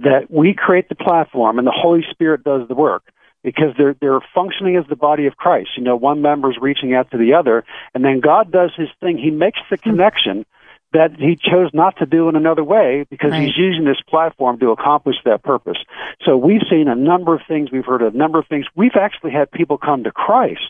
that 0.00 0.30
we 0.30 0.54
create 0.54 0.90
the 0.90 0.94
platform 0.94 1.58
and 1.58 1.66
the 1.66 1.74
Holy 1.74 2.04
Spirit 2.10 2.44
does 2.44 2.68
the 2.68 2.74
work 2.74 3.04
because 3.42 3.74
they're 3.76 3.94
they're 4.00 4.20
functioning 4.34 4.76
as 4.76 4.84
the 4.88 4.96
body 4.96 5.26
of 5.26 5.36
Christ. 5.36 5.70
You 5.76 5.84
know, 5.84 5.96
one 5.96 6.22
member 6.22 6.50
is 6.50 6.58
reaching 6.60 6.94
out 6.94 7.10
to 7.10 7.18
the 7.18 7.34
other, 7.34 7.64
and 7.94 8.04
then 8.04 8.20
God 8.20 8.50
does 8.52 8.72
His 8.76 8.88
thing. 9.00 9.18
He 9.18 9.30
makes 9.30 9.60
the 9.70 9.78
connection 9.78 10.44
that 10.92 11.12
he 11.16 11.36
chose 11.36 11.70
not 11.72 11.96
to 11.98 12.06
do 12.06 12.28
in 12.28 12.36
another 12.36 12.64
way 12.64 13.06
because 13.10 13.30
Right. 13.30 13.42
he's 13.42 13.56
using 13.56 13.84
this 13.84 14.00
platform 14.08 14.58
to 14.58 14.70
accomplish 14.72 15.16
that 15.24 15.42
purpose. 15.42 15.78
So 16.22 16.36
we've 16.36 16.62
seen 16.68 16.88
a 16.88 16.96
number 16.96 17.34
of 17.34 17.42
things, 17.46 17.70
we've 17.70 17.84
heard 17.84 18.02
a 18.02 18.10
number 18.10 18.38
of 18.38 18.46
things. 18.48 18.66
We've 18.74 18.96
actually 18.96 19.30
had 19.30 19.50
people 19.52 19.78
come 19.78 20.04
to 20.04 20.10
Christ 20.10 20.68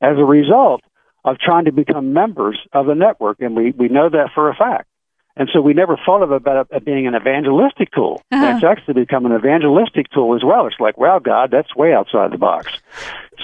as 0.00 0.16
a 0.16 0.24
result 0.24 0.82
of 1.24 1.38
trying 1.38 1.66
to 1.66 1.72
become 1.72 2.12
members 2.12 2.58
of 2.72 2.86
the 2.86 2.94
network, 2.94 3.40
and 3.40 3.54
we, 3.54 3.72
we 3.72 3.88
know 3.88 4.08
that 4.08 4.30
for 4.34 4.48
a 4.48 4.54
fact. 4.54 4.88
And 5.36 5.50
so 5.52 5.60
we 5.60 5.74
never 5.74 5.98
thought 6.04 6.22
of 6.22 6.32
it 6.32 6.36
about 6.36 6.68
it 6.70 6.84
being 6.84 7.06
an 7.06 7.14
evangelistic 7.14 7.90
tool. 7.92 8.22
Uh-huh. 8.32 8.54
It's 8.54 8.64
actually 8.64 8.94
become 8.94 9.26
an 9.26 9.32
evangelistic 9.32 10.10
tool 10.10 10.34
as 10.34 10.42
well. 10.42 10.66
It's 10.66 10.80
like, 10.80 10.96
wow, 10.96 11.18
God, 11.18 11.50
that's 11.50 11.76
way 11.76 11.92
outside 11.92 12.32
the 12.32 12.38
box. 12.38 12.72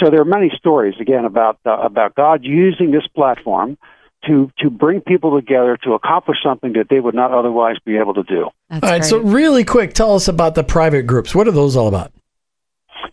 So 0.01 0.09
there 0.09 0.21
are 0.21 0.25
many 0.25 0.51
stories 0.57 0.95
again 0.99 1.25
about 1.25 1.59
uh, 1.67 1.73
about 1.73 2.15
God 2.15 2.45
using 2.45 2.93
this 2.93 3.07
platform 3.15 3.77
to 4.25 4.51
to 4.59 4.71
bring 4.71 5.01
people 5.01 5.37
together 5.39 5.77
to 5.85 5.93
accomplish 5.93 6.39
something 6.43 6.73
that 6.75 6.89
they 6.89 7.01
would 7.01 7.15
not 7.15 7.33
otherwise 7.33 7.77
be 7.85 7.99
able 7.99 8.15
to 8.15 8.23
do. 8.23 8.49
That's 8.71 8.83
All 8.83 8.91
right, 8.91 9.01
great. 9.01 9.09
so 9.11 9.19
really 9.19 9.65
quick, 9.65 9.93
tell 9.93 10.15
us 10.15 10.29
about 10.29 10.55
the 10.55 10.65
private 10.65 11.03
groups. 11.03 11.35
What 11.35 11.47
are 11.47 11.53
those 11.53 11.77
all 11.77 11.89
about? 11.89 12.13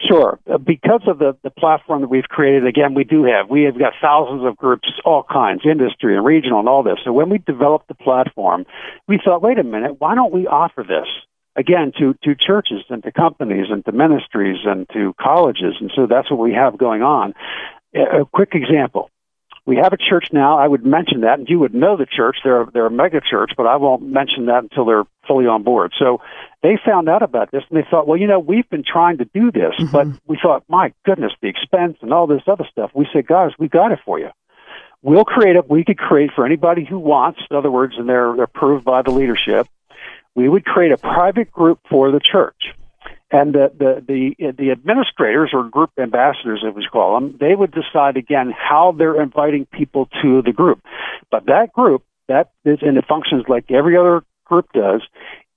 Sure. 0.07 0.39
Uh, 0.51 0.57
Because 0.57 1.01
of 1.07 1.19
the, 1.19 1.37
the 1.43 1.49
platform 1.49 2.01
that 2.01 2.09
we've 2.09 2.23
created, 2.29 2.65
again, 2.65 2.93
we 2.93 3.03
do 3.03 3.23
have. 3.23 3.49
We 3.49 3.63
have 3.63 3.77
got 3.77 3.93
thousands 4.01 4.45
of 4.45 4.55
groups, 4.57 4.89
all 5.05 5.23
kinds, 5.23 5.61
industry 5.65 6.15
and 6.15 6.25
regional 6.25 6.59
and 6.59 6.69
all 6.69 6.83
this. 6.83 6.99
So 7.03 7.11
when 7.11 7.29
we 7.29 7.37
developed 7.39 7.87
the 7.87 7.95
platform, 7.95 8.65
we 9.07 9.19
thought, 9.23 9.41
wait 9.41 9.59
a 9.59 9.63
minute, 9.63 9.99
why 9.99 10.15
don't 10.15 10.33
we 10.33 10.47
offer 10.47 10.83
this? 10.87 11.07
Again, 11.55 11.91
to, 11.99 12.15
to 12.23 12.35
churches 12.35 12.83
and 12.89 13.03
to 13.03 13.11
companies 13.11 13.67
and 13.69 13.83
to 13.85 13.91
ministries 13.91 14.59
and 14.65 14.87
to 14.93 15.13
colleges. 15.19 15.75
And 15.79 15.91
so 15.95 16.07
that's 16.07 16.29
what 16.29 16.39
we 16.39 16.53
have 16.53 16.77
going 16.77 17.01
on. 17.01 17.33
A 17.95 18.21
a 18.21 18.25
quick 18.25 18.53
example. 18.53 19.09
We 19.69 19.75
have 19.75 19.93
a 19.93 19.97
church 19.97 20.29
now. 20.31 20.57
I 20.57 20.67
would 20.67 20.83
mention 20.83 21.21
that, 21.21 21.37
and 21.37 21.47
you 21.47 21.59
would 21.59 21.75
know 21.75 21.95
the 21.95 22.07
church. 22.07 22.37
They're, 22.43 22.65
they're 22.73 22.87
a 22.87 22.91
mega 22.91 23.21
church, 23.21 23.51
but 23.55 23.67
I 23.67 23.75
won't 23.75 24.01
mention 24.01 24.47
that 24.47 24.63
until 24.63 24.83
they're 24.83 25.03
fully 25.27 25.45
on 25.45 25.61
board. 25.61 25.93
So 25.99 26.21
they 26.63 26.79
found 26.83 27.07
out 27.07 27.21
about 27.21 27.51
this 27.51 27.61
and 27.69 27.77
they 27.77 27.87
thought, 27.87 28.07
well, 28.07 28.17
you 28.17 28.25
know, 28.25 28.39
we've 28.39 28.67
been 28.71 28.83
trying 28.83 29.19
to 29.19 29.25
do 29.25 29.51
this, 29.51 29.75
mm-hmm. 29.77 29.91
but 29.91 30.07
we 30.25 30.39
thought, 30.41 30.63
my 30.69 30.91
goodness, 31.05 31.33
the 31.43 31.49
expense 31.49 31.97
and 32.01 32.11
all 32.11 32.25
this 32.25 32.41
other 32.47 32.65
stuff. 32.71 32.89
We 32.95 33.07
said, 33.13 33.27
guys, 33.27 33.51
we 33.59 33.67
got 33.67 33.91
it 33.91 33.99
for 34.03 34.17
you. 34.17 34.29
We'll 35.03 35.23
create 35.23 35.55
it. 35.55 35.69
We 35.69 35.85
could 35.85 35.99
create 35.99 36.31
for 36.35 36.47
anybody 36.47 36.83
who 36.83 36.97
wants. 36.97 37.39
In 37.51 37.55
other 37.55 37.69
words, 37.69 37.93
and 37.95 38.09
they're, 38.09 38.33
they're 38.35 38.45
approved 38.45 38.85
by 38.85 39.03
the 39.03 39.11
leadership. 39.11 39.67
We 40.33 40.49
would 40.49 40.65
create 40.65 40.93
a 40.93 40.97
private 40.97 41.51
group 41.51 41.79
for 41.87 42.09
the 42.09 42.19
church. 42.19 42.73
And 43.31 43.53
the, 43.53 43.71
the, 43.77 44.03
the, 44.07 44.51
the 44.53 44.71
administrators 44.71 45.51
or 45.53 45.69
group 45.69 45.91
ambassadors, 45.99 46.63
as 46.67 46.73
we 46.73 46.87
call 46.91 47.19
them, 47.19 47.37
they 47.39 47.53
would 47.53 47.71
decide 47.71 48.17
again 48.17 48.51
how 48.57 48.95
they're 48.97 49.21
inviting 49.21 49.65
people 49.65 50.09
to 50.23 50.41
the 50.41 50.51
group. 50.51 50.81
But 51.29 51.45
that 51.45 51.71
group, 51.73 52.03
that 52.27 52.51
is, 52.65 52.79
and 52.81 52.97
it 52.97 53.05
functions 53.07 53.43
like 53.47 53.69
every 53.69 53.97
other 53.97 54.23
group 54.45 54.67
does, 54.73 55.01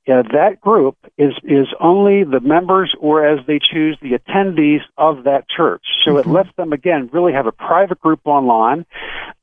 uh, 0.08 0.22
that 0.32 0.60
group 0.60 0.96
is 1.16 1.32
is 1.44 1.68
only 1.78 2.24
the 2.24 2.40
members 2.40 2.92
or 2.98 3.24
as 3.24 3.46
they 3.46 3.60
choose 3.60 3.96
the 4.02 4.18
attendees 4.18 4.80
of 4.98 5.24
that 5.24 5.48
church. 5.48 5.82
So 6.04 6.16
it 6.16 6.26
lets 6.26 6.48
them 6.56 6.72
again 6.72 7.08
really 7.12 7.32
have 7.32 7.46
a 7.46 7.52
private 7.52 8.00
group 8.00 8.20
online. 8.24 8.84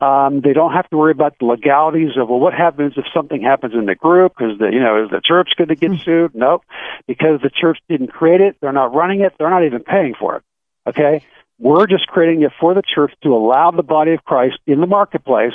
Um, 0.02 0.42
they 0.42 0.52
don't 0.52 0.74
have 0.74 0.90
to 0.90 0.98
worry 0.98 1.12
about 1.12 1.40
the 1.40 1.46
legalities 1.46 2.18
of 2.18 2.28
well, 2.28 2.40
what 2.40 2.54
happens 2.54 2.94
if 2.98 3.06
something 3.14 3.42
happens 3.42 3.74
in 3.74 3.86
the 3.86 3.96
group? 3.96 4.34
Because 4.38 4.60
the 4.60 4.66
you 4.66 4.82
know 4.82 5.04
is 5.04 5.10
the 5.12 5.22
church 5.24 5.52
going 5.58 5.70
to 5.70 5.76
get 5.76 5.98
sued? 6.02 6.36
Nope, 6.36 6.64
because 7.08 7.40
the 7.42 7.50
church 7.50 7.80
didn't 7.88 8.12
create 8.12 8.42
it. 8.42 8.58
They're 8.60 8.74
not 8.74 8.94
running 8.94 9.22
it. 9.22 9.34
They're 9.40 9.50
not 9.50 9.64
even 9.64 9.84
paying 9.84 10.14
for 10.20 10.36
it. 10.36 10.44
Okay, 10.88 11.24
we're 11.58 11.88
just 11.88 12.08
creating 12.08 12.42
it 12.42 12.52
for 12.60 12.74
the 12.74 12.84
church 12.84 13.14
to 13.24 13.34
allow 13.34 13.72
the 13.72 13.84
body 13.84 14.12
of 14.12 14.26
Christ 14.26 14.60
in 14.68 14.82
the 14.82 14.88
marketplace 14.88 15.54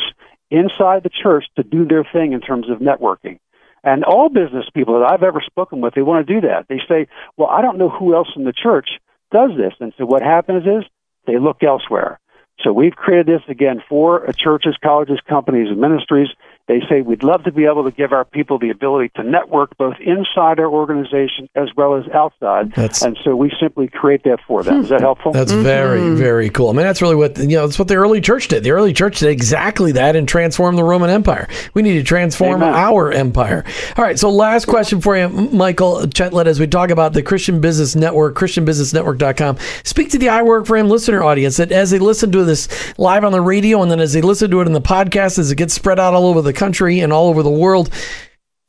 inside 0.51 1.03
the 1.03 1.11
church 1.11 1.45
to 1.57 1.63
do 1.63 1.85
their 1.85 2.05
thing 2.05 2.33
in 2.33 2.41
terms 2.41 2.71
of 2.71 2.79
networking. 2.79 3.39
And 3.85 4.03
all 4.03 4.31
business 4.31 4.65
people 4.75 4.99
that 4.99 5.11
I've 5.11 5.23
ever 5.23 5.43
spoken 5.45 5.81
with, 5.81 5.95
they 5.95 6.03
want 6.03 6.27
to 6.27 6.35
do 6.41 6.41
that. 6.47 6.67
They 6.69 6.81
say, 6.89 7.07
well, 7.37 7.49
I 7.49 7.61
don't 7.61 7.79
know 7.79 7.91
who 7.91 8.15
else 8.15 8.29
in 8.35 8.45
the 8.45 8.53
church 8.53 8.89
does 9.31 9.51
this. 9.57 9.75
And 9.79 9.93
so 9.99 10.07
what 10.07 10.23
happens 10.23 10.65
is 10.65 10.85
they 11.27 11.39
look 11.39 11.63
elsewhere. 11.63 12.19
So 12.61 12.73
we've 12.73 12.97
created 12.97 13.27
this 13.27 13.43
again 13.49 13.83
for 13.89 14.27
churches, 14.37 14.77
colleges, 14.83 15.21
companies, 15.29 15.69
and 15.69 15.79
ministries. 15.79 16.29
They 16.67 16.81
say 16.89 17.03
we'd 17.03 17.23
love 17.23 17.45
to 17.45 17.53
be 17.53 17.67
able 17.67 17.85
to 17.85 17.91
give 17.91 18.13
our 18.13 18.25
people 18.25 18.59
the 18.59 18.71
ability 18.71 19.11
to 19.17 19.23
network 19.23 19.77
both 19.77 19.97
inside 20.01 20.59
our 20.59 20.67
organization 20.67 21.49
as 21.55 21.69
well 21.77 21.95
as 21.95 22.09
outside. 22.09 22.73
That's- 22.75 23.03
and 23.03 23.19
so 23.23 23.37
we 23.37 23.53
simply 23.61 23.89
create 23.89 24.25
that 24.25 24.39
for 24.47 24.63
them. 24.63 24.81
Is 24.81 24.89
that 24.89 25.01
hmm. 25.01 25.05
helpful? 25.05 25.33
That's 25.33 25.53
very, 25.53 26.01
mm-hmm. 26.01 26.17
very 26.17 26.49
cool. 26.49 26.71
I 26.71 26.73
mean, 26.73 26.87
that's 26.87 27.03
really 27.03 27.17
what 27.17 27.37
you 27.37 27.49
know. 27.49 27.67
That's 27.67 27.79
what 27.79 27.89
the 27.89 27.97
early 27.97 28.23
church 28.23 28.49
did. 28.49 28.65
The 28.65 28.71
early 28.71 28.95
church 28.95 29.19
did 29.19 29.29
exactly 29.29 29.93
that 29.93 30.17
and 30.17 30.27
transformed 30.27 30.79
the 30.79 30.85
Roman 30.85 31.11
Empire. 31.11 31.49
We 31.75 31.83
need 31.83 31.95
to 31.95 32.03
transform 32.03 32.63
Amen. 32.63 32.75
our 32.75 33.13
empire. 33.13 33.65
All 33.97 34.05
right. 34.05 34.19
So, 34.19 34.31
last 34.31 34.65
question 34.65 35.03
for 35.03 35.17
you, 35.19 35.29
Michael 35.29 36.03
Chetelat, 36.03 36.47
as 36.47 36.59
we 36.59 36.67
talk 36.67 36.89
about 36.89 37.13
the 37.13 37.23
Christian 37.23 37.61
Business 37.61 37.95
Network, 37.95 38.37
ChristianBusinessNetwork.com. 38.37 39.59
Speak 39.83 40.11
to 40.11 40.19
the 40.19 40.31
I 40.31 40.43
Work 40.43 40.67
for 40.67 40.79
Him 40.79 40.89
listener 40.89 41.23
audience 41.23 41.59
that 41.59 41.73
as 41.73 41.91
they 41.91 41.99
listen 41.99 42.33
to 42.33 42.45
this 42.45 42.69
live 42.99 43.25
on 43.25 43.33
the 43.33 43.43
radio, 43.43 43.83
and 43.83 43.91
then 43.91 44.01
as 44.01 44.15
they 44.15 44.23
listen 44.23 44.51
to 44.51 44.61
it 44.63 44.67
in 44.67 44.73
the 44.73 44.81
podcast, 44.81 45.39
as 45.39 45.51
it 45.51 45.57
gets 45.57 45.75
spread 45.75 45.99
out 45.99 46.15
all 46.15 46.27
over 46.27 46.41
the 46.41 46.54
country 46.55 47.01
and 47.01 47.13
all 47.13 47.29
over 47.29 47.43
the 47.43 47.51
world, 47.51 47.91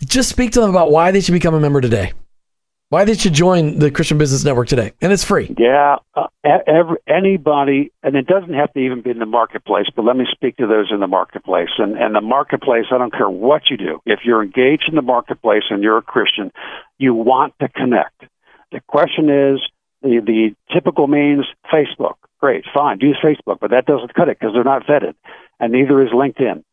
just 0.04 0.30
speak 0.30 0.52
to 0.52 0.62
them 0.62 0.70
about 0.70 0.92
why 0.92 1.12
they 1.12 1.22
should 1.22 1.32
become 1.32 1.54
a 1.54 1.60
member 1.60 1.82
today. 1.82 2.14
Why 2.90 3.04
they 3.04 3.16
should 3.16 3.34
join 3.34 3.80
the 3.80 3.90
Christian 3.90 4.20
Business 4.20 4.46
Network 4.46 4.68
today, 4.68 4.94
and 5.02 5.12
it's 5.12 5.24
free. 5.24 5.54
Yeah, 5.58 5.96
uh, 6.14 6.28
every, 6.44 6.98
anybody, 7.08 7.92
and 8.04 8.16
it 8.16 8.28
doesn't 8.28 8.54
have 8.54 8.72
to 8.74 8.80
even 8.80 9.02
be 9.02 9.10
in 9.10 9.18
the 9.18 9.26
marketplace, 9.26 9.88
but 9.96 10.06
let 10.06 10.16
me 10.16 10.26
speak 10.32 10.58
to 10.58 10.68
those 10.68 10.92
in 10.92 11.00
the 11.00 11.08
marketplace. 11.08 11.70
And, 11.80 11.98
and 11.98 12.14
the 12.14 12.22
marketplace, 12.22 12.86
I 12.92 13.00
don't 13.00 13.12
care 13.12 13.30
what 13.30 13.64
you 13.72 13.78
do. 13.78 14.02
If 14.06 14.20
you're 14.24 14.44
engaged 14.44 14.86
in 14.88 14.96
the 14.96 15.02
marketplace 15.02 15.64
and 15.72 15.82
you're 15.82 15.98
a 15.98 16.04
Christian, 16.04 16.52
you 17.00 17.16
want 17.16 17.56
to 17.60 17.70
connect. 17.70 18.26
The 18.72 18.82
question 18.88 19.30
is 19.30 19.62
the, 20.04 20.22
the 20.24 20.56
typical 20.72 21.08
means 21.08 21.46
Facebook. 21.74 22.16
Great, 22.40 22.66
fine, 22.72 23.00
use 23.02 23.18
Facebook, 23.24 23.58
but 23.60 23.72
that 23.72 23.88
doesn't 23.88 24.14
cut 24.14 24.30
it 24.30 24.38
because 24.40 24.54
they're 24.54 24.64
not 24.64 24.86
vetted, 24.86 25.16
and 25.60 25.74
neither 25.74 26.04
is 26.04 26.12
LinkedIn. 26.12 26.64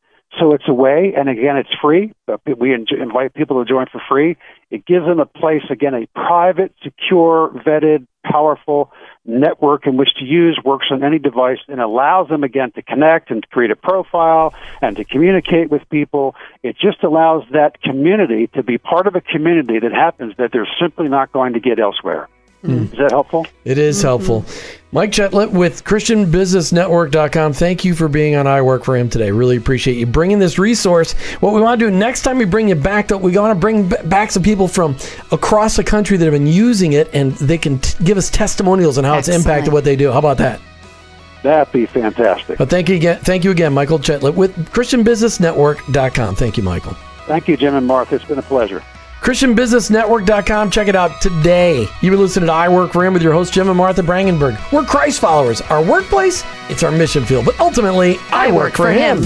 So 0.40 0.54
it's 0.54 0.64
a 0.66 0.72
way, 0.72 1.12
and 1.14 1.28
again, 1.28 1.58
it's 1.58 1.72
free. 1.80 2.14
We 2.56 2.72
invite 2.72 3.34
people 3.34 3.62
to 3.62 3.68
join 3.68 3.86
for 3.92 4.00
free. 4.08 4.38
It 4.70 4.86
gives 4.86 5.04
them 5.04 5.20
a 5.20 5.26
place, 5.26 5.62
again, 5.68 5.94
a 5.94 6.06
private, 6.14 6.72
secure, 6.82 7.50
vetted, 7.50 8.06
powerful 8.24 8.90
network 9.26 9.86
in 9.86 9.98
which 9.98 10.14
to 10.14 10.24
use, 10.24 10.58
works 10.64 10.86
on 10.90 11.04
any 11.04 11.18
device, 11.18 11.58
and 11.68 11.82
allows 11.82 12.28
them, 12.28 12.44
again, 12.44 12.72
to 12.72 12.82
connect 12.82 13.30
and 13.30 13.46
create 13.50 13.70
a 13.70 13.76
profile 13.76 14.54
and 14.80 14.96
to 14.96 15.04
communicate 15.04 15.70
with 15.70 15.86
people. 15.90 16.34
It 16.62 16.78
just 16.78 17.04
allows 17.04 17.44
that 17.52 17.82
community 17.82 18.46
to 18.54 18.62
be 18.62 18.78
part 18.78 19.06
of 19.06 19.14
a 19.14 19.20
community 19.20 19.80
that 19.80 19.92
happens 19.92 20.34
that 20.38 20.50
they're 20.50 20.68
simply 20.80 21.08
not 21.08 21.30
going 21.32 21.52
to 21.52 21.60
get 21.60 21.78
elsewhere. 21.78 22.28
Mm-hmm. 22.64 22.92
Is 22.92 22.98
that 22.98 23.10
helpful? 23.10 23.46
It 23.64 23.78
is 23.78 23.98
mm-hmm. 23.98 24.06
helpful. 24.06 24.44
Mike 24.92 25.10
Chetelat 25.10 25.50
with 25.50 25.84
ChristianBusinessNetwork.com. 25.84 27.54
Thank 27.54 27.84
you 27.84 27.94
for 27.94 28.08
being 28.08 28.36
on 28.36 28.46
I 28.46 28.60
Work 28.60 28.84
for 28.84 28.96
Him 28.96 29.08
today. 29.08 29.30
Really 29.30 29.56
appreciate 29.56 29.94
you 29.94 30.06
bringing 30.06 30.38
this 30.38 30.58
resource. 30.58 31.14
What 31.40 31.54
we 31.54 31.62
want 31.62 31.80
to 31.80 31.86
do 31.86 31.96
next 31.96 32.22
time 32.22 32.38
we 32.38 32.44
bring 32.44 32.68
you 32.68 32.74
back, 32.74 33.08
though, 33.08 33.16
we 33.16 33.36
want 33.36 33.56
to 33.56 33.58
bring 33.58 33.88
back 33.88 34.30
some 34.30 34.42
people 34.42 34.68
from 34.68 34.96
across 35.32 35.76
the 35.76 35.84
country 35.84 36.16
that 36.18 36.24
have 36.24 36.32
been 36.32 36.46
using 36.46 36.92
it 36.92 37.08
and 37.14 37.32
they 37.32 37.58
can 37.58 37.78
t- 37.78 38.04
give 38.04 38.18
us 38.18 38.30
testimonials 38.30 38.98
on 38.98 39.04
how 39.04 39.16
it's 39.16 39.28
impacted 39.28 39.72
what 39.72 39.84
they 39.84 39.96
do. 39.96 40.12
How 40.12 40.18
about 40.18 40.38
that? 40.38 40.60
That'd 41.42 41.72
be 41.72 41.86
fantastic. 41.86 42.58
But 42.58 42.70
thank 42.70 42.88
you 42.88 42.96
again. 42.96 43.18
Thank 43.20 43.44
you 43.44 43.50
again, 43.50 43.72
Michael 43.72 43.98
Chetelat 43.98 44.34
with 44.34 44.54
ChristianBusinessNetwork.com. 44.72 46.36
Thank 46.36 46.56
you, 46.56 46.62
Michael. 46.62 46.92
Thank 47.26 47.48
you, 47.48 47.56
Jim 47.56 47.74
and 47.74 47.86
Martha. 47.86 48.14
It's 48.14 48.24
been 48.24 48.38
a 48.38 48.42
pleasure. 48.42 48.82
ChristianBusinessNetwork.com. 49.22 50.70
Check 50.70 50.88
it 50.88 50.96
out 50.96 51.20
today. 51.20 51.86
You 52.00 52.10
were 52.10 52.16
listening 52.16 52.48
to 52.48 52.52
I 52.52 52.68
Work 52.68 52.92
for 52.92 53.04
Him 53.04 53.12
with 53.12 53.22
your 53.22 53.32
host, 53.32 53.52
Jim 53.52 53.68
and 53.68 53.76
Martha 53.76 54.02
Brangenberg. 54.02 54.58
We're 54.72 54.84
Christ 54.84 55.20
followers. 55.20 55.60
Our 55.62 55.82
workplace, 55.82 56.42
it's 56.68 56.82
our 56.82 56.90
mission 56.90 57.24
field. 57.24 57.44
But 57.44 57.58
ultimately, 57.60 58.16
I, 58.30 58.50
work, 58.50 58.74
for 58.74 58.90
him. 58.90 59.22